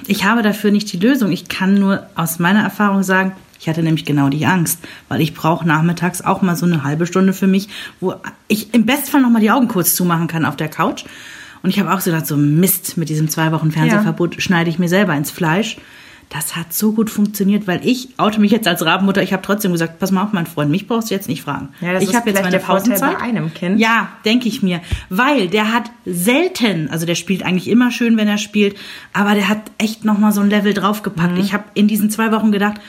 Ich 0.06 0.24
habe 0.24 0.42
dafür 0.42 0.70
nicht 0.70 0.92
die 0.92 0.98
Lösung. 0.98 1.32
Ich 1.32 1.48
kann 1.48 1.74
nur 1.74 2.06
aus 2.14 2.38
meiner 2.38 2.62
Erfahrung 2.62 3.02
sagen, 3.02 3.32
ich 3.58 3.68
hatte 3.68 3.82
nämlich 3.82 4.04
genau 4.04 4.28
die 4.28 4.46
Angst, 4.46 4.78
weil 5.08 5.20
ich 5.20 5.34
brauche 5.34 5.66
nachmittags 5.66 6.20
auch 6.22 6.42
mal 6.42 6.54
so 6.56 6.66
eine 6.66 6.84
halbe 6.84 7.06
Stunde 7.06 7.32
für 7.32 7.46
mich, 7.46 7.68
wo 8.00 8.14
ich 8.48 8.74
im 8.74 8.84
Bestfall 8.86 9.22
noch 9.22 9.30
mal 9.30 9.40
die 9.40 9.50
Augen 9.50 9.68
kurz 9.68 9.94
zumachen 9.94 10.28
kann 10.28 10.44
auf 10.44 10.56
der 10.56 10.68
Couch. 10.68 11.04
Und 11.62 11.70
ich 11.70 11.78
habe 11.78 11.92
auch 11.92 12.00
so 12.00 12.10
gedacht, 12.10 12.26
so 12.26 12.36
Mist, 12.36 12.96
mit 12.96 13.08
diesem 13.08 13.28
zwei 13.28 13.52
Wochen 13.52 13.70
Fernsehverbot 13.70 14.40
schneide 14.42 14.70
ich 14.70 14.78
mir 14.78 14.88
selber 14.88 15.14
ins 15.14 15.30
Fleisch. 15.30 15.76
Das 16.28 16.56
hat 16.56 16.72
so 16.72 16.92
gut 16.92 17.08
funktioniert, 17.08 17.68
weil 17.68 17.86
ich 17.86 18.08
oute 18.16 18.40
mich 18.40 18.50
jetzt 18.50 18.66
als 18.66 18.84
Rabenmutter. 18.84 19.22
Ich 19.22 19.32
habe 19.32 19.42
trotzdem 19.42 19.70
gesagt, 19.70 20.00
pass 20.00 20.10
mal 20.10 20.24
auf, 20.24 20.32
mein 20.32 20.46
Freund, 20.46 20.72
mich 20.72 20.88
brauchst 20.88 21.10
du 21.10 21.14
jetzt 21.14 21.28
nicht 21.28 21.42
fragen. 21.42 21.68
Ja, 21.80 21.92
das 21.92 22.02
ich 22.02 22.16
habe 22.16 22.30
jetzt 22.30 22.42
meine 22.42 22.58
Pausenzeit. 22.58 23.16
bei 23.16 23.22
einem 23.22 23.54
Kind. 23.54 23.78
Ja, 23.78 24.08
denke 24.24 24.48
ich 24.48 24.60
mir. 24.60 24.80
Weil 25.08 25.46
der 25.46 25.72
hat 25.72 25.84
selten, 26.04 26.88
also 26.90 27.06
der 27.06 27.14
spielt 27.14 27.44
eigentlich 27.44 27.68
immer 27.68 27.92
schön, 27.92 28.16
wenn 28.16 28.26
er 28.26 28.38
spielt, 28.38 28.76
aber 29.12 29.34
der 29.34 29.48
hat 29.48 29.70
echt 29.78 30.04
nochmal 30.04 30.32
so 30.32 30.40
ein 30.40 30.50
Level 30.50 30.74
draufgepackt. 30.74 31.34
Mhm. 31.34 31.40
Ich 31.40 31.52
habe 31.52 31.64
in 31.74 31.86
diesen 31.86 32.10
zwei 32.10 32.32
Wochen 32.32 32.50
gedacht, 32.50 32.80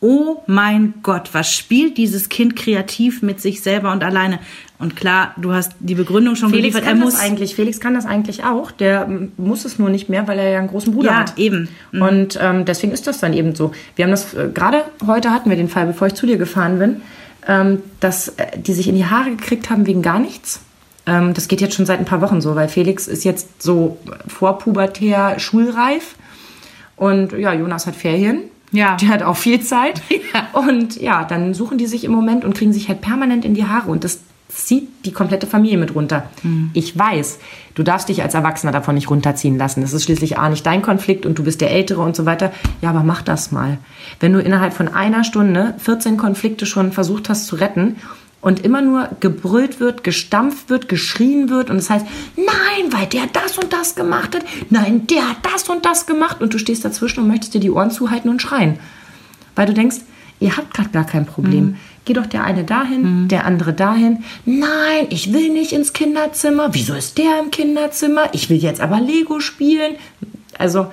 oh 0.00 0.42
mein 0.46 0.94
Gott, 1.02 1.30
was 1.32 1.54
spielt 1.54 1.96
dieses 1.96 2.28
Kind 2.28 2.56
kreativ 2.56 3.22
mit 3.22 3.40
sich 3.40 3.62
selber 3.62 3.92
und 3.92 4.04
alleine? 4.04 4.38
Und 4.82 4.96
klar, 4.96 5.34
du 5.36 5.52
hast 5.52 5.72
die 5.78 5.94
Begründung 5.94 6.34
schon 6.34 6.50
Felix 6.50 6.74
geliefert. 6.74 6.84
kann 6.84 6.98
Er 6.98 7.04
muss 7.04 7.14
das 7.14 7.22
eigentlich. 7.22 7.54
Felix 7.54 7.78
kann 7.80 7.94
das 7.94 8.04
eigentlich 8.04 8.44
auch. 8.44 8.72
Der 8.72 9.08
muss 9.36 9.64
es 9.64 9.78
nur 9.78 9.88
nicht 9.90 10.08
mehr, 10.08 10.26
weil 10.26 10.38
er 10.38 10.50
ja 10.50 10.58
einen 10.58 10.68
großen 10.68 10.92
Bruder 10.92 11.10
Ja, 11.10 11.20
hat. 11.20 11.38
eben. 11.38 11.68
Mhm. 11.92 12.02
Und 12.02 12.38
ähm, 12.42 12.64
deswegen 12.64 12.92
ist 12.92 13.06
das 13.06 13.20
dann 13.20 13.32
eben 13.32 13.54
so. 13.54 13.70
Wir 13.96 14.04
haben 14.04 14.10
das 14.10 14.34
äh, 14.34 14.50
gerade 14.52 14.82
heute 15.06 15.30
hatten 15.30 15.48
wir 15.48 15.56
den 15.56 15.68
Fall, 15.68 15.86
bevor 15.86 16.08
ich 16.08 16.14
zu 16.14 16.26
dir 16.26 16.36
gefahren 16.36 16.78
bin, 16.80 17.00
ähm, 17.46 17.78
dass 18.00 18.28
äh, 18.30 18.58
die 18.58 18.72
sich 18.72 18.88
in 18.88 18.96
die 18.96 19.06
Haare 19.06 19.30
gekriegt 19.30 19.70
haben 19.70 19.86
wegen 19.86 20.02
gar 20.02 20.18
nichts. 20.18 20.60
Ähm, 21.06 21.32
das 21.32 21.46
geht 21.48 21.60
jetzt 21.60 21.74
schon 21.74 21.86
seit 21.86 22.00
ein 22.00 22.04
paar 22.04 22.20
Wochen 22.20 22.40
so, 22.40 22.54
weil 22.56 22.68
Felix 22.68 23.06
ist 23.06 23.24
jetzt 23.24 23.62
so 23.62 23.98
vorpubertär 24.26 25.38
schulreif 25.38 26.16
und 26.96 27.32
ja, 27.32 27.52
Jonas 27.52 27.86
hat 27.86 27.94
Ferien. 27.96 28.42
Ja. 28.72 28.96
Der 28.96 29.08
hat 29.08 29.22
auch 29.22 29.36
viel 29.36 29.60
Zeit. 29.60 30.02
Ja. 30.34 30.48
Und 30.58 30.98
ja, 30.98 31.24
dann 31.24 31.52
suchen 31.52 31.76
die 31.76 31.86
sich 31.86 32.04
im 32.04 32.10
Moment 32.12 32.42
und 32.46 32.54
kriegen 32.56 32.72
sich 32.72 32.88
halt 32.88 33.02
permanent 33.02 33.44
in 33.44 33.52
die 33.52 33.66
Haare. 33.66 33.90
Und 33.90 34.02
das 34.02 34.20
zieht 34.54 34.88
die 35.04 35.12
komplette 35.12 35.46
Familie 35.46 35.78
mit 35.78 35.94
runter. 35.94 36.30
Ich 36.74 36.96
weiß, 36.96 37.38
du 37.74 37.82
darfst 37.82 38.08
dich 38.08 38.22
als 38.22 38.34
Erwachsener 38.34 38.72
davon 38.72 38.94
nicht 38.94 39.10
runterziehen 39.10 39.56
lassen. 39.56 39.80
Das 39.80 39.92
ist 39.92 40.04
schließlich 40.04 40.38
A 40.38 40.48
nicht 40.48 40.66
dein 40.66 40.82
Konflikt 40.82 41.26
und 41.26 41.38
du 41.38 41.44
bist 41.44 41.60
der 41.60 41.70
Ältere 41.70 42.02
und 42.02 42.16
so 42.16 42.26
weiter. 42.26 42.52
Ja, 42.80 42.90
aber 42.90 43.02
mach 43.02 43.22
das 43.22 43.50
mal. 43.50 43.78
Wenn 44.20 44.32
du 44.32 44.40
innerhalb 44.40 44.74
von 44.74 44.88
einer 44.88 45.24
Stunde 45.24 45.74
14 45.78 46.16
Konflikte 46.16 46.66
schon 46.66 46.92
versucht 46.92 47.28
hast 47.28 47.46
zu 47.46 47.56
retten 47.56 47.96
und 48.40 48.60
immer 48.60 48.82
nur 48.82 49.08
gebrüllt 49.20 49.80
wird, 49.80 50.04
gestampft 50.04 50.68
wird, 50.68 50.88
geschrien 50.88 51.48
wird 51.48 51.70
und 51.70 51.76
es 51.76 51.88
heißt, 51.88 52.06
nein, 52.36 52.92
weil 52.92 53.06
der 53.06 53.26
das 53.32 53.56
und 53.56 53.72
das 53.72 53.94
gemacht 53.94 54.34
hat, 54.34 54.44
nein, 54.68 55.06
der 55.06 55.30
hat 55.30 55.38
das 55.42 55.68
und 55.68 55.84
das 55.86 56.06
gemacht 56.06 56.42
und 56.42 56.52
du 56.52 56.58
stehst 56.58 56.84
dazwischen 56.84 57.20
und 57.20 57.28
möchtest 57.28 57.54
dir 57.54 57.60
die 57.60 57.70
Ohren 57.70 57.90
zuhalten 57.90 58.28
und 58.28 58.42
schreien. 58.42 58.78
Weil 59.54 59.66
du 59.66 59.74
denkst, 59.74 59.98
ihr 60.40 60.56
habt 60.56 60.74
gerade 60.74 60.90
gar 60.90 61.04
kein 61.04 61.24
Problem. 61.24 61.76
Geh 62.04 62.14
doch 62.14 62.26
der 62.26 62.42
eine 62.44 62.64
dahin, 62.64 63.28
der 63.28 63.44
andere 63.46 63.72
dahin. 63.72 64.24
Nein, 64.44 65.06
ich 65.10 65.32
will 65.32 65.50
nicht 65.50 65.72
ins 65.72 65.92
Kinderzimmer. 65.92 66.70
Wieso 66.72 66.94
ist 66.94 67.16
der 67.16 67.38
im 67.40 67.50
Kinderzimmer? 67.52 68.30
Ich 68.32 68.50
will 68.50 68.56
jetzt 68.56 68.80
aber 68.80 69.00
Lego 69.00 69.38
spielen. 69.38 69.94
Also, 70.58 70.88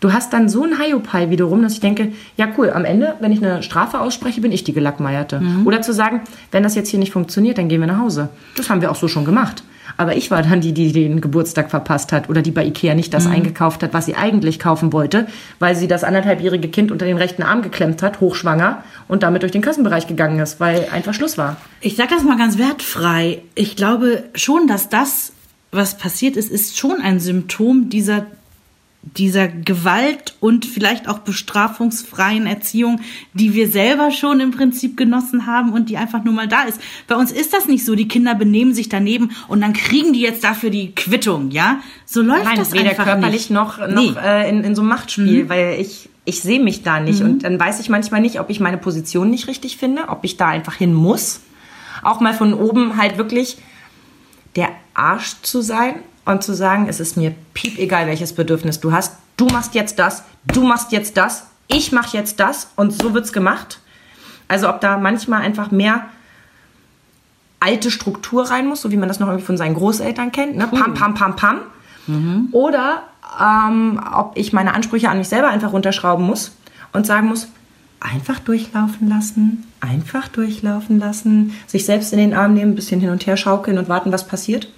du 0.00 0.14
hast 0.14 0.32
dann 0.32 0.48
so 0.48 0.64
ein 0.64 0.80
Hiopai 0.80 1.28
wiederum, 1.28 1.62
dass 1.62 1.74
ich 1.74 1.80
denke, 1.80 2.12
ja 2.38 2.48
cool, 2.56 2.70
am 2.70 2.86
Ende, 2.86 3.16
wenn 3.20 3.32
ich 3.32 3.44
eine 3.44 3.62
Strafe 3.62 4.00
ausspreche, 4.00 4.40
bin 4.40 4.50
ich 4.50 4.64
die 4.64 4.72
Gelackmeierte. 4.72 5.42
Oder 5.66 5.82
zu 5.82 5.92
sagen, 5.92 6.22
wenn 6.52 6.62
das 6.62 6.74
jetzt 6.74 6.88
hier 6.88 6.98
nicht 6.98 7.12
funktioniert, 7.12 7.58
dann 7.58 7.68
gehen 7.68 7.80
wir 7.80 7.86
nach 7.86 8.00
Hause. 8.00 8.30
Das 8.56 8.70
haben 8.70 8.80
wir 8.80 8.90
auch 8.90 8.96
so 8.96 9.08
schon 9.08 9.26
gemacht. 9.26 9.62
Aber 10.00 10.16
ich 10.16 10.30
war 10.30 10.40
dann 10.40 10.62
die, 10.62 10.72
die 10.72 10.92
den 10.92 11.20
Geburtstag 11.20 11.68
verpasst 11.68 12.10
hat 12.10 12.30
oder 12.30 12.40
die 12.40 12.52
bei 12.52 12.64
Ikea 12.64 12.94
nicht 12.94 13.12
das 13.12 13.26
eingekauft 13.26 13.82
hat, 13.82 13.92
was 13.92 14.06
sie 14.06 14.14
eigentlich 14.14 14.58
kaufen 14.58 14.94
wollte, 14.94 15.26
weil 15.58 15.76
sie 15.76 15.88
das 15.88 16.04
anderthalbjährige 16.04 16.68
Kind 16.68 16.90
unter 16.90 17.04
den 17.04 17.18
rechten 17.18 17.42
Arm 17.42 17.60
geklemmt 17.60 18.02
hat, 18.02 18.18
hochschwanger 18.18 18.82
und 19.08 19.22
damit 19.22 19.42
durch 19.42 19.52
den 19.52 19.60
Kassenbereich 19.60 20.06
gegangen 20.06 20.38
ist, 20.38 20.58
weil 20.58 20.86
einfach 20.90 21.12
Schluss 21.12 21.36
war. 21.36 21.58
Ich 21.82 21.96
sage 21.96 22.14
das 22.14 22.24
mal 22.24 22.38
ganz 22.38 22.56
wertfrei. 22.56 23.42
Ich 23.54 23.76
glaube 23.76 24.22
schon, 24.34 24.66
dass 24.66 24.88
das, 24.88 25.32
was 25.70 25.98
passiert 25.98 26.38
ist, 26.38 26.50
ist 26.50 26.78
schon 26.78 27.02
ein 27.02 27.20
Symptom 27.20 27.90
dieser 27.90 28.24
dieser 29.02 29.48
Gewalt 29.48 30.34
und 30.40 30.66
vielleicht 30.66 31.08
auch 31.08 31.20
bestrafungsfreien 31.20 32.46
Erziehung, 32.46 33.00
die 33.32 33.54
wir 33.54 33.68
selber 33.70 34.10
schon 34.10 34.40
im 34.40 34.50
Prinzip 34.50 34.96
genossen 34.96 35.46
haben 35.46 35.72
und 35.72 35.88
die 35.88 35.96
einfach 35.96 36.22
nur 36.22 36.34
mal 36.34 36.48
da 36.48 36.62
ist. 36.64 36.80
Bei 37.08 37.16
uns 37.16 37.32
ist 37.32 37.54
das 37.54 37.66
nicht 37.66 37.84
so. 37.84 37.94
Die 37.94 38.08
Kinder 38.08 38.34
benehmen 38.34 38.74
sich 38.74 38.90
daneben 38.90 39.30
und 39.48 39.62
dann 39.62 39.72
kriegen 39.72 40.12
die 40.12 40.20
jetzt 40.20 40.44
dafür 40.44 40.68
die 40.68 40.94
Quittung, 40.94 41.50
ja? 41.50 41.80
So 42.04 42.20
läuft 42.20 42.44
Nein, 42.44 42.56
das 42.56 42.72
weder 42.72 42.90
einfach 42.90 43.04
körperlich 43.04 43.32
nicht. 43.32 43.50
noch, 43.50 43.78
noch 43.78 43.88
Nee. 43.88 44.12
äh, 44.22 44.50
in, 44.50 44.64
in 44.64 44.74
so 44.74 44.82
einem 44.82 44.90
Machtspiel, 44.90 45.48
weil 45.48 45.78
ich, 45.80 46.10
ich 46.26 46.42
sehe 46.42 46.60
mich 46.60 46.82
da 46.82 47.00
nicht. 47.00 47.20
Mhm. 47.20 47.26
Und 47.30 47.44
dann 47.44 47.58
weiß 47.58 47.80
ich 47.80 47.88
manchmal 47.88 48.20
nicht, 48.20 48.38
ob 48.38 48.50
ich 48.50 48.60
meine 48.60 48.76
Position 48.78 49.30
nicht 49.30 49.48
richtig 49.48 49.78
finde, 49.78 50.08
ob 50.08 50.24
ich 50.24 50.36
da 50.36 50.48
einfach 50.48 50.74
hin 50.74 50.92
muss. 50.92 51.40
Auch 52.02 52.20
mal 52.20 52.34
von 52.34 52.52
oben 52.52 52.98
halt 52.98 53.16
wirklich 53.16 53.56
der 54.56 54.68
Arsch 54.94 55.36
zu 55.42 55.62
sein 55.62 55.94
und 56.24 56.42
zu 56.42 56.54
sagen, 56.54 56.86
es 56.88 57.00
ist 57.00 57.16
mir 57.16 57.34
piep 57.54 57.78
egal, 57.78 58.06
welches 58.06 58.34
Bedürfnis 58.34 58.80
du 58.80 58.92
hast. 58.92 59.16
Du 59.36 59.46
machst 59.46 59.74
jetzt 59.74 59.98
das, 59.98 60.22
du 60.46 60.62
machst 60.64 60.92
jetzt 60.92 61.16
das, 61.16 61.46
ich 61.68 61.92
mach 61.92 62.12
jetzt 62.12 62.40
das 62.40 62.68
und 62.76 62.92
so 62.92 63.14
wird's 63.14 63.32
gemacht. 63.32 63.80
Also 64.48 64.68
ob 64.68 64.80
da 64.80 64.98
manchmal 64.98 65.42
einfach 65.42 65.70
mehr 65.70 66.06
alte 67.60 67.90
Struktur 67.90 68.50
rein 68.50 68.66
muss, 68.66 68.82
so 68.82 68.90
wie 68.90 68.96
man 68.96 69.08
das 69.08 69.20
noch 69.20 69.28
irgendwie 69.28 69.46
von 69.46 69.56
seinen 69.56 69.74
Großeltern 69.74 70.32
kennt, 70.32 70.56
ne? 70.56 70.66
Pam, 70.66 70.94
pam, 70.94 71.14
pam, 71.14 71.36
pam. 71.36 71.58
Oder 72.52 73.02
ähm, 73.40 74.00
ob 74.12 74.36
ich 74.36 74.52
meine 74.52 74.74
Ansprüche 74.74 75.08
an 75.08 75.18
mich 75.18 75.28
selber 75.28 75.48
einfach 75.48 75.72
runterschrauben 75.72 76.24
muss 76.26 76.52
und 76.92 77.06
sagen 77.06 77.28
muss, 77.28 77.48
einfach 78.00 78.38
durchlaufen 78.40 79.08
lassen, 79.08 79.64
einfach 79.80 80.28
durchlaufen 80.28 80.98
lassen, 80.98 81.54
sich 81.66 81.84
selbst 81.84 82.12
in 82.12 82.18
den 82.18 82.34
Arm 82.34 82.54
nehmen, 82.54 82.72
ein 82.72 82.74
bisschen 82.74 83.00
hin 83.00 83.10
und 83.10 83.26
her 83.26 83.36
schaukeln 83.36 83.78
und 83.78 83.88
warten, 83.88 84.10
was 84.10 84.26
passiert. 84.26 84.72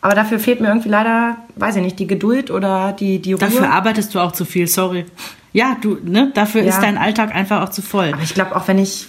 Aber 0.00 0.14
dafür 0.14 0.38
fehlt 0.38 0.60
mir 0.60 0.68
irgendwie 0.68 0.88
leider, 0.88 1.36
weiß 1.56 1.76
ich 1.76 1.82
nicht, 1.82 1.98
die 1.98 2.06
Geduld 2.06 2.50
oder 2.50 2.92
die, 2.92 3.18
die 3.20 3.32
Ruhe. 3.32 3.40
Dafür 3.40 3.70
arbeitest 3.70 4.14
du 4.14 4.20
auch 4.20 4.32
zu 4.32 4.44
viel, 4.44 4.68
sorry. 4.68 5.06
Ja, 5.52 5.76
du, 5.80 5.98
ne, 6.04 6.30
dafür 6.34 6.62
Ja. 6.62 6.68
ist 6.68 6.80
dein 6.80 6.98
Alltag 6.98 7.34
einfach 7.34 7.62
auch 7.62 7.70
zu 7.70 7.82
voll. 7.82 8.10
Aber 8.12 8.22
ich 8.22 8.34
glaube 8.34 8.54
auch, 8.54 8.68
wenn 8.68 8.78
ich, 8.78 9.06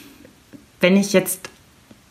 wenn 0.81 0.97
ich 0.97 1.13
jetzt 1.13 1.49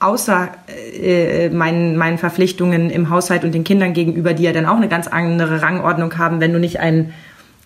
außer 0.01 0.51
äh, 0.95 1.49
meinen, 1.51 1.97
meinen 1.97 2.19
Verpflichtungen 2.19 2.89
im 2.91 3.11
Haushalt 3.11 3.43
und 3.45 3.53
den 3.53 3.65
Kindern 3.65 3.95
gegenüber, 3.95 4.33
die 4.33 4.45
ja 4.45 4.53
dann 4.53 4.67
auch 4.67 4.77
eine 4.77 4.89
ganz 4.89 5.09
andere 5.09 5.61
Rangordnung 5.63 6.17
haben, 6.17 6.39
wenn 6.41 6.53
du 6.53 6.61
nicht 6.61 6.79
einen 6.79 7.13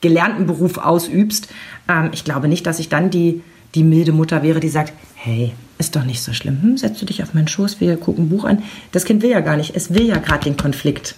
gelernten 0.01 0.47
Beruf 0.47 0.79
ausübst, 0.79 1.49
ähm, 1.91 2.09
ich 2.13 2.25
glaube 2.25 2.49
nicht, 2.49 2.67
dass 2.67 2.79
ich 2.79 2.89
dann 2.89 3.11
die, 3.11 3.43
die 3.75 3.85
milde 3.85 4.13
Mutter 4.13 4.43
wäre, 4.43 4.61
die 4.61 4.71
sagt, 4.71 4.95
hey, 5.15 5.53
ist 5.83 5.97
doch 5.97 6.05
nicht 6.05 6.23
so 6.23 6.33
schlimm, 6.33 6.63
hm, 6.63 6.77
setz 6.79 7.01
du 7.01 7.07
dich 7.07 7.23
auf 7.25 7.35
meinen 7.35 7.49
Schoß, 7.49 7.81
wir 7.81 7.97
gucken 7.97 8.27
ein 8.27 8.29
Buch 8.29 8.45
an. 8.45 8.63
Das 8.93 9.05
Kind 9.05 9.21
will 9.21 9.31
ja 9.31 9.41
gar 9.41 9.57
nicht, 9.57 9.75
es 9.75 9.93
will 9.93 10.07
ja 10.07 10.19
gerade 10.19 10.45
den 10.45 10.57
Konflikt. 10.57 11.17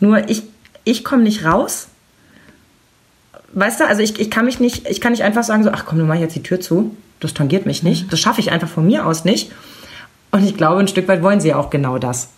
Nur 0.00 0.28
ich, 0.28 0.42
ich 0.84 1.02
komme 1.02 1.22
nicht 1.22 1.44
raus, 1.46 1.88
weißt 3.54 3.80
du, 3.80 3.86
also 3.86 4.02
ich, 4.02 4.20
ich 4.20 4.30
kann 4.30 4.44
mich 4.44 4.60
nicht, 4.60 4.86
ich 4.86 5.00
kann 5.00 5.12
nicht 5.12 5.24
einfach 5.24 5.44
sagen 5.44 5.64
so, 5.64 5.70
ach 5.70 5.86
komm, 5.86 5.98
du 5.98 6.04
mach 6.04 6.16
jetzt 6.16 6.36
die 6.36 6.42
Tür 6.42 6.60
zu. 6.60 6.94
Das 7.20 7.32
tangiert 7.32 7.64
mich 7.64 7.82
nicht. 7.82 8.12
Das 8.12 8.20
schaffe 8.20 8.40
ich 8.40 8.52
einfach 8.52 8.68
von 8.68 8.86
mir 8.86 9.06
aus 9.06 9.24
nicht. 9.24 9.50
Und 10.30 10.44
ich 10.44 10.56
glaube, 10.56 10.80
ein 10.80 10.88
Stück 10.88 11.08
weit 11.08 11.22
wollen 11.22 11.40
sie 11.40 11.54
auch 11.54 11.70
genau 11.70 11.96
das. 11.96 12.28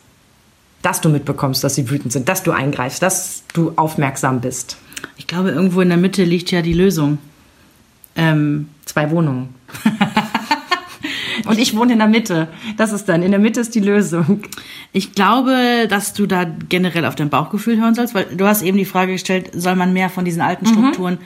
Dass 0.83 1.01
du 1.01 1.09
mitbekommst, 1.09 1.65
dass 1.65 1.75
sie 1.75 1.91
wütend 1.91 2.13
sind, 2.13 2.29
dass 2.29 2.45
du 2.45 2.53
eingreifst, 2.53 3.03
dass 3.03 3.43
du 3.53 3.73
aufmerksam 3.75 4.41
bist. 4.41 4.77
Ich 5.17 5.27
glaube, 5.27 5.51
irgendwo 5.51 5.81
in 5.81 5.89
der 5.89 5.99
Mitte 5.99 6.23
liegt 6.23 6.53
ja 6.53 6.63
die 6.63 6.73
Lösung. 6.73 7.19
Ähm, 8.15 8.69
Zwei 8.89 9.11
Wohnungen. 9.11 9.55
Und 11.49 11.59
ich 11.59 11.75
wohne 11.77 11.95
in 11.95 11.99
der 11.99 12.09
Mitte. 12.09 12.49
Das 12.77 12.93
ist 12.93 13.09
dann, 13.09 13.23
in 13.23 13.31
der 13.31 13.41
Mitte 13.41 13.61
ist 13.61 13.75
die 13.75 13.81
Lösung. 13.81 14.43
Ich 14.93 15.13
glaube, 15.13 15.87
dass 15.89 16.13
du 16.13 16.27
da 16.27 16.45
generell 16.69 17.05
auf 17.05 17.15
dein 17.15 17.31
Bauchgefühl 17.31 17.81
hören 17.81 17.95
sollst, 17.95 18.15
weil 18.15 18.27
du 18.37 18.47
hast 18.47 18.63
eben 18.63 18.77
die 18.77 18.85
Frage 18.85 19.13
gestellt, 19.13 19.51
soll 19.55 19.75
man 19.75 19.93
mehr 19.93 20.11
von 20.11 20.25
diesen 20.25 20.43
alten 20.43 20.67
Strukturen? 20.67 21.15
Äh, 21.15 21.19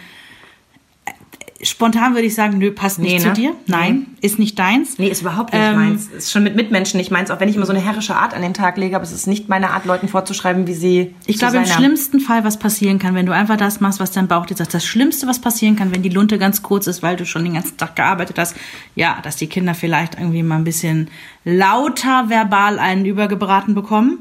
Spontan 1.65 2.15
würde 2.15 2.27
ich 2.27 2.35
sagen, 2.35 2.59
nö, 2.59 2.73
passt 2.73 2.99
nicht 2.99 3.13
Nee, 3.13 3.19
zu 3.21 3.29
ne? 3.29 3.33
dir. 3.35 3.55
Nein, 3.67 4.07
ist 4.21 4.41
nicht 4.41 4.59
deins. 4.59 4.99
Nee, 4.99 5.07
ist 5.09 5.21
überhaupt 5.21 5.53
nicht 5.53 5.63
Ähm, 5.63 5.77
meins. 5.77 6.09
Ist 6.09 6.33
schon 6.33 6.43
mit 6.43 6.57
Mitmenschen 6.57 6.99
nicht 6.99 7.13
meins, 7.13 7.31
auch 7.31 7.39
wenn 7.39 7.49
ich 7.49 7.55
immer 7.55 7.67
so 7.67 7.73
eine 7.73 7.81
herrische 7.81 8.17
Art 8.17 8.35
an 8.35 8.43
den 8.43 8.53
Tag 8.53 8.77
lege, 8.79 8.97
aber 8.97 9.05
es 9.05 9.13
ist 9.13 9.29
nicht 9.29 9.49
meine 9.49 9.71
Art, 9.71 9.85
Leuten 9.85 10.09
vorzuschreiben, 10.09 10.67
wie 10.67 10.75
sie 10.75 11.15
Ich 11.27 11.39
glaube, 11.39 11.59
im 11.59 11.67
schlimmsten 11.67 12.19
Fall, 12.19 12.43
was 12.43 12.59
passieren 12.59 12.99
kann, 12.99 13.15
wenn 13.15 13.27
du 13.27 13.33
einfach 13.33 13.57
das 13.57 13.81
machst, 13.81 14.01
was 14.01 14.11
dein 14.11 14.27
Bauch 14.27 14.47
dir 14.47 14.57
sagt, 14.57 14.75
das 14.75 14.85
Schlimmste, 14.85 15.29
was 15.29 15.41
passieren 15.41 15.77
kann, 15.77 15.93
wenn 15.95 16.03
die 16.03 16.09
Lunte 16.09 16.37
ganz 16.37 16.63
kurz 16.63 16.89
ist, 16.89 17.03
weil 17.03 17.17
du 17.17 17.25
schon 17.25 17.45
den 17.45 17.55
ganzen 17.55 17.77
Tag 17.77 17.95
gearbeitet 17.95 18.39
hast, 18.41 18.57
ja, 18.97 19.19
dass 19.23 19.37
die 19.37 19.47
Kinder 19.47 19.75
vielleicht 19.75 20.17
irgendwie 20.19 20.43
mal 20.43 20.57
ein 20.57 20.65
bisschen 20.65 21.11
lauter 21.45 22.29
verbal 22.29 22.79
einen 22.81 23.05
übergebraten 23.05 23.75
bekommen. 23.75 24.19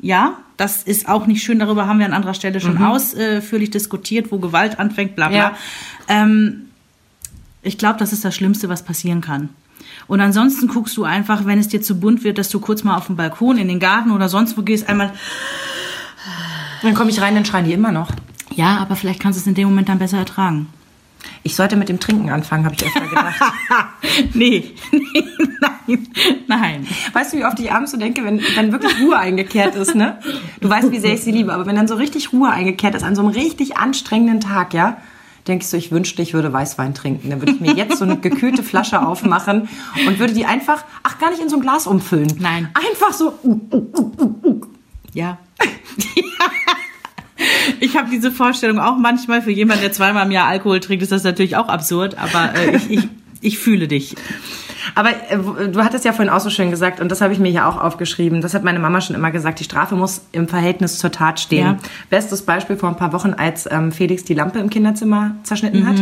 Ja, 0.00 0.38
das 0.56 0.82
ist 0.82 1.08
auch 1.08 1.26
nicht 1.28 1.44
schön. 1.44 1.60
Darüber 1.60 1.86
haben 1.86 2.00
wir 2.00 2.06
an 2.06 2.12
anderer 2.12 2.34
Stelle 2.34 2.60
schon 2.60 2.82
ausführlich 2.82 3.70
diskutiert, 3.70 4.32
wo 4.32 4.38
Gewalt 4.38 4.80
anfängt, 4.80 5.14
bla 5.14 5.28
bla. 5.28 5.36
Ja. 5.36 5.56
Ähm, 6.08 6.68
ich 7.62 7.78
glaube, 7.78 7.98
das 7.98 8.12
ist 8.12 8.24
das 8.24 8.34
Schlimmste, 8.34 8.68
was 8.68 8.84
passieren 8.84 9.20
kann. 9.20 9.50
Und 10.06 10.20
ansonsten 10.20 10.68
guckst 10.68 10.96
du 10.96 11.04
einfach, 11.04 11.44
wenn 11.46 11.58
es 11.58 11.68
dir 11.68 11.80
zu 11.80 11.98
bunt 11.98 12.24
wird, 12.24 12.38
dass 12.38 12.48
du 12.48 12.60
kurz 12.60 12.82
mal 12.82 12.96
auf 12.96 13.06
den 13.06 13.16
Balkon, 13.16 13.58
in 13.58 13.68
den 13.68 13.80
Garten 13.80 14.10
oder 14.10 14.28
sonst 14.28 14.56
wo 14.56 14.62
gehst, 14.62 14.88
einmal 14.88 15.12
Dann 16.82 16.94
komme 16.94 17.10
ich 17.10 17.20
rein, 17.20 17.34
dann 17.34 17.44
schreien 17.44 17.64
die 17.64 17.72
immer 17.72 17.92
noch. 17.92 18.10
Ja, 18.54 18.78
aber 18.78 18.96
vielleicht 18.96 19.20
kannst 19.20 19.38
du 19.38 19.40
es 19.40 19.46
in 19.46 19.54
dem 19.54 19.68
Moment 19.68 19.88
dann 19.88 19.98
besser 19.98 20.18
ertragen. 20.18 20.68
Ich 21.44 21.54
sollte 21.54 21.76
mit 21.76 21.88
dem 21.88 22.00
Trinken 22.00 22.30
anfangen, 22.30 22.64
habe 22.64 22.74
ich 22.74 22.84
öfter 22.84 23.00
gedacht. 23.00 23.40
nee, 24.34 24.74
nee, 24.90 25.24
nein, 25.60 26.08
nein. 26.48 26.86
Weißt 27.12 27.32
du, 27.32 27.38
wie 27.38 27.44
oft 27.44 27.58
ich 27.60 27.72
abends 27.72 27.92
so 27.92 27.96
denke, 27.96 28.24
wenn 28.24 28.40
dann 28.56 28.72
wirklich 28.72 29.00
Ruhe 29.00 29.16
eingekehrt 29.16 29.74
ist, 29.76 29.94
ne? 29.94 30.18
Du 30.60 30.68
weißt, 30.68 30.90
wie 30.90 30.98
sehr 30.98 31.14
ich 31.14 31.22
sie 31.22 31.32
liebe, 31.32 31.52
aber 31.52 31.66
wenn 31.66 31.76
dann 31.76 31.88
so 31.88 31.94
richtig 31.94 32.32
Ruhe 32.32 32.50
eingekehrt 32.50 32.94
ist, 32.94 33.04
an 33.04 33.14
so 33.14 33.22
einem 33.22 33.30
richtig 33.30 33.76
anstrengenden 33.76 34.40
Tag, 34.40 34.74
ja, 34.74 34.98
denke 35.46 35.64
ich 35.64 35.68
so, 35.68 35.76
ich 35.76 35.90
wünschte, 35.90 36.22
ich 36.22 36.34
würde 36.34 36.52
Weißwein 36.52 36.94
trinken. 36.94 37.30
Dann 37.30 37.40
würde 37.40 37.52
ich 37.52 37.60
mir 37.60 37.74
jetzt 37.74 37.98
so 37.98 38.04
eine 38.04 38.16
gekühlte 38.18 38.62
Flasche 38.62 39.04
aufmachen 39.04 39.68
und 40.06 40.18
würde 40.18 40.34
die 40.34 40.44
einfach, 40.44 40.84
ach, 41.02 41.18
gar 41.18 41.30
nicht 41.30 41.42
in 41.42 41.48
so 41.48 41.56
ein 41.56 41.62
Glas 41.62 41.86
umfüllen. 41.86 42.32
Nein. 42.38 42.68
Einfach 42.74 43.12
so, 43.12 43.34
uh, 43.42 43.60
uh, 43.72 43.90
uh, 43.98 44.12
uh, 44.18 44.48
uh. 44.48 44.60
Ja. 45.12 45.38
Ich 47.80 47.96
habe 47.96 48.08
diese 48.08 48.30
Vorstellung 48.30 48.78
auch 48.78 48.96
manchmal. 48.96 49.42
Für 49.42 49.50
jemanden, 49.50 49.82
der 49.82 49.92
zweimal 49.92 50.26
im 50.26 50.30
Jahr 50.30 50.46
Alkohol 50.46 50.78
trinkt, 50.78 51.02
ist 51.02 51.10
das 51.10 51.24
natürlich 51.24 51.56
auch 51.56 51.68
absurd. 51.68 52.16
Aber 52.16 52.54
äh, 52.54 52.76
ich, 52.76 52.90
ich, 52.90 53.08
ich 53.40 53.58
fühle 53.58 53.88
dich. 53.88 54.14
Aber 54.94 55.10
äh, 55.10 55.68
du 55.68 55.82
hattest 55.82 56.04
ja 56.04 56.12
vorhin 56.12 56.32
auch 56.32 56.40
so 56.40 56.50
schön 56.50 56.70
gesagt, 56.70 57.00
und 57.00 57.10
das 57.10 57.20
habe 57.20 57.32
ich 57.32 57.38
mir 57.38 57.50
ja 57.50 57.68
auch 57.68 57.80
aufgeschrieben, 57.80 58.40
das 58.40 58.54
hat 58.54 58.64
meine 58.64 58.78
Mama 58.78 59.00
schon 59.00 59.16
immer 59.16 59.30
gesagt, 59.30 59.60
die 59.60 59.64
Strafe 59.64 59.94
muss 59.94 60.22
im 60.32 60.48
Verhältnis 60.48 60.98
zur 60.98 61.12
Tat 61.12 61.40
stehen. 61.40 61.66
Ja. 61.66 61.78
Bestes 62.10 62.42
Beispiel 62.42 62.76
vor 62.76 62.88
ein 62.88 62.96
paar 62.96 63.12
Wochen, 63.12 63.34
als 63.34 63.70
ähm, 63.70 63.92
Felix 63.92 64.24
die 64.24 64.34
Lampe 64.34 64.58
im 64.58 64.70
Kinderzimmer 64.70 65.36
zerschnitten 65.42 65.86
hat. 65.86 65.96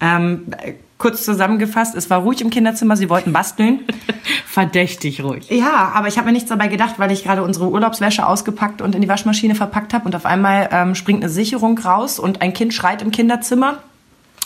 Ähm, 0.00 0.46
äh, 0.62 0.74
kurz 0.98 1.24
zusammengefasst, 1.24 1.94
es 1.94 2.10
war 2.10 2.20
ruhig 2.20 2.40
im 2.40 2.50
Kinderzimmer, 2.50 2.96
sie 2.96 3.08
wollten 3.08 3.32
basteln. 3.32 3.80
Verdächtig 4.46 5.22
ruhig. 5.22 5.48
Ja, 5.50 5.92
aber 5.94 6.08
ich 6.08 6.18
habe 6.18 6.26
mir 6.26 6.32
nichts 6.32 6.48
dabei 6.48 6.68
gedacht, 6.68 6.94
weil 6.98 7.12
ich 7.12 7.24
gerade 7.24 7.42
unsere 7.42 7.70
Urlaubswäsche 7.70 8.26
ausgepackt 8.26 8.82
und 8.82 8.94
in 8.94 9.00
die 9.00 9.08
Waschmaschine 9.08 9.54
verpackt 9.54 9.94
habe 9.94 10.04
und 10.04 10.16
auf 10.16 10.26
einmal 10.26 10.68
ähm, 10.72 10.94
springt 10.94 11.22
eine 11.22 11.30
Sicherung 11.30 11.78
raus 11.78 12.18
und 12.18 12.42
ein 12.42 12.52
Kind 12.52 12.74
schreit 12.74 13.02
im 13.02 13.10
Kinderzimmer. 13.12 13.78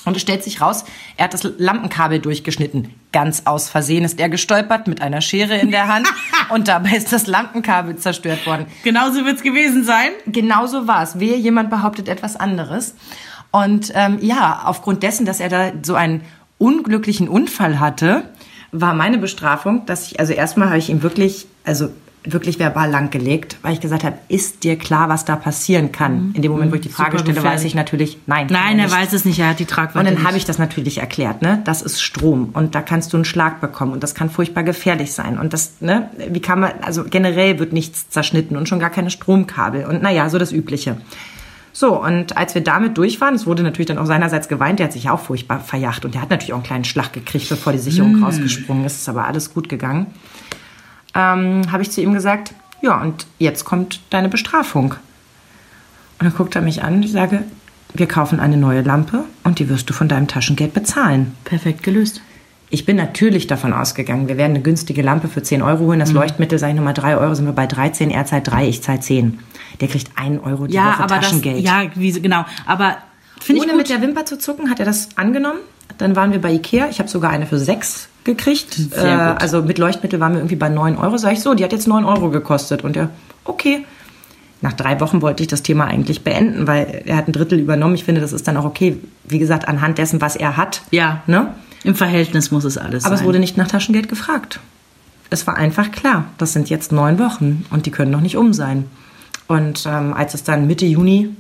Und 0.05 0.17
es 0.17 0.23
stellt 0.23 0.43
sich 0.43 0.61
raus, 0.61 0.85
er 1.17 1.25
hat 1.25 1.35
das 1.35 1.45
Lampenkabel 1.59 2.19
durchgeschnitten. 2.19 2.93
Ganz 3.13 3.43
aus 3.45 3.69
Versehen 3.69 4.05
ist 4.05 4.19
er 4.19 4.29
gestolpert 4.29 4.89
mit 4.89 5.01
einer 5.01 5.21
Schere 5.21 5.57
in 5.59 5.71
der 5.71 5.89
Hand 5.89 6.09
und 6.49 6.69
dabei 6.69 6.97
ist 6.97 7.13
das 7.13 7.27
Lampenkabel 7.27 7.97
zerstört 7.97 8.47
worden. 8.47 8.67
Genauso 8.83 9.25
wird's 9.25 9.43
gewesen 9.43 9.85
sein. 9.85 10.11
Genauso 10.27 10.89
war 10.89 11.03
es. 11.03 11.21
Wehe, 11.21 11.37
jemand 11.37 11.71
behauptet 11.71 12.09
etwas 12.09 12.37
anderes. 12.37 12.95
Und 13.53 13.93
ähm, 13.95 14.19
ja, 14.21 14.63
aufgrund 14.65 15.03
dessen, 15.03 15.27
dass 15.27 15.39
er 15.39 15.49
da 15.49 15.73
so 15.83 15.95
einen 15.95 16.23
unglücklichen 16.59 17.29
Unfall 17.29 17.79
hatte, 17.79 18.25
war 18.73 18.95
meine 18.95 19.19
Bestrafung, 19.19 19.85
dass 19.87 20.07
ich, 20.07 20.19
also 20.19 20.33
erstmal 20.33 20.69
habe 20.69 20.79
ich 20.79 20.89
ihm 20.89 21.03
wirklich, 21.03 21.47
also 21.65 21.91
wirklich 22.25 22.59
verbal 22.59 22.91
langgelegt, 22.91 23.57
weil 23.63 23.73
ich 23.73 23.81
gesagt 23.81 24.05
habe, 24.05 24.17
ist 24.29 24.63
dir 24.63 24.77
klar, 24.77 25.09
was 25.09 25.25
da 25.25 25.35
passieren 25.37 25.91
kann? 25.91 26.33
In 26.35 26.43
dem 26.43 26.53
Moment, 26.53 26.71
wo 26.71 26.77
ich 26.77 26.83
die 26.83 26.89
Frage 26.89 27.19
Super 27.19 27.33
stelle, 27.33 27.45
weiß 27.45 27.65
ich 27.65 27.75
natürlich, 27.75 28.19
nein. 28.27 28.47
Nein, 28.49 28.79
er 28.79 28.91
weiß 28.91 29.13
es 29.13 29.25
nicht. 29.25 29.41
Er 29.41 29.49
hat 29.49 29.59
die 29.59 29.65
Tragweite 29.65 29.99
Und 29.99 30.05
dann 30.05 30.25
habe 30.25 30.37
ich 30.37 30.45
das 30.45 30.59
natürlich 30.59 30.99
erklärt, 30.99 31.43
ne? 31.43 31.61
Das 31.65 31.83
ist 31.83 32.01
Strom 32.01 32.51
und 32.53 32.75
da 32.75 32.83
kannst 32.83 33.13
du 33.13 33.17
einen 33.17 33.25
Schlag 33.25 33.61
bekommen 33.61 33.93
und 33.93 34.03
das 34.03 34.15
kann 34.15 34.31
furchtbar 34.31 34.63
gefährlich 34.63 35.13
sein 35.13 35.39
und 35.39 35.53
das, 35.53 35.81
ne? 35.81 36.11
Wie 36.31 36.41
kann 36.41 36.61
man, 36.61 36.73
also 36.83 37.05
generell 37.05 37.59
wird 37.59 37.73
nichts 37.73 38.09
zerschnitten 38.09 38.57
und 38.57 38.69
schon 38.69 38.79
gar 38.79 38.91
keine 38.91 39.11
Stromkabel 39.11 39.85
und 39.87 40.03
naja, 40.03 40.29
so 40.29 40.39
das 40.39 40.53
Übliche. 40.53 40.99
So, 41.75 42.01
und 42.03 42.37
als 42.37 42.55
wir 42.55 42.63
damit 42.63 42.99
durch 42.99 43.21
waren, 43.21 43.35
es 43.35 43.47
wurde 43.47 43.63
natürlich 43.63 43.87
dann 43.87 43.97
auch 43.99 44.07
seinerseits 44.07 44.47
geweint, 44.47 44.79
der 44.79 44.87
hat 44.87 44.93
sich 44.93 45.09
auch 45.09 45.21
furchtbar 45.21 45.59
verjacht 45.59 46.05
und 46.05 46.15
der 46.15 46.21
hat 46.21 46.29
natürlich 46.29 46.53
auch 46.53 46.59
einen 46.59 46.65
kleinen 46.65 46.85
Schlag 46.85 47.13
gekriegt, 47.15 47.49
bevor 47.49 47.73
die 47.73 47.79
Sicherung 47.79 48.23
rausgesprungen 48.23 48.85
ist, 48.85 48.97
ist 48.97 49.09
aber 49.09 49.27
alles 49.27 49.55
gut 49.55 49.71
gegangen. 49.71 50.07
Ähm, 51.15 51.71
habe 51.71 51.83
ich 51.83 51.91
zu 51.91 52.01
ihm 52.01 52.15
gesagt, 52.15 52.55
ja, 52.81 53.01
und 53.01 53.27
jetzt 53.39 53.65
kommt 53.65 54.01
deine 54.11 54.29
Bestrafung. 54.29 54.93
Und 56.19 56.27
dann 56.27 56.35
guckt 56.35 56.57
er 56.57 56.63
mich 56.63 56.83
an 56.83 56.95
und 56.95 57.03
ich 57.05 57.13
sage, 57.13 57.43
wir 57.95 58.07
kaufen 58.09 58.41
eine 58.41 58.57
neue 58.57 58.81
Lampe 58.83 59.25
und 59.45 59.59
die 59.59 59.69
wirst 59.69 59.89
du 59.91 59.93
von 59.93 60.09
deinem 60.09 60.27
Taschengeld 60.29 60.73
bezahlen. 60.73 61.35
Perfekt 61.45 61.83
gelöst. 61.83 62.23
Ich 62.71 62.87
bin 62.87 62.97
natürlich 62.97 63.47
davon 63.47 63.75
ausgegangen, 63.75 64.29
wir 64.29 64.39
werden 64.39 64.53
eine 64.55 64.63
günstige 64.63 65.03
Lampe 65.03 65.29
für 65.29 65.43
10 65.43 65.61
Euro 65.61 65.81
holen. 65.81 66.01
Das 66.01 66.09
Mhm. 66.11 66.17
Leuchtmittel, 66.17 66.59
sage 66.59 66.73
ich 66.73 66.77
nochmal, 66.77 66.95
3 66.95 67.19
Euro, 67.19 67.35
sind 67.35 67.45
wir 67.45 67.53
bei 67.53 67.67
13. 67.67 68.11
Er 68.11 68.25
zahlt 68.25 68.49
3, 68.51 68.67
ich 68.67 68.83
zahle 68.83 69.01
10. 69.01 69.41
Der 69.83 69.89
kriegt 69.89 70.11
1 70.17 70.43
Euro 70.43 70.67
die 70.67 70.75
Ja, 70.75 70.87
Woche 70.95 71.03
aber 71.03 71.17
das, 71.17 71.27
Taschengeld. 71.27 71.61
ja, 71.61 71.83
wie, 71.95 72.13
genau. 72.13 72.47
Aber 72.65 72.97
Ohne 73.51 73.75
mit 73.75 73.91
der 73.91 74.01
Wimper 74.01 74.25
zu 74.25 74.39
zucken, 74.39 74.71
hat 74.71 74.79
er 74.81 74.87
das 74.87 75.11
angenommen. 75.19 75.59
Dann 76.03 76.17
waren 76.17 76.33
wir 76.33 76.41
bei 76.41 76.53
Ikea. 76.53 76.89
Ich 76.91 76.99
habe 76.99 77.09
sogar 77.09 77.31
eine 77.31 77.47
für 77.47 77.59
6 77.59 78.09
gekriegt. 78.25 78.77
Äh, 78.97 78.99
also 79.07 79.63
mit 79.63 79.79
Leuchtmittel 79.79 80.19
waren 80.21 80.33
wir 80.33 80.41
irgendwie 80.41 80.57
bei 80.57 80.69
9 80.69 80.97
Euro. 80.97 81.17
Sag 81.17 81.33
ich 81.33 81.41
so, 81.41 81.55
die 81.55 81.63
hat 81.65 81.73
jetzt 81.73 81.87
9 81.87 82.05
Euro 82.05 82.31
gekostet. 82.31 82.83
Und 82.85 82.97
er, 82.97 83.11
okay. 83.45 83.85
Nach 84.61 84.73
drei 84.73 85.01
Wochen 85.01 85.23
wollte 85.23 85.43
ich 85.43 85.49
das 85.49 85.63
Thema 85.63 85.87
eigentlich 85.87 86.23
beenden, 86.23 86.67
weil 86.69 87.03
er 87.07 87.17
hat 87.17 87.27
ein 87.29 87.33
Drittel 87.33 87.59
übernommen. 87.59 87.95
Ich 87.97 88.05
finde, 88.05 88.21
das 88.21 88.33
ist 88.33 88.47
dann 88.47 88.57
auch 88.57 88.65
okay. 88.65 88.99
Wie 89.25 89.39
gesagt, 89.41 89.67
anhand 89.67 89.99
dessen, 89.99 90.21
was 90.21 90.37
er 90.37 90.57
hat. 90.57 90.83
ja, 90.91 91.23
Ne? 91.27 91.49
im 91.85 91.97
Verhältnis 91.97 92.53
muss 92.53 92.63
es 92.65 92.79
alles 92.79 93.05
Aber 93.05 93.17
sein. 93.17 93.23
es 93.25 93.27
wurde 93.29 93.41
nicht 93.41 93.57
nach 93.57 93.67
Taschengeld 93.67 94.09
gefragt. 94.09 94.61
Es 95.31 95.47
war 95.49 95.57
einfach 95.57 95.91
klar, 95.91 96.27
das 96.39 96.53
sind 96.53 96.71
jetzt 96.71 96.93
neun 96.93 97.19
Wochen 97.19 97.65
und 97.71 97.87
die 97.87 97.91
können 97.91 98.13
noch 98.13 98.21
nicht 98.21 98.37
um 98.37 98.53
sein. 98.53 98.85
Und 99.49 99.85
ähm, 99.87 100.15
als 100.15 100.35
es 100.35 100.45
dann 100.45 100.67
Mitte 100.69 100.87
Juni 100.87 101.31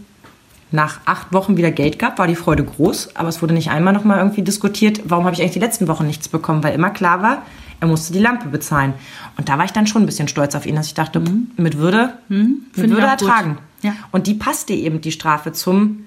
nach 0.72 1.00
acht 1.04 1.32
Wochen 1.32 1.56
wieder 1.56 1.70
Geld 1.70 1.98
gab, 1.98 2.18
war 2.18 2.26
die 2.26 2.34
Freude 2.34 2.64
groß. 2.64 3.14
Aber 3.16 3.28
es 3.28 3.42
wurde 3.42 3.54
nicht 3.54 3.70
einmal 3.70 3.92
noch 3.92 4.04
mal 4.04 4.18
irgendwie 4.18 4.42
diskutiert, 4.42 5.00
warum 5.04 5.24
habe 5.24 5.34
ich 5.34 5.40
eigentlich 5.40 5.52
die 5.52 5.58
letzten 5.60 5.88
Wochen 5.88 6.06
nichts 6.06 6.28
bekommen, 6.28 6.62
weil 6.64 6.74
immer 6.74 6.90
klar 6.90 7.22
war, 7.22 7.42
er 7.80 7.88
musste 7.88 8.12
die 8.12 8.20
Lampe 8.20 8.48
bezahlen. 8.48 8.94
Und 9.36 9.48
da 9.48 9.58
war 9.58 9.64
ich 9.64 9.72
dann 9.72 9.86
schon 9.86 10.02
ein 10.02 10.06
bisschen 10.06 10.28
stolz 10.28 10.54
auf 10.54 10.66
ihn, 10.66 10.76
dass 10.76 10.86
ich 10.86 10.94
dachte, 10.94 11.20
mit 11.56 11.78
Würde, 11.78 12.14
mit 12.28 12.38
Mhm. 12.38 12.56
Ich 12.74 12.82
Würde 12.82 13.02
ertragen. 13.02 13.58
Ja. 13.82 13.94
Und 14.12 14.26
die 14.26 14.34
passte 14.34 14.72
eben 14.72 15.00
die 15.00 15.12
Strafe 15.12 15.52
zum. 15.52 16.04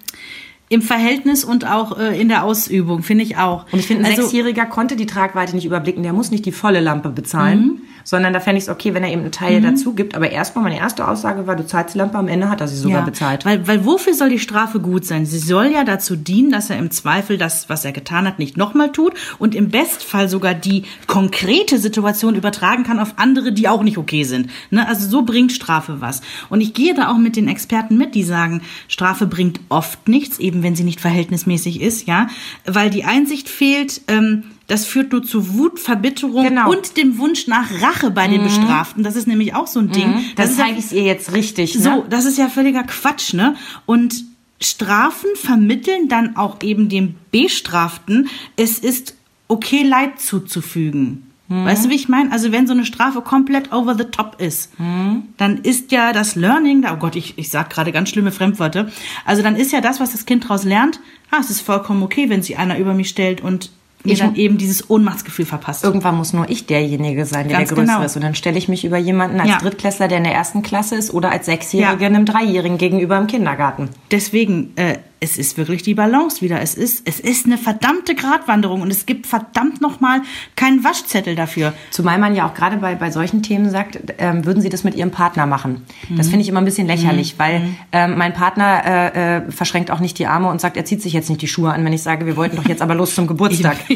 Im 0.67 0.81
Verhältnis 0.81 1.43
und 1.43 1.69
auch 1.69 1.99
äh, 1.99 2.19
in 2.19 2.27
der 2.27 2.43
Ausübung, 2.43 3.03
finde 3.03 3.23
ich 3.23 3.37
auch. 3.37 3.71
Und 3.71 3.77
ich 3.77 3.85
finde, 3.85 4.03
ein 4.05 4.09
also, 4.09 4.23
Sechsjähriger 4.23 4.65
konnte 4.65 4.95
die 4.95 5.05
Tragweite 5.05 5.53
nicht 5.55 5.65
überblicken. 5.65 6.01
Der 6.01 6.11
muss 6.11 6.31
nicht 6.31 6.43
die 6.45 6.51
volle 6.51 6.79
Lampe 6.79 7.09
bezahlen, 7.09 7.59
Mhm. 7.59 7.81
Sondern 8.05 8.33
da 8.33 8.39
fände 8.39 8.59
ich 8.59 8.65
es 8.65 8.69
okay, 8.69 8.93
wenn 8.93 9.03
er 9.03 9.11
eben 9.11 9.23
einen 9.23 9.31
Teil 9.31 9.61
dazu 9.61 9.93
gibt. 9.93 10.15
Aber 10.15 10.29
erstmal, 10.29 10.63
meine 10.63 10.77
erste 10.77 11.05
Aussage 11.07 11.47
war, 11.47 11.55
du 11.55 11.65
zahlst 11.65 11.95
die 11.95 11.97
Lampe, 11.97 12.17
am 12.17 12.27
Ende 12.27 12.49
hat 12.49 12.61
er 12.61 12.67
sie 12.67 12.77
sogar 12.77 12.99
ja, 12.99 13.05
bezahlt. 13.05 13.45
Weil, 13.45 13.67
weil 13.67 13.83
wofür 13.83 14.13
soll 14.13 14.29
die 14.29 14.39
Strafe 14.39 14.79
gut 14.79 15.05
sein? 15.05 15.25
Sie 15.25 15.39
soll 15.39 15.65
ja 15.65 15.83
dazu 15.83 16.15
dienen, 16.15 16.51
dass 16.51 16.69
er 16.69 16.77
im 16.77 16.91
Zweifel 16.91 17.37
das, 17.37 17.67
was 17.67 17.83
er 17.83 17.91
getan 17.91 18.27
hat, 18.27 18.37
nicht 18.37 18.57
nochmal 18.57 18.91
tut 18.91 19.13
und 19.39 19.55
im 19.55 19.69
Bestfall 19.69 20.29
sogar 20.29 20.53
die 20.53 20.83
konkrete 21.07 21.79
Situation 21.79 22.35
übertragen 22.35 22.83
kann 22.83 22.99
auf 22.99 23.15
andere, 23.17 23.51
die 23.51 23.67
auch 23.67 23.81
nicht 23.81 23.97
okay 23.97 24.23
sind. 24.23 24.51
Ne? 24.69 24.87
Also 24.87 25.09
so 25.09 25.23
bringt 25.23 25.51
Strafe 25.51 25.99
was. 25.99 26.21
Und 26.49 26.61
ich 26.61 26.75
gehe 26.75 26.93
da 26.93 27.11
auch 27.11 27.17
mit 27.17 27.35
den 27.35 27.47
Experten 27.47 27.97
mit, 27.97 28.13
die 28.13 28.23
sagen, 28.23 28.61
Strafe 28.87 29.25
bringt 29.25 29.59
oft 29.69 30.07
nichts, 30.07 30.37
eben 30.37 30.61
wenn 30.61 30.75
sie 30.75 30.83
nicht 30.83 31.01
verhältnismäßig 31.01 31.81
ist, 31.81 32.07
ja, 32.07 32.27
weil 32.65 32.91
die 32.91 33.03
Einsicht 33.03 33.49
fehlt. 33.49 34.01
Ähm, 34.07 34.43
das 34.67 34.85
führt 34.85 35.11
nur 35.11 35.23
zu 35.23 35.53
Wut, 35.53 35.79
Verbitterung 35.79 36.47
Genau. 36.47 36.69
und 36.71 36.97
dem 36.97 37.17
Wunsch 37.19 37.47
nach 37.47 37.69
Rache 37.81 38.09
bei 38.11 38.27
den 38.27 38.43
Bestraften. 38.43 39.03
Das 39.03 39.15
ist 39.15 39.27
nämlich 39.27 39.53
auch 39.53 39.67
so 39.67 39.79
ein 39.79 39.91
Ding. 39.91 40.13
das 40.35 40.51
ist 40.51 40.57
ja- 40.59 40.65
zeige 40.65 40.79
ich 40.79 40.91
ihr 40.91 41.03
jetzt 41.03 41.33
richtig. 41.33 41.73
so, 41.73 41.89
Ne? 41.89 42.03
das 42.09 42.25
ist 42.25 42.37
ja 42.37 42.47
völliger 42.49 42.83
Quatsch, 42.83 43.33
ne? 43.33 43.55
Und 43.85 44.23
Strafen 44.61 45.29
vermitteln 45.35 46.07
dann 46.07 46.35
auch 46.37 46.61
eben 46.63 46.89
dem 46.89 47.15
Bestraften, 47.31 48.29
es 48.55 48.79
ist 48.79 49.15
okay, 49.47 49.83
Leid 49.83 50.19
zuzufügen. 50.19 51.29
Mhm. 51.47 51.65
Weißt 51.65 51.85
du, 51.85 51.89
wie 51.89 51.95
ich 51.95 52.09
meine? 52.09 52.31
Also 52.31 52.51
wenn 52.51 52.65
so 52.65 52.73
eine 52.73 52.85
Strafe 52.85 53.21
komplett 53.21 53.71
over 53.71 53.95
the 53.95 54.05
top 54.05 54.41
ist, 54.41 54.71
Mhm. 54.79 55.23
dann 55.37 55.57
ist 55.59 55.91
ja 55.91 56.11
das 56.13 56.35
Learning, 56.35 56.81
da- 56.81 56.93
oh 56.93 56.97
Gott, 56.97 57.15
ich, 57.15 57.37
ich 57.37 57.49
sag 57.51 57.69
gerade 57.69 57.91
ganz 57.91 58.09
schlimme 58.09 58.31
Fremdworte, 58.31 58.91
also 59.25 59.43
dann 59.43 59.55
ist 59.55 59.71
ja 59.71 59.81
das, 59.81 59.99
was 59.99 60.13
das 60.13 60.25
Kind 60.25 60.45
daraus 60.45 60.63
lernt, 60.63 60.99
ah, 61.29 61.37
es 61.39 61.51
ist 61.51 61.61
vollkommen 61.61 62.01
okay, 62.01 62.29
wenn 62.29 62.41
sich 62.41 62.57
einer 62.57 62.79
über 62.79 62.95
mich 62.95 63.09
stellt 63.09 63.41
und 63.41 63.69
mir 64.05 64.13
Ich- 64.13 64.19
dann 64.19 64.35
eben 64.35 64.57
dieses 64.57 64.89
Ohnmachtsgefühl 64.89 65.45
verpasst. 65.45 65.83
Irgendwann 65.83 66.15
muss 66.15 66.33
nur 66.33 66.49
ich 66.49 66.65
derjenige 66.65 67.25
sein, 67.25 67.47
der 67.47 67.57
Ganz 67.57 67.69
der 67.69 67.77
Größere 67.77 67.95
genau. 67.95 68.05
ist. 68.05 68.15
Und 68.15 68.23
dann 68.23 68.35
stelle 68.35 68.57
ich 68.57 68.67
mich 68.67 68.85
über 68.85 68.97
jemanden 68.97 69.39
als 69.39 69.49
Ja. 69.49 69.57
Drittklässler, 69.57 70.07
der 70.07 70.19
in 70.19 70.23
der 70.23 70.33
ersten 70.33 70.61
Klasse 70.61 70.95
ist, 70.95 71.13
oder 71.13 71.31
als 71.31 71.45
Sechsjährigen 71.45 71.99
Ja. 72.01 72.07
einem 72.07 72.25
Dreijährigen 72.25 72.77
gegenüber 72.77 73.17
im 73.17 73.27
Kindergarten. 73.27 73.89
Deswegen, 74.11 74.71
äh, 74.75 74.97
es 75.25 75.39
ist 75.39 75.57
wirklich 75.57 75.81
die 75.81 75.95
Balance 75.95 76.41
wieder. 76.41 76.61
Es 76.61 76.75
ist, 76.75 77.07
es 77.07 77.19
ist 77.19 77.47
eine 77.47 77.57
verdammte 77.57 78.13
Gratwanderung 78.13 78.81
und 78.81 78.91
es 78.91 79.07
gibt 79.07 79.25
verdammt 79.25 79.81
nochmal 79.81 80.21
keinen 80.55 80.83
Waschzettel 80.83 81.35
dafür. 81.35 81.73
Zumal 81.89 82.19
man 82.19 82.35
ja 82.35 82.47
auch 82.47 82.53
gerade 82.53 82.77
bei, 82.77 82.93
bei 82.93 83.09
solchen 83.09 83.41
Themen 83.41 83.71
sagt, 83.71 83.97
ähm, 84.19 84.45
würden 84.45 84.61
Sie 84.61 84.69
das 84.69 84.83
mit 84.83 84.95
Ihrem 84.95 85.09
Partner 85.09 85.47
machen? 85.47 85.85
Mhm. 86.09 86.17
Das 86.17 86.27
finde 86.27 86.41
ich 86.43 86.49
immer 86.49 86.61
ein 86.61 86.65
bisschen 86.65 86.85
lächerlich, 86.85 87.39
weil 87.39 87.75
ähm, 87.91 88.17
mein 88.17 88.33
Partner 88.33 88.85
äh, 88.85 89.37
äh, 89.37 89.51
verschränkt 89.51 89.89
auch 89.89 89.99
nicht 89.99 90.19
die 90.19 90.27
Arme 90.27 90.47
und 90.47 90.61
sagt, 90.61 90.77
er 90.77 90.85
zieht 90.85 91.01
sich 91.01 91.13
jetzt 91.13 91.29
nicht 91.29 91.41
die 91.41 91.47
Schuhe 91.47 91.73
an, 91.73 91.83
wenn 91.83 91.93
ich 91.93 92.03
sage, 92.03 92.27
wir 92.27 92.37
wollten 92.37 92.55
doch 92.55 92.67
jetzt 92.67 92.83
aber 92.83 92.93
los 92.93 93.15
zum 93.15 93.25
Geburtstag. 93.25 93.77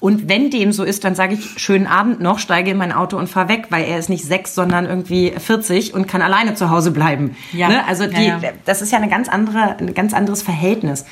Und 0.00 0.30
wenn 0.30 0.50
dem 0.50 0.72
so 0.72 0.82
ist, 0.82 1.04
dann 1.04 1.14
sage 1.14 1.34
ich, 1.34 1.60
schönen 1.60 1.86
Abend 1.86 2.20
noch, 2.20 2.38
steige 2.38 2.70
in 2.70 2.78
mein 2.78 2.90
Auto 2.90 3.18
und 3.18 3.28
fahr 3.28 3.50
weg, 3.50 3.66
weil 3.68 3.84
er 3.84 3.98
ist 3.98 4.08
nicht 4.08 4.24
sechs, 4.24 4.54
sondern 4.54 4.86
irgendwie 4.86 5.30
40 5.36 5.92
und 5.92 6.08
kann 6.08 6.22
alleine 6.22 6.54
zu 6.54 6.70
Hause 6.70 6.90
bleiben. 6.90 7.36
Ja. 7.52 7.68
Ne? 7.68 7.86
Also 7.86 8.06
die, 8.06 8.24
Ja, 8.24 8.38
ja. 8.38 8.50
das 8.64 8.80
ist 8.80 8.92
ja 8.92 8.98
eine 8.98 9.10
ganz 9.10 9.28
andere, 9.28 9.76
ein 9.78 9.92
ganz 9.92 10.14
anderes 10.14 10.39
Verhältnis. 10.42 11.04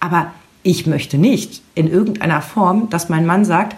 Aber 0.00 0.32
ich 0.62 0.86
möchte 0.86 1.18
nicht 1.18 1.62
in 1.74 1.88
irgendeiner 1.90 2.42
Form, 2.42 2.90
dass 2.90 3.08
mein 3.08 3.26
Mann 3.26 3.44
sagt, 3.44 3.76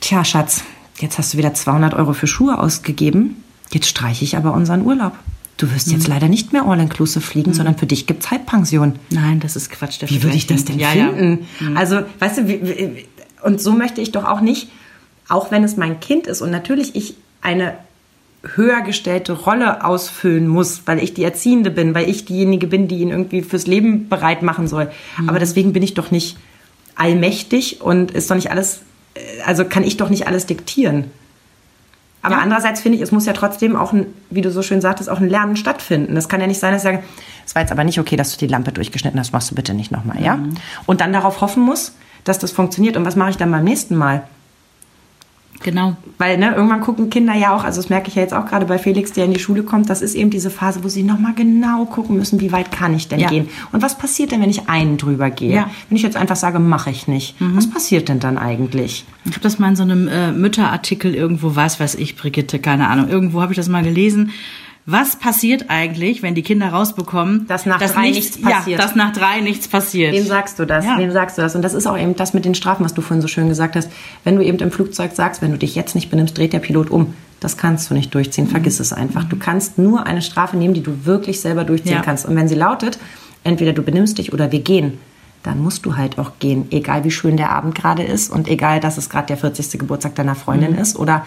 Tja, 0.00 0.24
Schatz, 0.24 0.62
jetzt 0.98 1.18
hast 1.18 1.34
du 1.34 1.38
wieder 1.38 1.54
200 1.54 1.94
Euro 1.94 2.12
für 2.14 2.26
Schuhe 2.26 2.58
ausgegeben. 2.58 3.42
Jetzt 3.70 3.86
streiche 3.88 4.24
ich 4.24 4.36
aber 4.36 4.52
unseren 4.54 4.82
Urlaub. 4.84 5.12
Du 5.58 5.70
wirst 5.74 5.88
Mhm. 5.88 5.92
jetzt 5.94 6.08
leider 6.08 6.28
nicht 6.28 6.52
mehr 6.54 6.64
all-inclusive 6.64 7.20
fliegen, 7.20 7.52
sondern 7.52 7.76
für 7.76 7.86
dich 7.86 8.06
gibt's 8.06 8.30
Halbpension. 8.30 8.94
Nein, 9.10 9.40
das 9.40 9.56
ist 9.56 9.70
Quatsch. 9.70 9.98
Wie 10.06 10.22
würde 10.22 10.36
ich 10.36 10.46
das 10.46 10.64
denn 10.64 10.78
ja, 10.78 10.92
Ja. 10.94 11.10
finden? 11.12 11.46
Also, 11.76 12.00
weißt 12.18 12.38
du, 12.38 12.48
wie, 12.48 12.62
wie, 12.66 13.06
und 13.42 13.60
so 13.60 13.72
möchte 13.72 14.00
ich 14.00 14.10
doch 14.10 14.24
auch 14.24 14.40
nicht, 14.40 14.68
auch 15.28 15.50
wenn 15.50 15.62
es 15.64 15.76
mein 15.76 16.00
Kind 16.00 16.26
ist 16.26 16.40
und 16.40 16.50
natürlich 16.50 16.96
ich 16.96 17.14
eine 17.42 17.74
höher 18.56 18.80
gestellte 18.80 19.32
Rolle 19.34 19.84
ausfüllen 19.84 20.48
muss, 20.48 20.82
weil 20.86 21.02
ich 21.02 21.12
die 21.14 21.24
Erziehende 21.24 21.70
bin, 21.70 21.94
weil 21.94 22.08
ich 22.08 22.24
diejenige 22.24 22.66
bin, 22.66 22.88
die 22.88 22.98
ihn 23.00 23.10
irgendwie 23.10 23.42
fürs 23.42 23.66
Leben 23.66 24.08
bereit 24.08 24.42
machen 24.42 24.66
soll. 24.66 24.90
Aber 25.26 25.38
deswegen 25.38 25.72
bin 25.74 25.82
ich 25.82 25.94
doch 25.94 26.10
nicht 26.10 26.38
allmächtig 26.96 27.80
und 27.82 28.10
ist 28.12 28.30
doch 28.30 28.36
nicht 28.36 28.50
alles, 28.50 28.80
äh, 29.14 29.20
also 29.46 29.64
kann 29.64 29.84
ich 29.84 29.96
doch 29.96 30.08
nicht 30.10 30.26
alles 30.26 30.46
diktieren. 30.46 31.04
Aber 32.22 32.36
Ja. 32.36 32.40
andererseits 32.42 32.80
finde 32.80 32.96
ich, 32.96 33.02
es 33.02 33.12
muss 33.12 33.24
ja 33.26 33.32
trotzdem 33.32 33.76
auch, 33.76 33.92
ein, 33.92 34.06
wie 34.28 34.42
du 34.42 34.50
so 34.50 34.62
schön 34.62 34.80
sagtest, 34.82 35.08
auch 35.08 35.20
ein 35.20 35.28
Lernen 35.28 35.56
stattfinden. 35.56 36.14
Das 36.14 36.28
kann 36.28 36.40
ja 36.40 36.46
nicht 36.46 36.60
sein, 36.60 36.72
dass 36.72 36.82
ich 36.82 36.90
sage, 36.90 37.02
es 37.46 37.54
war 37.54 37.62
jetzt 37.62 37.72
aber 37.72 37.84
nicht 37.84 37.98
okay, 37.98 38.16
dass 38.16 38.32
du 38.32 38.38
die 38.38 38.46
Lampe 38.50 38.72
durchgeschnitten 38.72 39.18
hast, 39.18 39.32
machst 39.32 39.50
du 39.50 39.54
bitte 39.54 39.72
nicht 39.74 39.90
nochmal, 39.90 40.22
ja? 40.22 40.38
Und 40.86 41.00
dann 41.00 41.12
darauf 41.12 41.40
hoffen 41.40 41.62
muss, 41.62 41.92
dass 42.24 42.38
das 42.38 42.52
funktioniert. 42.52 42.96
Und 42.98 43.04
was 43.06 43.16
mache 43.16 43.30
ich 43.30 43.36
dann 43.38 43.50
beim 43.50 43.64
nächsten 43.64 43.96
Mal? 43.96 44.22
Genau. 45.62 45.96
Weil 46.18 46.38
ne, 46.38 46.54
irgendwann 46.54 46.80
gucken 46.80 47.10
Kinder 47.10 47.34
ja 47.34 47.54
auch, 47.54 47.64
also 47.64 47.80
das 47.80 47.90
merke 47.90 48.08
ich 48.08 48.14
ja 48.14 48.22
jetzt 48.22 48.32
auch 48.32 48.46
gerade 48.46 48.64
bei 48.66 48.78
Felix, 48.78 49.12
der 49.12 49.26
in 49.26 49.32
die 49.32 49.40
Schule 49.40 49.62
kommt, 49.62 49.90
das 49.90 50.00
ist 50.00 50.14
eben 50.14 50.30
diese 50.30 50.50
Phase, 50.50 50.82
wo 50.82 50.88
sie 50.88 51.02
nochmal 51.02 51.34
genau 51.34 51.84
gucken 51.84 52.16
müssen, 52.16 52.40
wie 52.40 52.50
weit 52.52 52.72
kann 52.72 52.94
ich 52.94 53.08
denn 53.08 53.20
Ja. 53.20 53.28
gehen? 53.28 53.48
Und 53.72 53.82
was 53.82 53.98
passiert 53.98 54.32
denn, 54.32 54.40
wenn 54.40 54.50
ich 54.50 54.68
einen 54.68 54.96
drüber 54.96 55.30
gehe? 55.30 55.54
Ja. 55.54 55.70
Wenn 55.88 55.96
ich 55.96 56.02
jetzt 56.02 56.16
einfach 56.16 56.36
sage, 56.36 56.58
mache 56.58 56.90
ich 56.90 57.08
nicht, 57.08 57.34
was 57.40 57.68
passiert 57.68 58.08
denn 58.08 58.20
dann 58.20 58.38
eigentlich? 58.38 59.04
Ich 59.24 59.32
habe 59.32 59.40
das 59.40 59.58
mal 59.58 59.68
in 59.68 59.76
so 59.76 59.82
einem 59.82 60.08
äh, 60.08 60.32
Mütterartikel 60.32 61.14
irgendwo, 61.14 61.56
was 61.56 61.78
weiß 61.78 61.96
ich, 61.96 62.16
Brigitte, 62.16 62.58
keine 62.58 62.88
Ahnung, 62.88 63.08
irgendwo 63.08 63.42
habe 63.42 63.52
ich 63.52 63.56
das 63.56 63.68
mal 63.68 63.82
gelesen. 63.82 64.30
Was 64.92 65.14
passiert 65.16 65.66
eigentlich, 65.68 66.20
wenn 66.22 66.34
die 66.34 66.42
Kinder 66.42 66.68
rausbekommen, 66.70 67.46
Dass 67.46 67.64
nach 67.64 67.78
drei 67.78 68.10
nichts 68.10 68.40
passiert? 68.40 68.78
Ja, 68.80 68.84
dass 68.84 68.96
nach 68.96 69.12
drei 69.12 69.40
nichts 69.40 69.68
passiert. 69.68 70.12
Wem 70.14 70.26
sagst 70.26 70.58
du 70.58 70.64
das? 70.66 70.84
Ja. 70.84 70.98
Wem 70.98 71.12
sagst 71.12 71.38
du 71.38 71.42
das? 71.42 71.54
Und 71.54 71.62
das 71.62 71.74
ist 71.74 71.86
auch 71.86 71.96
eben 71.96 72.16
das 72.16 72.34
mit 72.34 72.44
den 72.44 72.56
Strafen, 72.56 72.84
was 72.84 72.92
du 72.94 73.00
vorhin 73.00 73.22
so 73.22 73.28
schön 73.28 73.48
gesagt 73.48 73.76
hast. 73.76 73.88
Wenn 74.24 74.34
du 74.36 74.42
eben 74.44 74.58
im 74.58 74.72
Flugzeug 74.72 75.12
sagst, 75.14 75.42
wenn 75.42 75.52
du 75.52 75.58
dich 75.58 75.76
jetzt 75.76 75.94
nicht 75.94 76.10
benimmst, 76.10 76.36
dreht 76.36 76.52
der 76.52 76.58
Pilot 76.58 76.90
um. 76.90 77.14
Das 77.38 77.56
kannst 77.56 77.88
du 77.90 77.94
nicht 77.94 78.12
durchziehen. 78.14 78.46
Mhm. 78.46 78.50
Vergiss 78.50 78.80
es 78.80 78.92
einfach. 78.92 79.22
Du 79.24 79.36
kannst 79.36 79.78
nur 79.78 80.06
eine 80.06 80.22
Strafe 80.22 80.56
nehmen, 80.56 80.74
die 80.74 80.82
du 80.82 81.04
wirklich 81.04 81.40
selber 81.40 81.62
durchziehen 81.64 81.92
Ja. 81.94 82.02
kannst. 82.02 82.26
Und 82.26 82.34
wenn 82.34 82.48
sie 82.48 82.56
lautet, 82.56 82.98
entweder 83.44 83.72
du 83.72 83.82
benimmst 83.82 84.18
dich 84.18 84.32
oder 84.32 84.50
wir 84.50 84.60
gehen, 84.60 84.98
dann 85.44 85.62
musst 85.62 85.86
du 85.86 85.96
halt 85.96 86.18
auch 86.18 86.32
gehen. 86.40 86.66
Egal 86.70 87.04
wie 87.04 87.10
schön 87.12 87.36
der 87.36 87.50
Abend 87.50 87.74
gerade 87.76 88.02
ist 88.02 88.30
und 88.30 88.48
egal, 88.48 88.80
dass 88.80 88.98
es 88.98 89.08
gerade 89.08 89.28
der 89.28 89.36
40. 89.36 89.78
Geburtstag 89.78 90.16
deiner 90.16 90.34
Freundin 90.34 90.72
Mhm. 90.72 90.78
ist 90.78 90.98
oder 90.98 91.24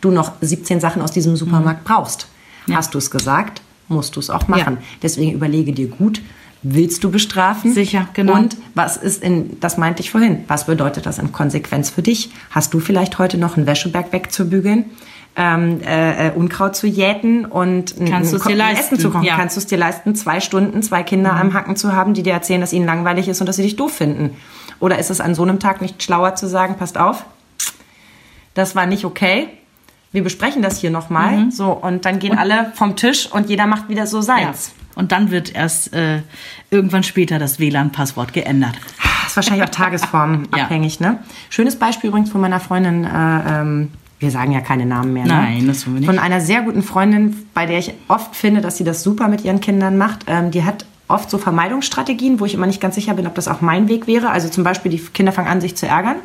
du 0.00 0.10
noch 0.10 0.32
17 0.40 0.80
Sachen 0.80 1.00
aus 1.02 1.12
diesem 1.12 1.36
Supermarkt 1.36 1.84
brauchst. 1.84 2.26
Hast 2.74 2.94
du 2.94 2.98
es 2.98 3.10
gesagt, 3.10 3.62
musst 3.88 4.16
du 4.16 4.20
es 4.20 4.30
auch 4.30 4.48
machen. 4.48 4.78
Deswegen 5.02 5.32
überlege 5.32 5.72
dir 5.72 5.88
gut, 5.88 6.20
willst 6.62 7.04
du 7.04 7.10
bestrafen? 7.10 7.72
Sicher, 7.72 8.08
genau. 8.14 8.34
Und 8.34 8.56
was 8.74 8.96
ist 8.96 9.22
in, 9.22 9.60
das 9.60 9.78
meinte 9.78 10.02
ich 10.02 10.10
vorhin, 10.10 10.44
was 10.48 10.66
bedeutet 10.66 11.06
das 11.06 11.18
in 11.18 11.32
Konsequenz 11.32 11.90
für 11.90 12.02
dich? 12.02 12.30
Hast 12.50 12.74
du 12.74 12.80
vielleicht 12.80 13.18
heute 13.18 13.38
noch 13.38 13.56
einen 13.56 13.66
Wäscheberg 13.66 14.12
wegzubügeln? 14.12 14.86
Ähm, 15.38 15.82
äh, 15.82 16.28
äh, 16.28 16.32
Unkraut 16.32 16.76
zu 16.76 16.86
jäten 16.86 17.44
und 17.44 17.94
Kannst 18.08 18.32
du 18.32 18.36
es 18.36 18.46
ein 18.46 18.52
ein 18.52 18.58
leisten? 18.58 18.94
Essen 18.94 18.98
zu 18.98 19.10
kochen. 19.10 19.24
Ja. 19.24 19.34
Mhm. 19.34 19.38
Kannst 19.38 19.56
du 19.56 19.60
es 19.60 19.66
dir 19.66 19.76
leisten, 19.76 20.14
zwei 20.14 20.40
Stunden 20.40 20.82
zwei 20.82 21.02
Kinder 21.02 21.34
am 21.34 21.52
Hacken 21.52 21.76
zu 21.76 21.92
haben, 21.92 22.14
die 22.14 22.22
dir 22.22 22.32
erzählen, 22.32 22.62
dass 22.62 22.72
ihnen 22.72 22.86
langweilig 22.86 23.28
ist 23.28 23.40
und 23.40 23.46
dass 23.46 23.56
sie 23.56 23.62
dich 23.62 23.76
doof 23.76 23.92
finden? 23.92 24.30
Oder 24.80 24.98
ist 24.98 25.10
es 25.10 25.20
an 25.20 25.34
so 25.34 25.42
einem 25.42 25.60
Tag 25.60 25.82
nicht 25.82 26.02
schlauer 26.02 26.36
zu 26.36 26.48
sagen, 26.48 26.76
passt 26.76 26.96
auf, 26.96 27.26
das 28.54 28.74
war 28.74 28.86
nicht 28.86 29.04
okay, 29.04 29.48
wir 30.12 30.22
besprechen 30.22 30.62
das 30.62 30.80
hier 30.80 30.90
nochmal. 30.90 31.50
So, 31.50 31.72
und 31.72 32.04
dann 32.04 32.18
gehen 32.18 32.38
alle 32.38 32.72
vom 32.74 32.96
Tisch 32.96 33.26
und 33.30 33.48
jeder 33.48 33.66
macht 33.66 33.88
wieder 33.88 34.06
so 34.06 34.18
Ja. 34.18 34.22
seins. 34.22 34.72
Und 34.94 35.12
dann 35.12 35.30
wird 35.30 35.54
erst 35.54 35.92
äh, 35.92 36.22
irgendwann 36.70 37.02
später 37.02 37.38
das 37.38 37.58
WLAN-Passwort 37.58 38.32
geändert. 38.32 38.74
Das 39.22 39.32
ist 39.32 39.36
wahrscheinlich 39.36 39.64
auch 39.66 39.70
tagesformabhängig, 39.74 41.00
ne? 41.00 41.18
Schönes 41.50 41.76
Beispiel 41.76 42.08
übrigens 42.08 42.30
von 42.30 42.40
meiner 42.40 42.60
Freundin, 42.60 43.04
äh, 43.04 43.08
ähm, 43.60 43.90
wir 44.18 44.30
sagen 44.30 44.52
ja 44.52 44.60
keine 44.62 44.86
Namen 44.86 45.12
mehr, 45.12 45.24
ne? 45.26 45.34
Nein, 45.34 45.66
das 45.66 45.82
tun 45.82 45.92
wir 45.94 46.00
nicht. 46.00 46.08
Von 46.08 46.18
einer 46.18 46.40
sehr 46.40 46.62
guten 46.62 46.82
Freundin, 46.82 47.46
bei 47.52 47.66
der 47.66 47.78
ich 47.78 47.92
oft 48.08 48.34
finde, 48.34 48.62
dass 48.62 48.78
sie 48.78 48.84
das 48.84 49.02
super 49.02 49.28
mit 49.28 49.44
ihren 49.44 49.60
Kindern 49.60 49.98
macht. 49.98 50.20
Ähm, 50.28 50.50
die 50.50 50.64
hat 50.64 50.86
oft 51.08 51.28
so 51.30 51.36
Vermeidungsstrategien, 51.36 52.40
wo 52.40 52.46
ich 52.46 52.54
immer 52.54 52.66
nicht 52.66 52.80
ganz 52.80 52.94
sicher 52.94 53.12
bin, 53.12 53.26
ob 53.26 53.34
das 53.34 53.48
auch 53.48 53.60
mein 53.60 53.88
Weg 53.88 54.06
wäre. 54.06 54.30
Also 54.30 54.48
zum 54.48 54.64
Beispiel, 54.64 54.90
die 54.90 54.98
Kinder 54.98 55.32
fangen 55.32 55.48
an, 55.48 55.60
sich 55.60 55.76
zu 55.76 55.86
ärgern. 55.86 56.16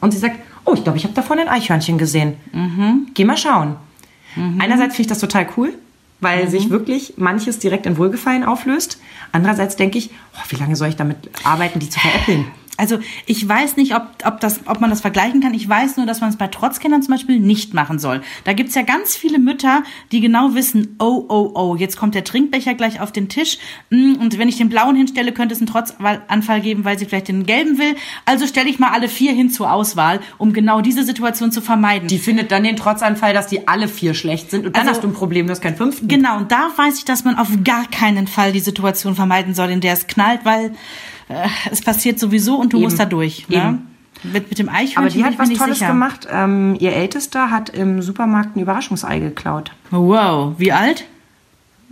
Und 0.00 0.12
sie 0.12 0.18
sagt, 0.18 0.36
oh, 0.64 0.74
ich 0.74 0.82
glaube, 0.84 0.98
ich 0.98 1.04
habe 1.04 1.14
da 1.14 1.22
vorne 1.22 1.42
ein 1.42 1.48
Eichhörnchen 1.48 1.98
gesehen. 1.98 2.34
Mhm. 2.52 3.08
Geh 3.14 3.24
mal 3.24 3.36
schauen. 3.36 3.76
Einerseits 4.58 4.96
finde 4.96 5.02
ich 5.02 5.06
das 5.06 5.18
total 5.20 5.46
cool, 5.56 5.68
Mhm. 5.68 5.74
weil 6.20 6.48
sich 6.48 6.70
wirklich 6.70 7.14
manches 7.18 7.58
direkt 7.58 7.86
in 7.86 7.96
Wohlgefallen 7.98 8.44
auflöst. 8.44 8.98
Andererseits 9.32 9.76
denke 9.76 9.98
ich, 9.98 10.10
oh, 10.36 10.40
wie 10.48 10.56
lange 10.56 10.74
soll 10.74 10.88
ich 10.88 10.96
damit 10.96 11.18
arbeiten, 11.44 11.78
die 11.80 11.88
zu 11.90 12.00
veräppeln? 12.00 12.46
Also 12.76 12.98
ich 13.26 13.46
weiß 13.48 13.76
nicht, 13.76 13.94
ob, 13.94 14.02
ob, 14.24 14.40
das, 14.40 14.60
ob 14.66 14.80
man 14.80 14.90
das 14.90 15.00
vergleichen 15.00 15.40
kann. 15.40 15.54
Ich 15.54 15.68
weiß 15.68 15.96
nur, 15.96 16.06
dass 16.06 16.20
man 16.20 16.30
es 16.30 16.36
bei 16.36 16.48
Trotzkindern 16.48 17.02
zum 17.02 17.14
Beispiel 17.14 17.38
nicht 17.38 17.72
machen 17.74 17.98
soll. 17.98 18.22
Da 18.44 18.52
gibt's 18.52 18.74
ja 18.74 18.82
ganz 18.82 19.14
viele 19.16 19.38
Mütter, 19.38 19.82
die 20.12 20.20
genau 20.20 20.54
wissen, 20.54 20.96
oh, 20.98 21.24
oh, 21.28 21.52
oh, 21.54 21.76
jetzt 21.76 21.96
kommt 21.96 22.14
der 22.14 22.24
Trinkbecher 22.24 22.74
gleich 22.74 23.00
auf 23.00 23.12
den 23.12 23.28
Tisch. 23.28 23.58
mm, 23.90 24.14
Und 24.20 24.38
wenn 24.38 24.48
ich 24.48 24.56
den 24.56 24.68
blauen 24.68 24.96
hinstelle, 24.96 25.32
könnte 25.32 25.54
es 25.54 25.60
einen 25.60 25.68
Trotzanfall 25.68 26.60
geben, 26.60 26.84
weil 26.84 26.98
sie 26.98 27.06
vielleicht 27.06 27.28
den 27.28 27.46
gelben 27.46 27.78
will. 27.78 27.94
Also 28.24 28.46
stelle 28.46 28.68
ich 28.68 28.78
mal 28.78 28.90
alle 28.90 29.08
vier 29.08 29.32
hin 29.32 29.50
zur 29.50 29.72
Auswahl, 29.72 30.20
um 30.38 30.52
genau 30.52 30.80
diese 30.80 31.04
Situation 31.04 31.52
zu 31.52 31.60
vermeiden. 31.60 32.08
Die 32.08 32.18
findet 32.18 32.50
dann 32.50 32.64
den 32.64 32.76
Trotzanfall, 32.76 33.34
dass 33.34 33.46
die 33.46 33.68
alle 33.68 33.88
vier 33.88 34.14
schlecht 34.14 34.50
sind 34.50 34.66
und 34.66 34.74
dann 34.76 34.82
Also- 34.82 34.94
hast 34.96 35.04
du 35.04 35.08
ein 35.08 35.14
Problem, 35.14 35.46
du 35.46 35.52
hast 35.52 35.60
keinen 35.60 35.76
fünften. 35.76 36.08
Genau, 36.08 36.38
und 36.38 36.50
da 36.50 36.70
weiß 36.76 36.98
ich, 36.98 37.04
dass 37.04 37.24
man 37.24 37.36
auf 37.38 37.48
gar 37.62 37.86
keinen 37.90 38.26
Fall 38.26 38.52
die 38.52 38.60
Situation 38.60 39.14
vermeiden 39.14 39.54
soll, 39.54 39.70
in 39.70 39.80
der 39.80 39.92
es 39.92 40.06
knallt, 40.06 40.40
weil 40.44 40.72
äh, 41.28 41.48
es 41.70 41.82
passiert 41.82 42.18
sowieso 42.18 42.56
und 42.56 42.72
du 42.72 42.76
Eben. 42.78 42.84
musst 42.84 42.98
da 42.98 43.04
durch. 43.04 43.48
Ne? 43.48 43.56
Eben. 43.56 43.86
Mit, 44.32 44.48
mit 44.48 44.58
dem 44.58 44.68
Eichhörnchen 44.70 44.96
Aber 44.98 45.08
die 45.10 45.24
hat 45.24 45.38
was 45.38 45.50
Tolles 45.58 45.78
sicher. 45.78 45.90
gemacht. 45.90 46.26
Ähm, 46.30 46.76
ihr 46.78 46.94
Ältester 46.94 47.50
hat 47.50 47.68
im 47.70 48.00
Supermarkt 48.00 48.56
ein 48.56 48.60
Überraschungsei 48.60 49.18
geklaut. 49.18 49.72
Wow, 49.90 50.54
wie 50.58 50.72
alt? 50.72 51.04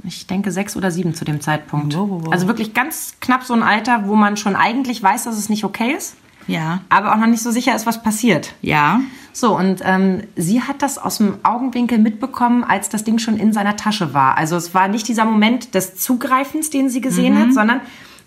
Ich 0.04 0.26
denke 0.26 0.50
sechs 0.50 0.76
oder 0.76 0.90
sieben 0.90 1.14
zu 1.14 1.24
dem 1.24 1.40
Zeitpunkt. 1.40 1.94
Wow, 1.94 2.08
wow, 2.08 2.20
wow. 2.24 2.32
Also 2.32 2.46
wirklich 2.48 2.72
ganz 2.74 3.16
knapp 3.20 3.44
so 3.44 3.52
ein 3.54 3.62
Alter, 3.62 4.06
wo 4.06 4.16
man 4.16 4.36
schon 4.36 4.56
eigentlich 4.56 5.02
weiß, 5.02 5.24
dass 5.24 5.36
es 5.36 5.48
nicht 5.50 5.64
okay 5.64 5.92
ist, 5.92 6.16
Ja. 6.46 6.80
aber 6.88 7.12
auch 7.12 7.18
noch 7.18 7.26
nicht 7.26 7.42
so 7.42 7.50
sicher 7.50 7.74
ist, 7.76 7.86
was 7.86 8.02
passiert. 8.02 8.54
Ja. 8.62 9.00
So, 9.34 9.56
und 9.56 9.80
ähm, 9.84 10.22
sie 10.34 10.62
hat 10.62 10.80
das 10.82 10.98
aus 10.98 11.18
dem 11.18 11.36
Augenwinkel 11.42 11.98
mitbekommen, 11.98 12.64
als 12.64 12.88
das 12.88 13.04
Ding 13.04 13.18
schon 13.18 13.36
in 13.36 13.52
seiner 13.52 13.76
Tasche 13.76 14.12
war. 14.14 14.36
Also 14.38 14.56
es 14.56 14.74
war 14.74 14.88
nicht 14.88 15.06
dieser 15.06 15.24
Moment 15.24 15.74
des 15.74 15.96
Zugreifens, 15.96 16.70
den 16.70 16.88
sie 16.88 17.00
gesehen 17.00 17.34
Mhm. 17.34 17.38
hat, 17.38 17.54
sondern 17.54 17.80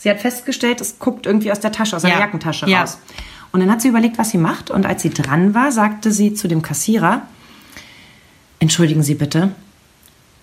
sie 0.05 0.11
hat 0.11 0.19
festgestellt, 0.21 0.81
es 0.81 0.99
guckt 0.99 1.25
irgendwie 1.25 1.51
aus 1.51 1.59
der 1.59 1.71
Tasche, 1.71 1.95
aus 1.95 2.03
Ja. 2.03 2.19
Jackentasche 2.19 2.67
Ja. 2.69 2.81
raus. 2.81 2.99
Und 3.51 3.59
dann 3.61 3.71
hat 3.71 3.81
sie 3.81 3.87
überlegt, 3.87 4.19
was 4.19 4.29
sie 4.29 4.37
macht. 4.37 4.69
Und 4.69 4.85
als 4.85 5.01
sie 5.01 5.09
dran 5.09 5.55
war, 5.55 5.71
sagte 5.71 6.11
sie 6.11 6.35
zu 6.35 6.47
dem 6.47 6.61
Kassierer, 6.61 7.23
entschuldigen 8.59 9.01
Sie 9.01 9.15
bitte, 9.15 9.49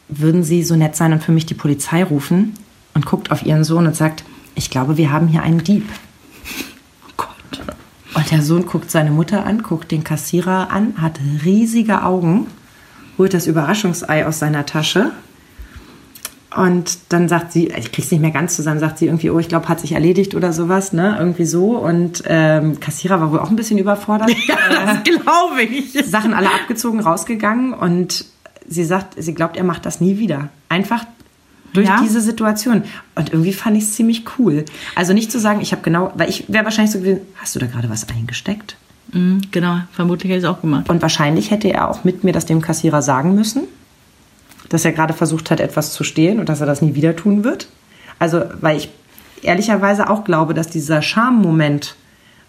würden 0.08 0.42
Sie 0.42 0.64
so 0.64 0.74
nett 0.74 0.96
sein 0.96 1.12
und 1.12 1.22
für 1.22 1.30
mich 1.30 1.46
die 1.46 1.54
Polizei 1.54 2.02
rufen? 2.02 2.54
Und 2.94 3.06
guckt 3.06 3.30
auf 3.30 3.44
ihren 3.46 3.62
Sohn 3.64 3.86
und 3.86 3.94
sagt, 3.96 4.24
ich 4.56 4.68
glaube, 4.68 4.96
wir 4.96 5.12
haben 5.12 5.28
hier 5.28 5.42
einen 5.44 5.62
Dieb. 5.62 5.88
Oh 7.08 7.12
Gott. 7.16 7.62
Und 8.14 8.30
der 8.32 8.42
Sohn 8.42 8.66
guckt 8.66 8.90
seine 8.90 9.10
Mutter 9.12 9.46
an, 9.46 9.62
guckt 9.62 9.90
den 9.92 10.02
Kassierer 10.04 10.70
an, 10.70 10.94
hat 11.00 11.20
riesige 11.44 12.02
Augen, 12.04 12.48
holt 13.16 13.32
das 13.32 13.46
Überraschungsei 13.46 14.26
aus 14.26 14.40
seiner 14.40 14.66
Tasche. 14.66 15.12
Und 16.56 16.98
dann 17.08 17.28
sagt 17.28 17.52
sie, 17.52 17.68
ich 17.68 17.92
krieg's 17.92 18.10
nicht 18.10 18.20
mehr 18.20 18.30
ganz 18.30 18.54
zusammen, 18.56 18.78
sagt 18.78 18.98
sie 18.98 19.06
irgendwie, 19.06 19.30
oh, 19.30 19.38
ich 19.38 19.48
glaube, 19.48 19.68
hat 19.68 19.80
sich 19.80 19.92
erledigt 19.92 20.34
oder 20.34 20.52
sowas, 20.52 20.92
ne? 20.92 21.16
Irgendwie 21.18 21.46
so. 21.46 21.78
Und 21.78 22.22
ähm, 22.26 22.78
Kassierer 22.78 23.20
war 23.20 23.32
wohl 23.32 23.38
auch 23.38 23.48
ein 23.50 23.56
bisschen 23.56 23.78
überfordert. 23.78 24.30
Das 24.84 25.02
glaube 25.04 25.62
ich. 25.62 25.92
Sachen 26.04 26.34
alle 26.34 26.48
abgezogen, 26.52 27.00
rausgegangen 27.00 27.72
und 27.72 28.24
sie 28.68 28.84
sagt, 28.84 29.14
sie 29.22 29.32
glaubt, 29.34 29.56
er 29.56 29.64
macht 29.64 29.86
das 29.86 30.00
nie 30.00 30.18
wieder. 30.18 30.48
Einfach 30.68 31.04
durch 31.72 31.88
Ja? 31.88 32.00
diese 32.02 32.20
Situation. 32.20 32.82
Und 33.14 33.32
irgendwie 33.32 33.52
fand 33.52 33.76
ich 33.76 33.84
es 33.84 33.94
ziemlich 33.94 34.24
cool. 34.38 34.64
Also 34.94 35.12
nicht 35.14 35.30
zu 35.32 35.38
sagen, 35.40 35.60
ich 35.60 35.72
habe 35.72 35.82
genau, 35.82 36.12
weil 36.16 36.28
ich 36.28 36.44
wäre 36.48 36.64
wahrscheinlich 36.64 36.92
so 36.92 36.98
gewesen, 36.98 37.20
hast 37.40 37.54
du 37.54 37.60
da 37.60 37.66
gerade 37.66 37.88
was 37.88 38.06
eingesteckt? 38.08 38.76
Mhm, 39.12 39.40
genau, 39.50 39.78
vermutlich 39.92 40.30
hätte 40.30 40.38
ich 40.40 40.44
es 40.44 40.50
auch 40.50 40.60
gemacht. 40.60 40.88
Und 40.90 41.00
wahrscheinlich 41.00 41.50
hätte 41.50 41.68
er 41.72 41.88
auch 41.90 42.04
mit 42.04 42.24
mir 42.24 42.32
das 42.32 42.44
dem 42.46 42.60
Kassierer 42.60 43.00
sagen 43.02 43.34
müssen, 43.34 43.62
dass 44.72 44.84
er 44.84 44.92
gerade 44.92 45.12
versucht 45.14 45.50
hat, 45.50 45.60
etwas 45.60 45.92
zu 45.92 46.02
stehlen 46.04 46.40
und 46.40 46.48
dass 46.48 46.60
er 46.60 46.66
das 46.66 46.82
nie 46.82 46.94
wieder 46.94 47.14
tun 47.14 47.44
wird. 47.44 47.68
Also, 48.18 48.42
weil 48.60 48.76
ich 48.78 48.88
ehrlicherweise 49.42 50.08
auch 50.08 50.24
glaube, 50.24 50.54
dass 50.54 50.68
dieser 50.68 51.02
Schammoment 51.02 51.94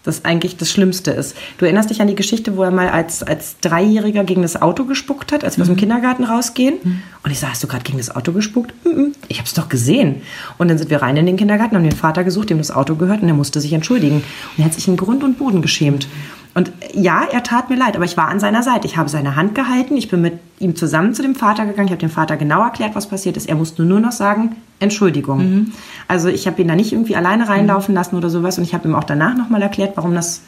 das 0.04 0.24
eigentlich 0.26 0.58
das 0.58 0.70
Schlimmste 0.70 1.10
ist. 1.12 1.34
Du 1.56 1.64
erinnerst 1.64 1.88
dich 1.88 2.02
an 2.02 2.08
die 2.08 2.14
Geschichte, 2.14 2.56
wo 2.58 2.62
er 2.62 2.70
mal 2.70 2.90
als, 2.90 3.22
als 3.22 3.56
Dreijähriger 3.60 4.24
gegen 4.24 4.42
das 4.42 4.60
Auto 4.60 4.84
gespuckt 4.84 5.32
hat, 5.32 5.44
als 5.44 5.56
wir 5.56 5.62
aus 5.62 5.68
dem 5.68 5.78
Kindergarten 5.78 6.24
rausgehen. 6.24 6.74
Und 7.22 7.30
ich 7.30 7.38
sag, 7.40 7.50
hast 7.52 7.62
du 7.62 7.66
gerade 7.68 7.84
gegen 7.84 7.96
das 7.96 8.14
Auto 8.14 8.32
gespuckt? 8.32 8.74
"Mm-mm, 8.84 9.14
Ich 9.28 9.38
habe 9.38 9.46
es 9.46 9.54
doch 9.54 9.70
gesehen. 9.70 10.20
Und 10.58 10.68
dann 10.68 10.76
sind 10.76 10.90
wir 10.90 11.00
rein 11.00 11.16
in 11.16 11.24
den 11.24 11.38
Kindergarten, 11.38 11.74
haben 11.74 11.84
den 11.84 11.92
Vater 11.96 12.22
gesucht, 12.22 12.50
dem 12.50 12.58
das 12.58 12.70
Auto 12.70 12.96
gehört, 12.96 13.22
und 13.22 13.28
er 13.28 13.34
musste 13.34 13.62
sich 13.62 13.72
entschuldigen. 13.72 14.16
Und 14.16 14.58
er 14.58 14.66
hat 14.66 14.74
sich 14.74 14.86
in 14.88 14.98
Grund 14.98 15.24
und 15.24 15.38
Boden 15.38 15.62
geschämt. 15.62 16.06
Und 16.54 16.70
ja, 16.92 17.24
er 17.32 17.42
tat 17.42 17.68
mir 17.68 17.76
leid, 17.76 17.96
aber 17.96 18.04
ich 18.04 18.16
war 18.16 18.28
an 18.28 18.38
seiner 18.38 18.62
Seite. 18.62 18.86
Ich 18.86 18.96
habe 18.96 19.08
seine 19.08 19.34
Hand 19.34 19.56
gehalten, 19.56 19.96
ich 19.96 20.08
bin 20.08 20.20
mit 20.22 20.38
ihm 20.60 20.76
zusammen 20.76 21.12
zu 21.12 21.20
dem 21.22 21.34
Vater 21.34 21.66
gegangen, 21.66 21.86
ich 21.86 21.92
habe 21.92 22.00
dem 22.00 22.10
Vater 22.10 22.36
genau 22.36 22.62
erklärt, 22.62 22.94
was 22.94 23.08
passiert 23.08 23.36
ist. 23.36 23.48
Er 23.48 23.56
musste 23.56 23.82
nur 23.82 23.98
noch 23.98 24.12
sagen, 24.12 24.54
Entschuldigung. 24.78 25.72
Also 26.06 26.28
ich 26.28 26.46
habe 26.46 26.62
ihn 26.62 26.68
da 26.68 26.76
nicht 26.76 26.92
irgendwie 26.92 27.16
alleine 27.16 27.48
reinlaufen 27.48 27.92
lassen 27.94 28.14
oder 28.16 28.30
sowas 28.30 28.56
und 28.58 28.62
ich 28.64 28.72
habe 28.72 28.86
ihm 28.88 28.94
auch 28.94 29.02
danach 29.04 29.34
nochmal 29.36 29.62
erklärt, 29.62 29.96
warum 29.96 30.14
das 30.14 30.42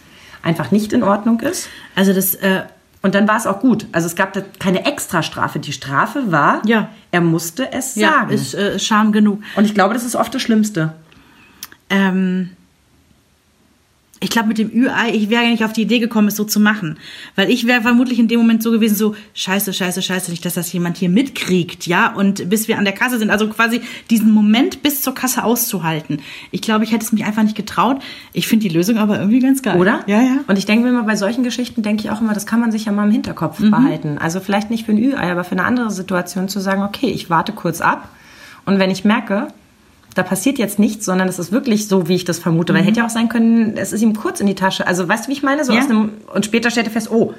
einfach 0.45 0.71
nicht 0.71 0.93
in 0.93 1.03
Ordnung 1.03 1.41
ist. 1.41 1.69
Also 1.97 2.13
das, 2.13 2.35
äh, 2.37 2.63
Und 3.03 3.15
dann 3.17 3.27
war 3.29 3.37
es 3.37 3.47
auch 3.47 3.59
gut. 3.61 3.87
Also 3.93 4.07
es 4.07 4.15
gab 4.17 4.33
da 4.33 4.43
keine 4.61 4.85
Extrastrafe. 4.85 5.59
Die 5.59 5.73
Strafe 5.73 6.31
war, 6.31 6.63
Ja. 6.67 6.89
er 7.11 7.21
musste 7.21 7.73
es 7.73 7.95
ja, 7.97 8.11
sagen. 8.11 8.31
ist 8.31 8.55
äh, 8.55 8.79
Scham 8.79 9.11
genug. 9.11 9.41
und 9.57 9.65
ich 9.65 9.75
glaube, 9.75 9.95
das 9.95 10.05
ist 10.05 10.15
oft 10.15 10.33
das 10.35 10.43
Schlimmste. 10.43 10.93
Ähm, 11.91 12.51
ich 14.21 14.31
glaube, 14.31 14.49
mit 14.49 14.59
dem 14.59 14.71
Ü-Ei, 14.73 15.11
ich 15.13 15.29
wäre 15.29 15.45
ja 15.45 15.51
nicht 15.51 15.63
auf 15.65 15.75
die 15.75 15.83
Idee 15.83 15.99
gekommen, 15.99 16.29
es 16.29 16.37
so 16.37 16.45
zu 16.45 16.59
machen. 16.59 16.99
Weil 17.35 17.51
ich 17.51 17.67
wäre 17.67 17.83
vermutlich 17.83 18.19
in 18.19 18.29
dem 18.29 18.41
Moment 18.41 18.63
so 18.63 18.71
gewesen, 18.71 18.95
so, 18.95 19.15
scheiße, 19.35 19.73
scheiße, 19.75 20.01
scheiße, 20.01 20.31
nicht, 20.31 20.45
dass 20.45 20.55
das 20.55 20.73
jemand 20.73 20.97
hier 20.97 21.11
mitkriegt, 21.11 21.87
ja, 21.87 22.13
und 22.15 22.49
bis 22.49 22.67
wir 22.67 22.79
an 22.79 22.85
der 22.85 22.95
Kasse 22.95 23.19
sind. 23.19 23.31
Also 23.31 23.49
quasi 23.49 23.83
diesen 24.09 24.33
Moment 24.33 24.83
bis 24.83 25.03
zur 25.03 25.15
Kasse 25.15 25.45
auszuhalten. 25.45 26.21
Ich 26.51 26.63
glaube, 26.63 26.85
ich 26.85 26.93
hätte 26.93 27.05
es 27.05 27.13
mich 27.13 27.25
einfach 27.25 27.43
nicht 27.43 27.57
getraut. 27.57 28.03
Ich 28.33 28.47
finde 28.49 28.69
die 28.69 28.75
Lösung 28.75 28.97
aber 28.97 29.19
irgendwie 29.19 29.41
ganz 29.41 29.61
geil. 29.63 29.79
Oder? 29.79 30.01
Ja, 30.07 30.23
ja. 30.23 30.39
Und 30.47 30.57
ich 30.57 30.65
denke 30.65 30.85
mir 30.85 30.91
immer, 30.91 31.03
bei 31.05 31.17
solchen 31.17 31.45
Geschichten 31.45 31.83
denke 31.83 32.03
ich 32.05 32.11
auch 32.11 32.21
immer, 32.23 32.33
das 32.33 32.47
kann 32.47 32.61
man 32.61 32.73
sich 32.73 32.87
ja 32.87 32.93
mal 32.93 33.05
im 33.05 33.11
Hinterkopf 33.13 33.59
Mhm. 33.59 33.71
behalten. 33.71 34.19
Also 34.19 34.41
vielleicht 34.41 34.71
nicht 34.71 34.87
für 34.87 34.93
ein 34.93 34.99
Ü-Ei, 34.99 35.31
aber 35.31 35.45
für 35.45 35.53
eine 35.53 35.65
andere 35.65 35.91
Situation 35.91 36.49
zu 36.49 36.61
sagen, 36.61 36.83
okay, 36.83 37.09
ich 37.09 37.29
warte 37.29 37.53
kurz 37.53 37.81
ab 37.83 38.09
und 38.65 38.79
wenn 38.79 38.91
ich 38.91 39.05
merke, 39.05 39.49
da 40.17 40.23
passiert 40.23 40.59
jetzt 40.59 40.79
nichts, 40.79 41.05
sondern 41.05 41.29
es 41.29 41.39
ist 41.39 41.53
wirklich 41.53 41.89
so, 41.89 42.09
wie 42.09 42.15
ich 42.15 42.25
das 42.25 42.39
vermute. 42.39 42.73
Weil 42.73 42.83
hätte 42.83 43.01
ja 43.01 43.07
auch 43.07 43.11
sein 43.11 43.29
können, 43.29 43.77
es 43.77 43.93
ist 43.93 44.01
ihm 44.01 44.15
kurz 44.17 44.41
in 44.41 44.47
die 44.47 44.55
Tasche. 44.55 44.87
Also 44.87 45.07
weißt 45.07 45.27
du, 45.27 45.29
wie 45.29 45.35
ich 45.35 45.43
meine? 45.43 45.63
So 45.63 45.73
Mhm. 45.73 45.79
Ja. 45.79 45.85
aus 45.85 45.91
einem, 45.91 46.11
und 46.33 46.47
später 46.47 46.71
stellt 46.71 46.87
er 46.87 46.93
fest, 46.93 47.11
oh. 47.11 47.35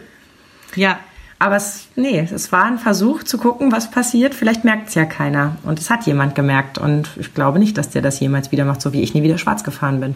Ja. 0.75 0.99
Aber 1.39 1.55
es, 1.55 1.87
nee, 1.95 2.19
es 2.19 2.51
war 2.51 2.65
ein 2.65 2.77
Versuch 2.77 3.23
zu 3.23 3.39
gucken, 3.39 3.71
was 3.71 3.89
passiert. 3.89 4.35
Vielleicht 4.35 4.63
merkt 4.63 4.89
es 4.89 4.95
ja 4.95 5.05
keiner. 5.05 5.57
Und 5.63 5.79
es 5.79 5.89
hat 5.89 6.05
jemand 6.05 6.35
gemerkt. 6.35 6.77
Und 6.77 7.09
ich 7.19 7.33
glaube 7.33 7.57
nicht, 7.57 7.79
dass 7.79 7.89
der 7.89 8.03
das 8.03 8.19
jemals 8.19 8.51
wieder 8.51 8.63
macht, 8.63 8.81
so 8.81 8.93
wie 8.93 9.01
ich 9.01 9.15
nie 9.15 9.23
wieder 9.23 9.39
schwarz 9.39 9.63
gefahren 9.63 9.99
bin. 9.99 10.13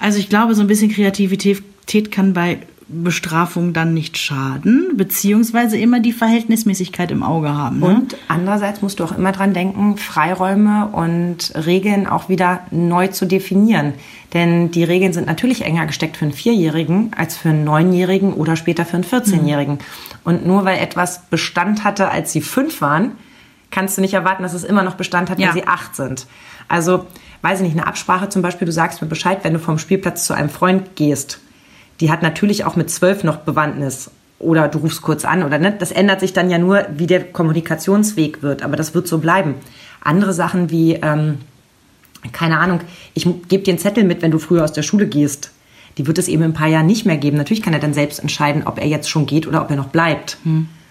Also 0.00 0.18
ich 0.18 0.28
glaube, 0.28 0.56
so 0.56 0.62
ein 0.62 0.66
bisschen 0.66 0.90
Kreativität 0.90 2.10
kann 2.10 2.32
bei 2.32 2.58
Bestrafung 2.92 3.72
dann 3.72 3.94
nicht 3.94 4.18
schaden, 4.18 4.96
beziehungsweise 4.96 5.76
immer 5.78 6.00
die 6.00 6.12
Verhältnismäßigkeit 6.12 7.10
im 7.10 7.22
Auge 7.22 7.54
haben. 7.54 7.78
Ne? 7.80 7.86
Und 7.86 8.16
andererseits 8.28 8.82
musst 8.82 8.98
du 9.00 9.04
auch 9.04 9.16
immer 9.16 9.32
dran 9.32 9.54
denken, 9.54 9.96
Freiräume 9.96 10.88
und 10.88 11.52
Regeln 11.54 12.06
auch 12.06 12.28
wieder 12.28 12.60
neu 12.70 13.06
zu 13.08 13.26
definieren. 13.26 13.94
Denn 14.34 14.70
die 14.70 14.84
Regeln 14.84 15.12
sind 15.12 15.26
natürlich 15.26 15.62
enger 15.64 15.86
gesteckt 15.86 16.16
für 16.16 16.24
einen 16.24 16.34
Vierjährigen 16.34 17.12
als 17.16 17.36
für 17.36 17.50
einen 17.50 17.64
Neunjährigen 17.64 18.32
oder 18.32 18.56
später 18.56 18.84
für 18.84 18.94
einen 18.96 19.04
14-Jährigen. 19.04 19.78
Und 20.24 20.46
nur 20.46 20.64
weil 20.64 20.78
etwas 20.78 21.22
Bestand 21.30 21.84
hatte, 21.84 22.10
als 22.10 22.32
sie 22.32 22.40
fünf 22.40 22.80
waren, 22.80 23.12
kannst 23.70 23.96
du 23.96 24.00
nicht 24.02 24.14
erwarten, 24.14 24.42
dass 24.42 24.52
es 24.54 24.64
immer 24.64 24.82
noch 24.82 24.94
Bestand 24.94 25.30
hat, 25.30 25.38
wenn 25.38 25.44
Ja. 25.46 25.52
sie 25.52 25.66
acht 25.66 25.94
sind. 25.94 26.26
Also, 26.68 27.06
weiß 27.42 27.60
ich 27.60 27.64
nicht, 27.66 27.78
eine 27.78 27.86
Absprache 27.86 28.28
zum 28.28 28.42
Beispiel, 28.42 28.66
du 28.66 28.72
sagst 28.72 29.00
mir 29.00 29.08
Bescheid, 29.08 29.38
wenn 29.42 29.52
du 29.52 29.58
vom 29.58 29.78
Spielplatz 29.78 30.26
zu 30.26 30.34
einem 30.34 30.48
Freund 30.50 30.96
gehst. 30.96 31.40
Die 32.00 32.10
hat 32.10 32.22
natürlich 32.22 32.64
auch 32.64 32.76
mit 32.76 32.90
zwölf 32.90 33.24
noch 33.24 33.38
Bewandtnis. 33.38 34.10
Oder 34.38 34.68
du 34.68 34.78
rufst 34.78 35.02
kurz 35.02 35.26
an 35.26 35.42
oder 35.42 35.58
ne? 35.58 35.74
Das 35.78 35.92
ändert 35.92 36.20
sich 36.20 36.32
dann 36.32 36.48
ja 36.48 36.56
nur, 36.56 36.86
wie 36.96 37.06
der 37.06 37.24
Kommunikationsweg 37.24 38.42
wird. 38.42 38.62
Aber 38.62 38.74
das 38.76 38.94
wird 38.94 39.06
so 39.06 39.18
bleiben. 39.18 39.56
Andere 40.00 40.32
Sachen 40.32 40.70
wie, 40.70 40.94
ähm, 40.94 41.38
keine 42.32 42.58
Ahnung, 42.58 42.80
ich 43.12 43.28
gebe 43.48 43.62
dir 43.62 43.72
einen 43.72 43.78
Zettel 43.78 44.04
mit, 44.04 44.22
wenn 44.22 44.30
du 44.30 44.38
früher 44.38 44.64
aus 44.64 44.72
der 44.72 44.82
Schule 44.82 45.06
gehst. 45.06 45.52
Die 45.98 46.06
wird 46.06 46.16
es 46.16 46.28
eben 46.28 46.42
in 46.42 46.50
ein 46.52 46.54
paar 46.54 46.68
Jahren 46.68 46.86
nicht 46.86 47.04
mehr 47.04 47.18
geben. 47.18 47.36
Natürlich 47.36 47.62
kann 47.62 47.74
er 47.74 47.80
dann 47.80 47.92
selbst 47.92 48.18
entscheiden, 48.18 48.62
ob 48.66 48.78
er 48.78 48.86
jetzt 48.86 49.10
schon 49.10 49.26
geht 49.26 49.46
oder 49.46 49.60
ob 49.60 49.68
er 49.68 49.76
noch 49.76 49.88
bleibt. 49.88 50.38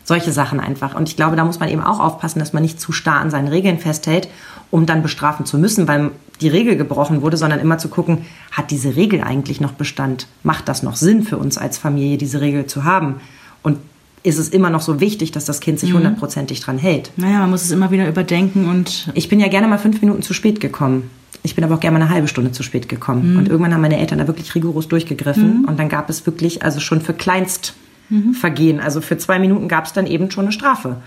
Solche 0.03 0.31
Sachen 0.31 0.59
einfach. 0.59 0.93
Und 0.93 1.09
ich 1.09 1.15
glaube, 1.15 1.35
da 1.35 1.43
muss 1.43 1.59
man 1.59 1.69
eben 1.69 1.81
auch 1.81 1.99
aufpassen, 1.99 2.39
dass 2.39 2.53
man 2.53 2.61
nicht 2.61 2.79
zu 2.79 2.91
starr 2.91 3.19
an 3.19 3.31
seinen 3.31 3.47
Regeln 3.47 3.79
festhält, 3.79 4.27
um 4.69 4.85
dann 4.85 5.01
bestrafen 5.01 5.47
zu 5.47 5.57
müssen, 5.57 5.87
weil 5.87 6.11
die 6.41 6.47
Regel 6.47 6.77
gebrochen 6.77 7.21
wurde, 7.21 7.37
sondern 7.37 7.59
immer 7.59 7.77
zu 7.77 7.89
gucken, 7.89 8.19
hat 8.51 8.71
diese 8.71 8.95
Regel 8.95 9.21
eigentlich 9.21 9.59
noch 9.59 9.73
Bestand? 9.73 10.27
Macht 10.43 10.67
das 10.67 10.83
noch 10.83 10.95
Sinn 10.95 11.23
für 11.23 11.37
uns 11.37 11.57
als 11.57 11.77
Familie, 11.77 12.17
diese 12.17 12.41
Regel 12.41 12.65
zu 12.65 12.83
haben? 12.83 13.15
Und 13.61 13.77
ist 14.23 14.37
es 14.37 14.49
immer 14.49 14.69
noch 14.69 14.81
so 14.81 14.99
wichtig, 14.99 15.31
dass 15.31 15.45
das 15.45 15.59
Kind 15.59 15.79
sich 15.79 15.93
hundertprozentig 15.93 16.59
dran 16.59 16.77
hält? 16.77 17.11
Naja, 17.15 17.39
man 17.39 17.49
muss 17.49 17.63
es 17.63 17.71
immer 17.71 17.91
wieder 17.91 18.07
überdenken 18.07 18.67
und. 18.67 19.09
Ich 19.13 19.29
bin 19.29 19.39
ja 19.39 19.47
gerne 19.47 19.67
mal 19.67 19.77
fünf 19.77 20.01
Minuten 20.01 20.21
zu 20.21 20.33
spät 20.33 20.59
gekommen. 20.59 21.09
Ich 21.41 21.55
bin 21.55 21.63
aber 21.63 21.75
auch 21.75 21.79
gerne 21.79 21.97
mal 21.97 22.03
eine 22.03 22.13
halbe 22.13 22.27
Stunde 22.27 22.51
zu 22.51 22.63
spät 22.63 22.89
gekommen. 22.89 23.37
Und 23.37 23.47
irgendwann 23.47 23.73
haben 23.73 23.81
meine 23.81 23.97
Eltern 23.97 24.19
da 24.19 24.27
wirklich 24.27 24.53
rigoros 24.55 24.89
durchgegriffen. 24.89 25.65
Und 25.65 25.79
dann 25.79 25.87
gab 25.87 26.09
es 26.09 26.25
wirklich, 26.25 26.63
also 26.63 26.81
schon 26.81 26.99
für 26.99 27.13
Kleinstvergehen, 27.13 28.81
also 28.81 28.99
für 28.99 29.17
zwei 29.17 29.39
Minuten 29.39 29.69
gab 29.69 29.85
es 29.85 29.93
dann 29.93 30.05
eben 30.05 30.31
schon 30.31 30.45
eine 30.45 30.51
Strafe. 30.51 30.97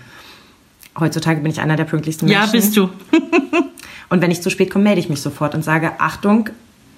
Heutzutage 0.99 1.41
bin 1.41 1.51
ich 1.51 1.59
einer 1.59 1.75
der 1.75 1.85
pünktlichsten 1.85 2.27
Menschen. 2.27 2.45
Ja, 2.45 2.51
bist 2.51 2.77
du. 2.77 2.89
Und 4.09 4.21
wenn 4.21 4.31
ich 4.31 4.41
zu 4.41 4.49
spät 4.49 4.69
komme, 4.69 4.83
melde 4.83 4.99
ich 4.99 5.09
mich 5.09 5.21
sofort 5.21 5.55
und 5.55 5.63
sage, 5.63 5.93
Achtung, 5.97 6.49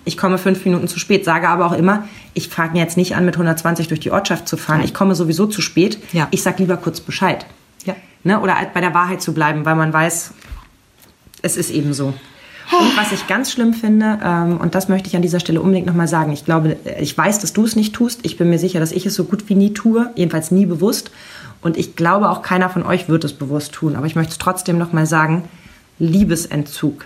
ich 0.03 0.17
komme 0.17 0.37
fünf 0.37 0.65
Minuten 0.65 0.89
zu 0.89 0.99
spät. 0.99 1.23
Sage 1.23 1.47
aber 1.47 1.65
auch 1.65 1.71
immer, 1.71 2.07
ich 2.33 2.49
frage 2.49 2.73
mir 2.73 2.79
jetzt 2.79 2.97
nicht 2.97 3.15
an, 3.15 3.23
mit 3.23 3.35
120 3.35 3.87
durch 3.87 4.01
die 4.01 4.11
Ortschaft 4.11 4.49
zu 4.49 4.57
fahren. 4.57 4.81
Ich 4.83 4.93
komme 4.93 5.15
sowieso 5.15 5.47
zu 5.47 5.61
spät. 5.61 5.97
Ja. 6.11 6.27
Ich 6.31 6.43
sag 6.43 6.59
lieber 6.59 6.75
kurz 6.75 6.99
Bescheid. 6.99 7.45
Ja. 7.85 7.95
Ne? 8.25 8.41
Oder 8.41 8.57
halt 8.57 8.73
bei 8.73 8.81
der 8.81 8.93
Wahrheit 8.93 9.21
zu 9.21 9.33
bleiben, 9.33 9.63
weil 9.65 9.75
man 9.75 9.93
weiß, 9.93 10.31
es 11.41 11.55
ist 11.55 11.71
eben 11.71 11.93
so. 11.93 12.13
Und 12.71 12.97
was 12.97 13.11
ich 13.11 13.27
ganz 13.27 13.51
schlimm 13.51 13.73
finde, 13.73 14.19
ähm, 14.23 14.57
und 14.57 14.75
das 14.75 14.89
möchte 14.89 15.07
ich 15.07 15.15
an 15.15 15.21
dieser 15.21 15.39
Stelle 15.39 15.61
unbedingt 15.61 15.85
nochmal 15.85 16.07
sagen, 16.07 16.31
ich 16.31 16.45
glaube, 16.45 16.77
ich 16.99 17.15
weiß, 17.15 17.39
dass 17.39 17.53
du 17.53 17.63
es 17.63 17.75
nicht 17.75 17.93
tust. 17.93 18.21
Ich 18.23 18.37
bin 18.37 18.49
mir 18.49 18.57
sicher, 18.57 18.79
dass 18.79 18.91
ich 18.91 19.05
es 19.05 19.15
so 19.15 19.23
gut 19.23 19.47
wie 19.49 19.55
nie 19.55 19.73
tue, 19.73 20.09
jedenfalls 20.15 20.51
nie 20.51 20.65
bewusst. 20.65 21.11
Und 21.65 21.77
ich 21.77 21.95
glaube, 21.95 22.29
auch 22.29 22.43
keiner 22.43 22.69
von 22.69 22.83
euch 22.85 23.09
wird 23.09 23.23
es 23.23 23.33
bewusst 23.33 23.71
tun. 23.71 23.95
Aber 23.95 24.05
ich 24.05 24.15
möchte 24.15 24.33
es 24.33 24.37
trotzdem 24.37 24.77
nochmal 24.77 25.07
sagen, 25.07 25.45
Liebesentzug 25.97 27.05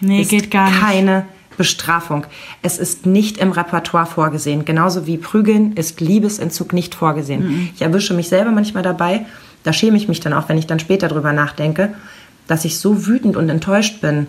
Nee, 0.00 0.22
ist 0.22 0.30
geht 0.30 0.50
gar 0.50 0.68
nicht. 0.68 0.80
keine 0.80 1.26
Bestrafung. 1.56 2.26
Es 2.60 2.78
ist 2.78 3.06
nicht 3.06 3.38
im 3.38 3.52
Repertoire 3.52 4.06
vorgesehen. 4.06 4.64
Genauso 4.64 5.06
wie 5.06 5.16
Prügeln 5.16 5.74
ist 5.74 6.00
Liebesentzug 6.00 6.72
nicht 6.72 6.96
vorgesehen. 6.96 7.46
Mhm. 7.46 7.70
Ich 7.72 7.82
erwische 7.82 8.12
mich 8.12 8.28
selber 8.28 8.50
manchmal 8.50 8.82
dabei, 8.82 9.26
da 9.62 9.72
schäme 9.72 9.96
ich 9.96 10.08
mich 10.08 10.18
dann 10.18 10.32
auch, 10.32 10.48
wenn 10.48 10.58
ich 10.58 10.66
dann 10.66 10.80
später 10.80 11.06
drüber 11.06 11.32
nachdenke, 11.32 11.94
dass 12.48 12.64
ich 12.64 12.80
so 12.80 13.06
wütend 13.06 13.36
und 13.36 13.48
enttäuscht 13.48 14.00
bin, 14.00 14.26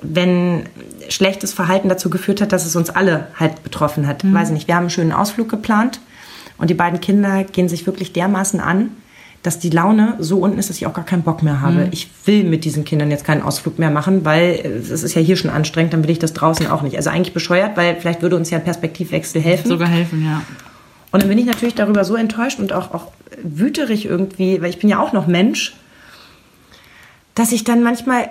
wenn 0.00 0.66
schlechtes 1.08 1.52
Verhalten 1.52 1.88
dazu 1.88 2.08
geführt 2.08 2.40
hat, 2.40 2.52
dass 2.52 2.66
es 2.66 2.76
uns 2.76 2.88
alle 2.88 3.26
halt 3.34 3.64
betroffen 3.64 4.06
hat. 4.06 4.22
Mhm. 4.22 4.32
Weiß 4.32 4.48
ich 4.50 4.54
nicht, 4.54 4.68
wir 4.68 4.76
haben 4.76 4.82
einen 4.84 4.90
schönen 4.90 5.12
Ausflug 5.12 5.48
geplant 5.48 5.98
und 6.62 6.68
die 6.68 6.74
beiden 6.74 7.00
Kinder 7.00 7.42
gehen 7.42 7.68
sich 7.68 7.86
wirklich 7.86 8.12
dermaßen 8.12 8.60
an, 8.60 8.90
dass 9.42 9.58
die 9.58 9.70
Laune 9.70 10.14
so 10.20 10.38
unten 10.38 10.60
ist, 10.60 10.70
dass 10.70 10.76
ich 10.76 10.86
auch 10.86 10.94
gar 10.94 11.04
keinen 11.04 11.24
Bock 11.24 11.42
mehr 11.42 11.60
habe. 11.60 11.88
Ich 11.90 12.08
will 12.24 12.44
mit 12.44 12.64
diesen 12.64 12.84
Kindern 12.84 13.10
jetzt 13.10 13.24
keinen 13.24 13.42
Ausflug 13.42 13.80
mehr 13.80 13.90
machen, 13.90 14.24
weil 14.24 14.64
es 14.64 15.02
ist 15.02 15.16
ja 15.16 15.20
hier 15.20 15.34
schon 15.34 15.50
anstrengend, 15.50 15.92
dann 15.92 16.04
will 16.04 16.10
ich 16.10 16.20
das 16.20 16.34
draußen 16.34 16.68
auch 16.68 16.82
nicht. 16.82 16.96
Also 16.96 17.10
eigentlich 17.10 17.34
bescheuert, 17.34 17.76
weil 17.76 17.96
vielleicht 17.96 18.22
würde 18.22 18.36
uns 18.36 18.48
ja 18.50 18.58
ein 18.58 18.64
Perspektivwechsel 18.64 19.42
helfen. 19.42 19.66
Sogar 19.66 19.88
helfen, 19.88 20.24
ja. 20.24 20.42
Und 21.10 21.20
dann 21.20 21.28
bin 21.28 21.36
ich 21.36 21.46
natürlich 21.46 21.74
darüber 21.74 22.04
so 22.04 22.14
enttäuscht 22.14 22.60
und 22.60 22.72
auch, 22.72 22.94
auch 22.94 23.08
wüterig 23.42 24.06
irgendwie, 24.06 24.62
weil 24.62 24.70
ich 24.70 24.78
bin 24.78 24.88
ja 24.88 25.00
auch 25.00 25.12
noch 25.12 25.26
Mensch, 25.26 25.74
dass 27.34 27.50
ich 27.50 27.64
dann 27.64 27.82
manchmal, 27.82 28.30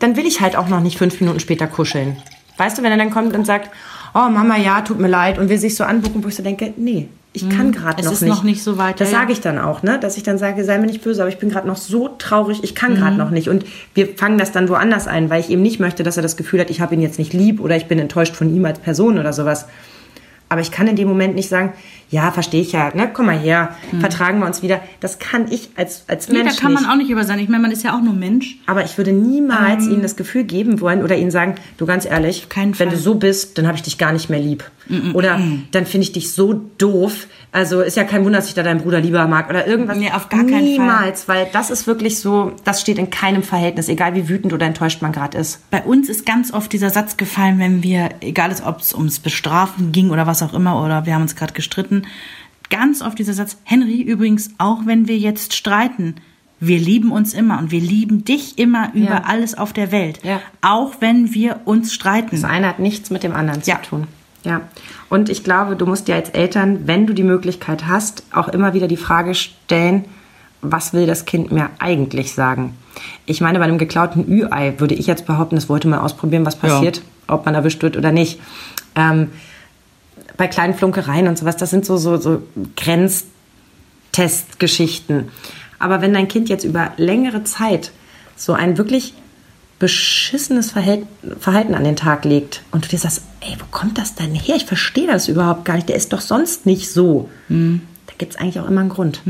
dann 0.00 0.16
will 0.16 0.26
ich 0.26 0.40
halt 0.40 0.56
auch 0.56 0.66
noch 0.66 0.80
nicht 0.80 0.98
fünf 0.98 1.20
Minuten 1.20 1.38
später 1.38 1.68
kuscheln. 1.68 2.16
Weißt 2.56 2.76
du, 2.76 2.82
wenn 2.82 2.90
er 2.90 2.98
dann 2.98 3.10
kommt 3.10 3.36
und 3.36 3.46
sagt, 3.46 3.70
oh 4.14 4.28
Mama, 4.30 4.56
ja, 4.58 4.80
tut 4.82 4.98
mir 4.98 5.08
leid 5.08 5.38
und 5.38 5.48
will 5.48 5.58
sich 5.58 5.74
so 5.76 5.84
angucken, 5.84 6.22
wo 6.24 6.28
ich 6.28 6.34
so 6.36 6.42
denke, 6.42 6.72
nee, 6.76 7.08
ich 7.32 7.48
kann 7.48 7.70
gerade 7.70 8.00
Es 8.00 8.06
noch 8.06 8.12
ist 8.12 8.22
nicht. 8.22 8.30
noch 8.30 8.42
nicht 8.42 8.62
so 8.62 8.76
weit, 8.76 9.00
Das 9.00 9.12
ja. 9.12 9.20
sage 9.20 9.32
ich 9.32 9.40
dann 9.40 9.58
auch, 9.58 9.84
ne? 9.84 9.98
dass 10.00 10.16
ich 10.16 10.24
dann 10.24 10.36
sage, 10.36 10.64
sei 10.64 10.78
mir 10.78 10.86
nicht 10.86 11.02
böse, 11.04 11.22
aber 11.22 11.28
ich 11.28 11.38
bin 11.38 11.48
gerade 11.48 11.68
noch 11.68 11.76
so 11.76 12.08
traurig, 12.18 12.58
ich 12.64 12.74
kann 12.74 12.92
Mhm. 12.94 12.96
gerade 12.96 13.16
noch 13.16 13.30
nicht. 13.30 13.48
Und 13.48 13.64
wir 13.94 14.08
fangen 14.16 14.36
das 14.36 14.50
dann 14.50 14.68
woanders 14.68 15.06
ein, 15.06 15.30
weil 15.30 15.40
ich 15.40 15.48
eben 15.50 15.62
nicht 15.62 15.78
möchte, 15.78 16.02
dass 16.02 16.16
er 16.16 16.24
das 16.24 16.36
Gefühl 16.36 16.58
hat, 16.60 16.70
ich 16.70 16.80
habe 16.80 16.94
ihn 16.94 17.00
jetzt 17.00 17.20
nicht 17.20 17.32
lieb 17.32 17.60
oder 17.60 17.76
ich 17.76 17.86
bin 17.86 18.00
enttäuscht 18.00 18.34
von 18.34 18.52
ihm 18.52 18.64
als 18.64 18.80
Person 18.80 19.16
oder 19.18 19.32
sowas. 19.32 19.66
Aber 20.48 20.60
ich 20.60 20.72
kann 20.72 20.88
in 20.88 20.96
dem 20.96 21.06
Moment 21.06 21.36
nicht 21.36 21.48
sagen, 21.48 21.72
ja, 22.10 22.32
verstehe 22.32 22.60
ich 22.60 22.72
ja, 22.72 22.92
ne, 22.94 23.08
komm 23.12 23.26
mal 23.26 23.38
her, 23.38 23.76
vertragen 24.00 24.40
wir 24.40 24.46
uns 24.46 24.62
wieder. 24.62 24.80
Das 24.98 25.20
kann 25.20 25.50
ich 25.50 25.70
als, 25.76 26.04
als. 26.08 26.28
Nee, 26.28 26.38
Mensch 26.38 26.56
da 26.56 26.62
kann 26.62 26.72
man 26.72 26.82
nicht. 26.82 26.92
auch 26.92 26.96
nicht 26.96 27.10
über 27.10 27.24
sein. 27.24 27.38
Ich 27.38 27.48
meine, 27.48 27.62
man 27.62 27.70
ist 27.70 27.84
ja 27.84 27.96
auch 27.96 28.02
nur 28.02 28.14
Mensch. 28.14 28.58
Aber 28.66 28.84
ich 28.84 28.98
würde 28.98 29.12
niemals 29.12 29.86
ihnen 29.86 30.02
das 30.02 30.16
Gefühl 30.16 30.42
geben 30.42 30.80
wollen 30.80 31.04
oder 31.04 31.16
ihnen 31.16 31.30
sagen, 31.30 31.54
du 31.78 31.86
ganz 31.86 32.04
ehrlich, 32.04 32.48
wenn 32.54 32.90
du 32.90 32.96
so 32.96 33.14
bist, 33.14 33.58
dann 33.58 33.66
habe 33.66 33.76
ich 33.76 33.82
dich 33.82 33.96
gar 33.96 34.12
nicht 34.12 34.28
mehr 34.28 34.40
lieb. 34.40 34.64
Oder 35.14 35.40
dann 35.70 35.86
finde 35.86 36.04
ich 36.04 36.12
dich 36.12 36.32
so 36.32 36.52
doof. 36.78 37.26
Also 37.52 37.80
ist 37.80 37.96
ja 37.96 38.04
kein 38.04 38.24
Wunder, 38.24 38.38
dass 38.38 38.48
ich 38.48 38.54
da 38.54 38.62
deinen 38.62 38.80
Bruder 38.80 39.00
lieber 39.00 39.26
mag 39.26 39.48
oder 39.50 39.66
irgendwas. 39.66 39.96
Nee, 39.98 40.10
auf 40.10 40.28
gar 40.28 40.40
keinen 40.40 40.50
Fall. 40.52 40.62
Niemals, 40.62 41.28
weil 41.28 41.48
das 41.52 41.70
ist 41.70 41.86
wirklich 41.86 42.18
so, 42.18 42.52
das 42.64 42.80
steht 42.80 42.98
in 42.98 43.10
keinem 43.10 43.42
Verhältnis, 43.42 43.88
egal 43.88 44.14
wie 44.14 44.28
wütend 44.28 44.52
oder 44.52 44.66
enttäuscht 44.66 45.02
man 45.02 45.12
gerade 45.12 45.38
ist. 45.38 45.68
Bei 45.70 45.82
uns 45.82 46.08
ist 46.08 46.26
ganz 46.26 46.52
oft 46.52 46.72
dieser 46.72 46.90
Satz 46.90 47.16
gefallen, 47.16 47.58
wenn 47.58 47.82
wir, 47.82 48.10
egal 48.20 48.54
ob 48.64 48.80
es 48.80 48.94
ums 48.94 49.18
Bestrafen 49.18 49.92
ging 49.92 50.10
oder 50.10 50.26
was 50.26 50.42
auch 50.42 50.54
immer, 50.54 50.82
oder 50.84 51.06
wir 51.06 51.14
haben 51.14 51.22
uns 51.22 51.36
gerade 51.36 51.52
gestritten, 51.52 52.02
ganz 52.68 53.02
oft 53.02 53.18
dieser 53.18 53.32
Satz, 53.32 53.56
Henry, 53.64 54.00
übrigens, 54.00 54.50
auch 54.58 54.86
wenn 54.86 55.08
wir 55.08 55.18
jetzt 55.18 55.54
streiten, 55.54 56.16
wir 56.60 56.78
lieben 56.78 57.10
uns 57.10 57.32
immer 57.32 57.58
und 57.58 57.70
wir 57.70 57.80
lieben 57.80 58.24
dich 58.24 58.58
immer 58.58 58.90
über 58.94 59.06
Ja. 59.06 59.22
alles 59.26 59.56
auf 59.56 59.72
der 59.72 59.92
Welt. 59.92 60.20
Ja. 60.22 60.40
Auch 60.60 60.94
wenn 61.00 61.32
wir 61.34 61.60
uns 61.64 61.92
streiten. 61.94 62.28
Das 62.32 62.44
eine 62.44 62.68
hat 62.68 62.78
nichts 62.78 63.10
mit 63.10 63.22
dem 63.22 63.32
anderen 63.34 63.62
Ja. 63.64 63.80
zu 63.82 63.88
tun. 63.90 64.06
Ja. 64.44 64.62
Und 65.08 65.28
ich 65.28 65.44
glaube, 65.44 65.76
du 65.76 65.86
musst 65.86 66.08
dir 66.08 66.14
als 66.14 66.30
Eltern, 66.30 66.86
wenn 66.86 67.06
du 67.06 67.12
die 67.12 67.22
Möglichkeit 67.22 67.86
hast, 67.86 68.24
auch 68.32 68.48
immer 68.48 68.74
wieder 68.74 68.88
die 68.88 68.96
Frage 68.96 69.34
stellen, 69.34 70.06
was 70.62 70.92
will 70.92 71.06
das 71.06 71.24
Kind 71.24 71.52
mir 71.52 71.70
eigentlich 71.78 72.34
sagen? 72.34 72.76
Ich 73.26 73.40
meine, 73.40 73.58
bei 73.58 73.64
einem 73.64 73.78
geklauten 73.78 74.30
Ü-Ei 74.30 74.74
würde 74.78 74.94
ich 74.94 75.06
jetzt 75.06 75.26
behaupten, 75.26 75.56
das 75.56 75.68
wollte 75.68 75.88
mal 75.88 76.00
ausprobieren, 76.00 76.44
was 76.44 76.56
passiert, 76.56 77.02
ob 77.26 77.46
man 77.46 77.54
erwischt 77.54 77.82
wird 77.82 77.96
oder 77.96 78.12
nicht. 78.12 78.40
Ähm, 78.94 79.30
bei 80.36 80.48
kleinen 80.48 80.74
Flunkereien 80.74 81.28
und 81.28 81.38
sowas, 81.38 81.56
das 81.56 81.70
sind 81.70 81.86
so, 81.86 81.96
so, 81.96 82.16
so 82.16 82.42
Grenztestgeschichten. 82.76 85.28
Aber 85.78 86.02
wenn 86.02 86.12
dein 86.12 86.26
Kind 86.28 86.48
jetzt 86.48 86.64
über 86.64 86.92
längere 86.96 87.44
Zeit 87.44 87.92
so 88.36 88.52
ein 88.52 88.78
wirklich 88.78 89.14
beschissenes 89.80 90.70
Verhalten 90.70 91.74
an 91.74 91.82
den 91.82 91.96
Tag 91.96 92.24
legt 92.24 92.62
und 92.70 92.84
du 92.84 92.88
dir 92.88 92.98
sagst, 92.98 93.22
ey, 93.40 93.56
wo 93.58 93.64
kommt 93.72 93.98
das 93.98 94.14
denn 94.14 94.34
her? 94.34 94.54
Ich 94.54 94.66
verstehe 94.66 95.08
das 95.08 95.26
überhaupt 95.26 95.64
gar 95.64 95.74
nicht. 95.74 95.88
Der 95.88 95.96
ist 95.96 96.12
doch 96.12 96.20
sonst 96.20 96.66
nicht 96.66 96.92
so. 96.92 97.28
Da 97.48 98.12
gibt 98.18 98.34
es 98.34 98.38
eigentlich 98.38 98.60
auch 98.60 98.68
immer 98.68 98.82
einen 98.82 98.90
Grund, 98.90 99.22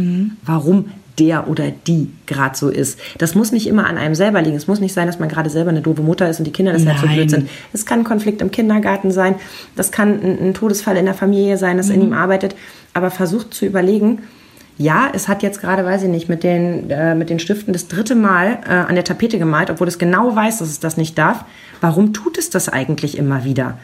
warum 0.45 0.91
der 1.19 1.49
oder 1.49 1.71
die 1.71 2.11
gerade 2.27 2.57
so 2.57 2.69
ist. 2.69 2.99
Das 3.19 3.35
muss 3.35 3.53
nicht 3.53 3.67
immer 3.67 3.87
an 3.87 3.97
einem 3.97 4.15
selber 4.15 4.43
liegen. 4.43 4.57
Es 4.57 4.67
muss 4.67 4.81
nicht 4.81 4.93
sein, 4.95 5.07
dass 5.07 5.19
man 5.19 5.29
gerade 5.29 5.51
selber 5.51 5.71
eine 5.71 5.83
doofe 5.83 6.03
Mutter 6.03 6.29
ist 6.29 6.39
und 6.39 6.45
die 6.47 6.53
Kinder 6.53 6.73
deshalb 6.73 6.99
so 6.99 7.07
Nein. 7.07 7.15
blöd 7.15 7.31
sind. 7.31 7.49
Es 7.73 7.87
kann 7.87 8.01
ein 8.01 8.05
Konflikt 8.05 8.43
im 8.43 8.51
Kindergarten 8.51 9.11
sein. 9.13 9.37
Das 9.77 9.93
kann 9.93 10.21
ein, 10.21 10.49
ein 10.49 10.55
Todesfall 10.55 10.97
in 10.97 11.05
der 11.05 11.15
Familie 11.15 11.59
sein, 11.59 11.77
das 11.77 11.91
in 11.91 12.03
ihm 12.03 12.13
arbeitet. 12.13 12.57
Aber 12.95 13.11
versucht 13.11 13.55
zu 13.55 13.67
überlegen, 13.67 14.23
ja, 14.81 15.11
es 15.13 15.29
hat 15.29 15.43
jetzt 15.43 15.61
gerade, 15.61 15.85
weiß 15.85 16.05
ich 16.05 16.09
nicht, 16.09 16.31
mit 16.31 16.43
den, 16.43 16.89
äh, 16.89 17.15
mit 17.15 17.29
den 17.29 17.39
Stiften 17.39 17.75
das 17.75 17.87
dritte 17.87 18.15
Mal 18.15 18.61
äh, 18.67 18.73
an 18.73 18.95
der 18.95 19.05
Tapete 19.05 19.39
gemalt, 19.39 19.69
obwohl 19.69 19.87
es 19.87 19.99
genau 19.99 20.35
weiß, 20.35 20.61
dass 20.61 20.69
es 20.69 20.81
das 20.81 20.97
nicht 20.97 21.19
darf. 21.19 21.45
Warum 21.83 22.15
tut 22.15 22.39
es 22.39 22.49
das 22.49 22.71
eigentlich 22.71 23.19
immer 23.19 23.45
wieder? 23.45 23.77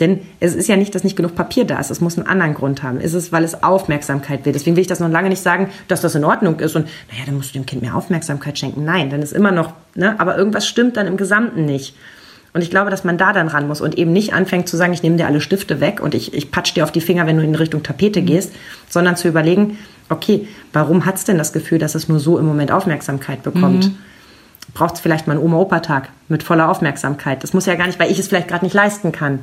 Denn 0.00 0.20
es 0.40 0.54
ist 0.54 0.68
ja 0.68 0.76
nicht, 0.76 0.94
dass 0.94 1.02
nicht 1.02 1.16
genug 1.16 1.34
Papier 1.34 1.64
da 1.64 1.78
ist. 1.78 1.90
Es 1.90 2.02
muss 2.02 2.18
einen 2.18 2.26
anderen 2.26 2.52
Grund 2.52 2.82
haben. 2.82 3.00
Ist 3.00 3.14
es, 3.14 3.32
weil 3.32 3.42
es 3.42 3.62
Aufmerksamkeit 3.62 4.44
will? 4.44 4.52
Deswegen 4.52 4.76
will 4.76 4.82
ich 4.82 4.86
das 4.86 5.00
noch 5.00 5.08
lange 5.08 5.30
nicht 5.30 5.40
sagen, 5.40 5.70
dass 5.88 6.02
das 6.02 6.14
in 6.14 6.24
Ordnung 6.24 6.60
ist 6.60 6.76
und, 6.76 6.88
naja, 7.10 7.22
dann 7.24 7.36
musst 7.36 7.54
du 7.54 7.58
dem 7.58 7.64
Kind 7.64 7.80
mehr 7.80 7.94
Aufmerksamkeit 7.94 8.58
schenken. 8.58 8.84
Nein, 8.84 9.08
dann 9.08 9.22
ist 9.22 9.32
immer 9.32 9.50
noch, 9.50 9.72
ne, 9.94 10.20
aber 10.20 10.36
irgendwas 10.36 10.68
stimmt 10.68 10.98
dann 10.98 11.06
im 11.06 11.16
Gesamten 11.16 11.64
nicht. 11.64 11.96
Und 12.52 12.60
ich 12.60 12.70
glaube, 12.70 12.90
dass 12.90 13.02
man 13.02 13.16
da 13.16 13.32
dann 13.32 13.48
ran 13.48 13.66
muss 13.66 13.80
und 13.80 13.96
eben 13.96 14.12
nicht 14.12 14.34
anfängt 14.34 14.68
zu 14.68 14.76
sagen, 14.76 14.92
ich 14.92 15.02
nehme 15.02 15.16
dir 15.16 15.26
alle 15.26 15.40
Stifte 15.40 15.80
weg 15.80 16.00
und 16.00 16.14
ich, 16.14 16.34
ich 16.34 16.50
patsch 16.50 16.74
dir 16.74 16.84
auf 16.84 16.92
die 16.92 17.00
Finger, 17.00 17.26
wenn 17.26 17.38
du 17.38 17.42
in 17.42 17.54
Richtung 17.54 17.82
Tapete 17.82 18.20
gehst, 18.22 18.52
sondern 18.88 19.16
zu 19.16 19.26
überlegen, 19.26 19.78
okay, 20.08 20.48
warum 20.72 21.06
hat's 21.06 21.24
denn 21.24 21.38
das 21.38 21.52
Gefühl, 21.52 21.78
dass 21.78 21.94
es 21.94 22.08
nur 22.08 22.20
so 22.20 22.38
im 22.38 22.46
Moment 22.46 22.70
Aufmerksamkeit 22.70 23.42
bekommt? 23.42 23.90
Braucht 24.72 24.94
es 24.94 25.00
vielleicht 25.00 25.26
mal 25.26 25.34
einen 25.34 25.42
Oma-Opa-Tag 25.42 26.08
mit 26.28 26.42
voller 26.42 26.68
Aufmerksamkeit? 26.68 27.42
Das 27.42 27.52
muss 27.52 27.66
ja 27.66 27.76
gar 27.76 27.86
nicht, 27.86 28.00
weil 28.00 28.10
ich 28.10 28.18
es 28.18 28.28
vielleicht 28.28 28.48
gerade 28.48 28.64
nicht 28.64 28.74
leisten 28.74 29.12
kann 29.12 29.40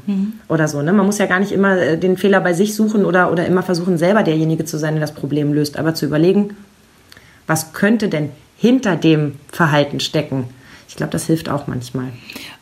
oder 0.49 0.68
so. 0.68 0.82
Ne? 0.82 0.91
Man 0.91 1.05
muss 1.05 1.20
ja 1.20 1.26
gar 1.26 1.39
nicht 1.39 1.51
immer 1.51 1.78
äh, 1.78 1.97
den 1.97 2.18
Fehler 2.18 2.41
bei 2.41 2.53
sich 2.53 2.76
suchen 2.76 3.05
oder, 3.05 3.32
oder 3.32 3.45
immer 3.45 3.64
versuchen, 3.64 3.97
selber 3.97 4.24
derjenige 4.24 4.66
zu 4.66 4.78
sein, 4.78 4.95
der 4.95 5.01
das 5.01 5.14
Problem 5.14 5.53
löst, 5.53 5.78
aber 5.78 5.93
zu 5.93 6.05
überlegen, 6.05 6.57
was 7.47 7.74
könnte 7.74 8.09
denn 8.09 8.30
hinter 8.57 8.95
dem 8.95 9.36
Verhalten 9.51 9.99
stecken? 9.99 10.45
Ich 10.89 10.95
glaube, 10.97 11.12
das 11.12 11.26
hilft 11.26 11.47
auch 11.47 11.68
manchmal. 11.68 12.09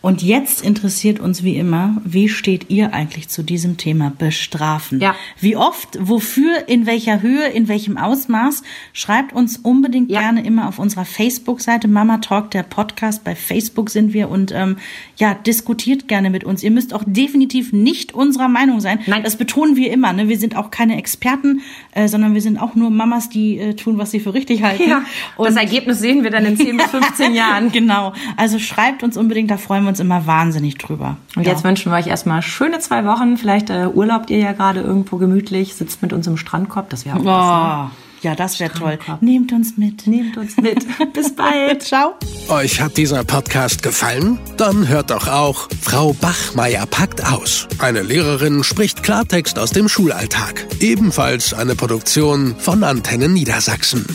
Und 0.01 0.23
jetzt 0.23 0.63
interessiert 0.63 1.19
uns 1.19 1.43
wie 1.43 1.57
immer, 1.57 1.97
wie 2.05 2.29
steht 2.29 2.69
ihr 2.69 2.93
eigentlich 2.93 3.27
zu 3.27 3.43
diesem 3.43 3.75
Thema 3.75 4.13
Bestrafen? 4.17 5.01
Ja. 5.01 5.13
Wie 5.41 5.57
oft, 5.57 5.97
wofür, 5.99 6.69
in 6.69 6.85
welcher 6.85 7.21
Höhe, 7.21 7.47
in 7.47 7.67
welchem 7.67 7.97
Ausmaß? 7.97 8.63
Schreibt 8.93 9.33
uns 9.33 9.57
unbedingt 9.57 10.09
Ja. 10.09 10.21
gerne 10.21 10.45
immer 10.45 10.69
auf 10.69 10.79
unserer 10.79 11.03
Facebook-Seite 11.03 11.89
Mama 11.89 12.19
Talk, 12.19 12.49
der 12.51 12.63
Podcast. 12.63 13.25
Bei 13.25 13.35
Facebook 13.35 13.89
sind 13.89 14.13
wir 14.13 14.29
und 14.29 14.53
ähm, 14.53 14.77
ja, 15.17 15.33
diskutiert 15.33 16.07
gerne 16.07 16.29
mit 16.29 16.45
uns. 16.45 16.63
Ihr 16.63 16.71
müsst 16.71 16.93
auch 16.93 17.03
definitiv 17.05 17.73
nicht 17.73 18.13
unserer 18.13 18.47
Meinung 18.47 18.79
sein. 18.79 18.99
Nein. 19.05 19.23
Das 19.23 19.35
betonen 19.35 19.75
wir 19.75 19.91
immer. 19.91 20.13
Ne? 20.13 20.29
Wir 20.29 20.39
sind 20.39 20.55
auch 20.55 20.71
keine 20.71 20.97
Experten, 20.97 21.59
äh, 21.91 22.07
sondern 22.07 22.33
wir 22.33 22.41
sind 22.41 22.57
auch 22.57 22.73
nur 22.73 22.89
Mamas, 22.89 23.27
die 23.27 23.57
äh, 23.57 23.73
tun, 23.73 23.97
was 23.97 24.11
sie 24.11 24.21
für 24.21 24.33
richtig 24.33 24.63
halten. 24.63 24.89
Ja, 24.89 25.03
Und 25.35 25.47
das 25.49 25.57
Ergebnis 25.57 25.99
sehen 25.99 26.23
wir 26.23 26.31
dann 26.31 26.45
in 26.45 26.55
10 26.55 26.77
bis 26.77 26.85
15 26.85 27.33
Jahren. 27.33 27.69
Genau. 27.73 28.13
Also 28.37 28.59
schreibt 28.59 29.03
uns 29.03 29.17
unbedingt, 29.17 29.51
da 29.51 29.57
freuen 29.57 29.83
wir 29.83 29.88
uns 29.89 29.99
immer 29.99 30.25
wahnsinnig 30.25 30.77
drüber. 30.77 31.17
Und 31.35 31.45
jetzt 31.45 31.63
wünschen 31.63 31.91
wir 31.91 31.97
euch 31.97 32.07
erstmal 32.07 32.41
schöne 32.41 32.79
zwei 32.79 33.05
Wochen. 33.05 33.37
Vielleicht 33.37 33.69
äh, 33.69 33.87
urlaubt 33.87 34.29
ihr 34.29 34.39
ja 34.39 34.53
gerade 34.53 34.81
irgendwo 34.81 35.17
gemütlich, 35.17 35.75
sitzt 35.75 36.01
mit 36.01 36.13
uns 36.13 36.27
im 36.27 36.37
Strandkorb. 36.37 36.89
Das 36.89 37.05
wäre 37.05 37.17
auch 37.17 37.25
was. 37.25 37.89
Oh, 37.89 37.95
ja, 38.21 38.35
das 38.35 38.59
wäre 38.59 38.73
toll. 38.73 38.99
Nehmt 39.21 39.53
uns 39.53 39.77
mit. 39.77 40.05
Nehmt 40.07 40.37
uns 40.37 40.57
mit. 40.57 40.85
Bis 41.13 41.35
bald. 41.35 41.83
Ciao. 41.83 42.15
Euch 42.49 42.81
hat 42.81 42.97
dieser 42.97 43.23
Podcast 43.23 43.81
gefallen? 43.81 44.39
Dann 44.57 44.87
hört 44.87 45.11
doch 45.11 45.27
auch 45.27 45.69
Frau 45.81 46.13
Bachmeier 46.13 46.85
packt 46.85 47.25
aus. 47.25 47.67
Eine 47.79 48.01
Lehrerin 48.01 48.63
spricht 48.63 49.03
Klartext 49.03 49.57
aus 49.57 49.71
dem 49.71 49.87
Schulalltag. 49.87 50.67
Ebenfalls 50.79 51.53
eine 51.53 51.75
Produktion 51.75 52.55
von 52.57 52.83
Antennen 52.83 53.33
Niedersachsen. 53.33 54.05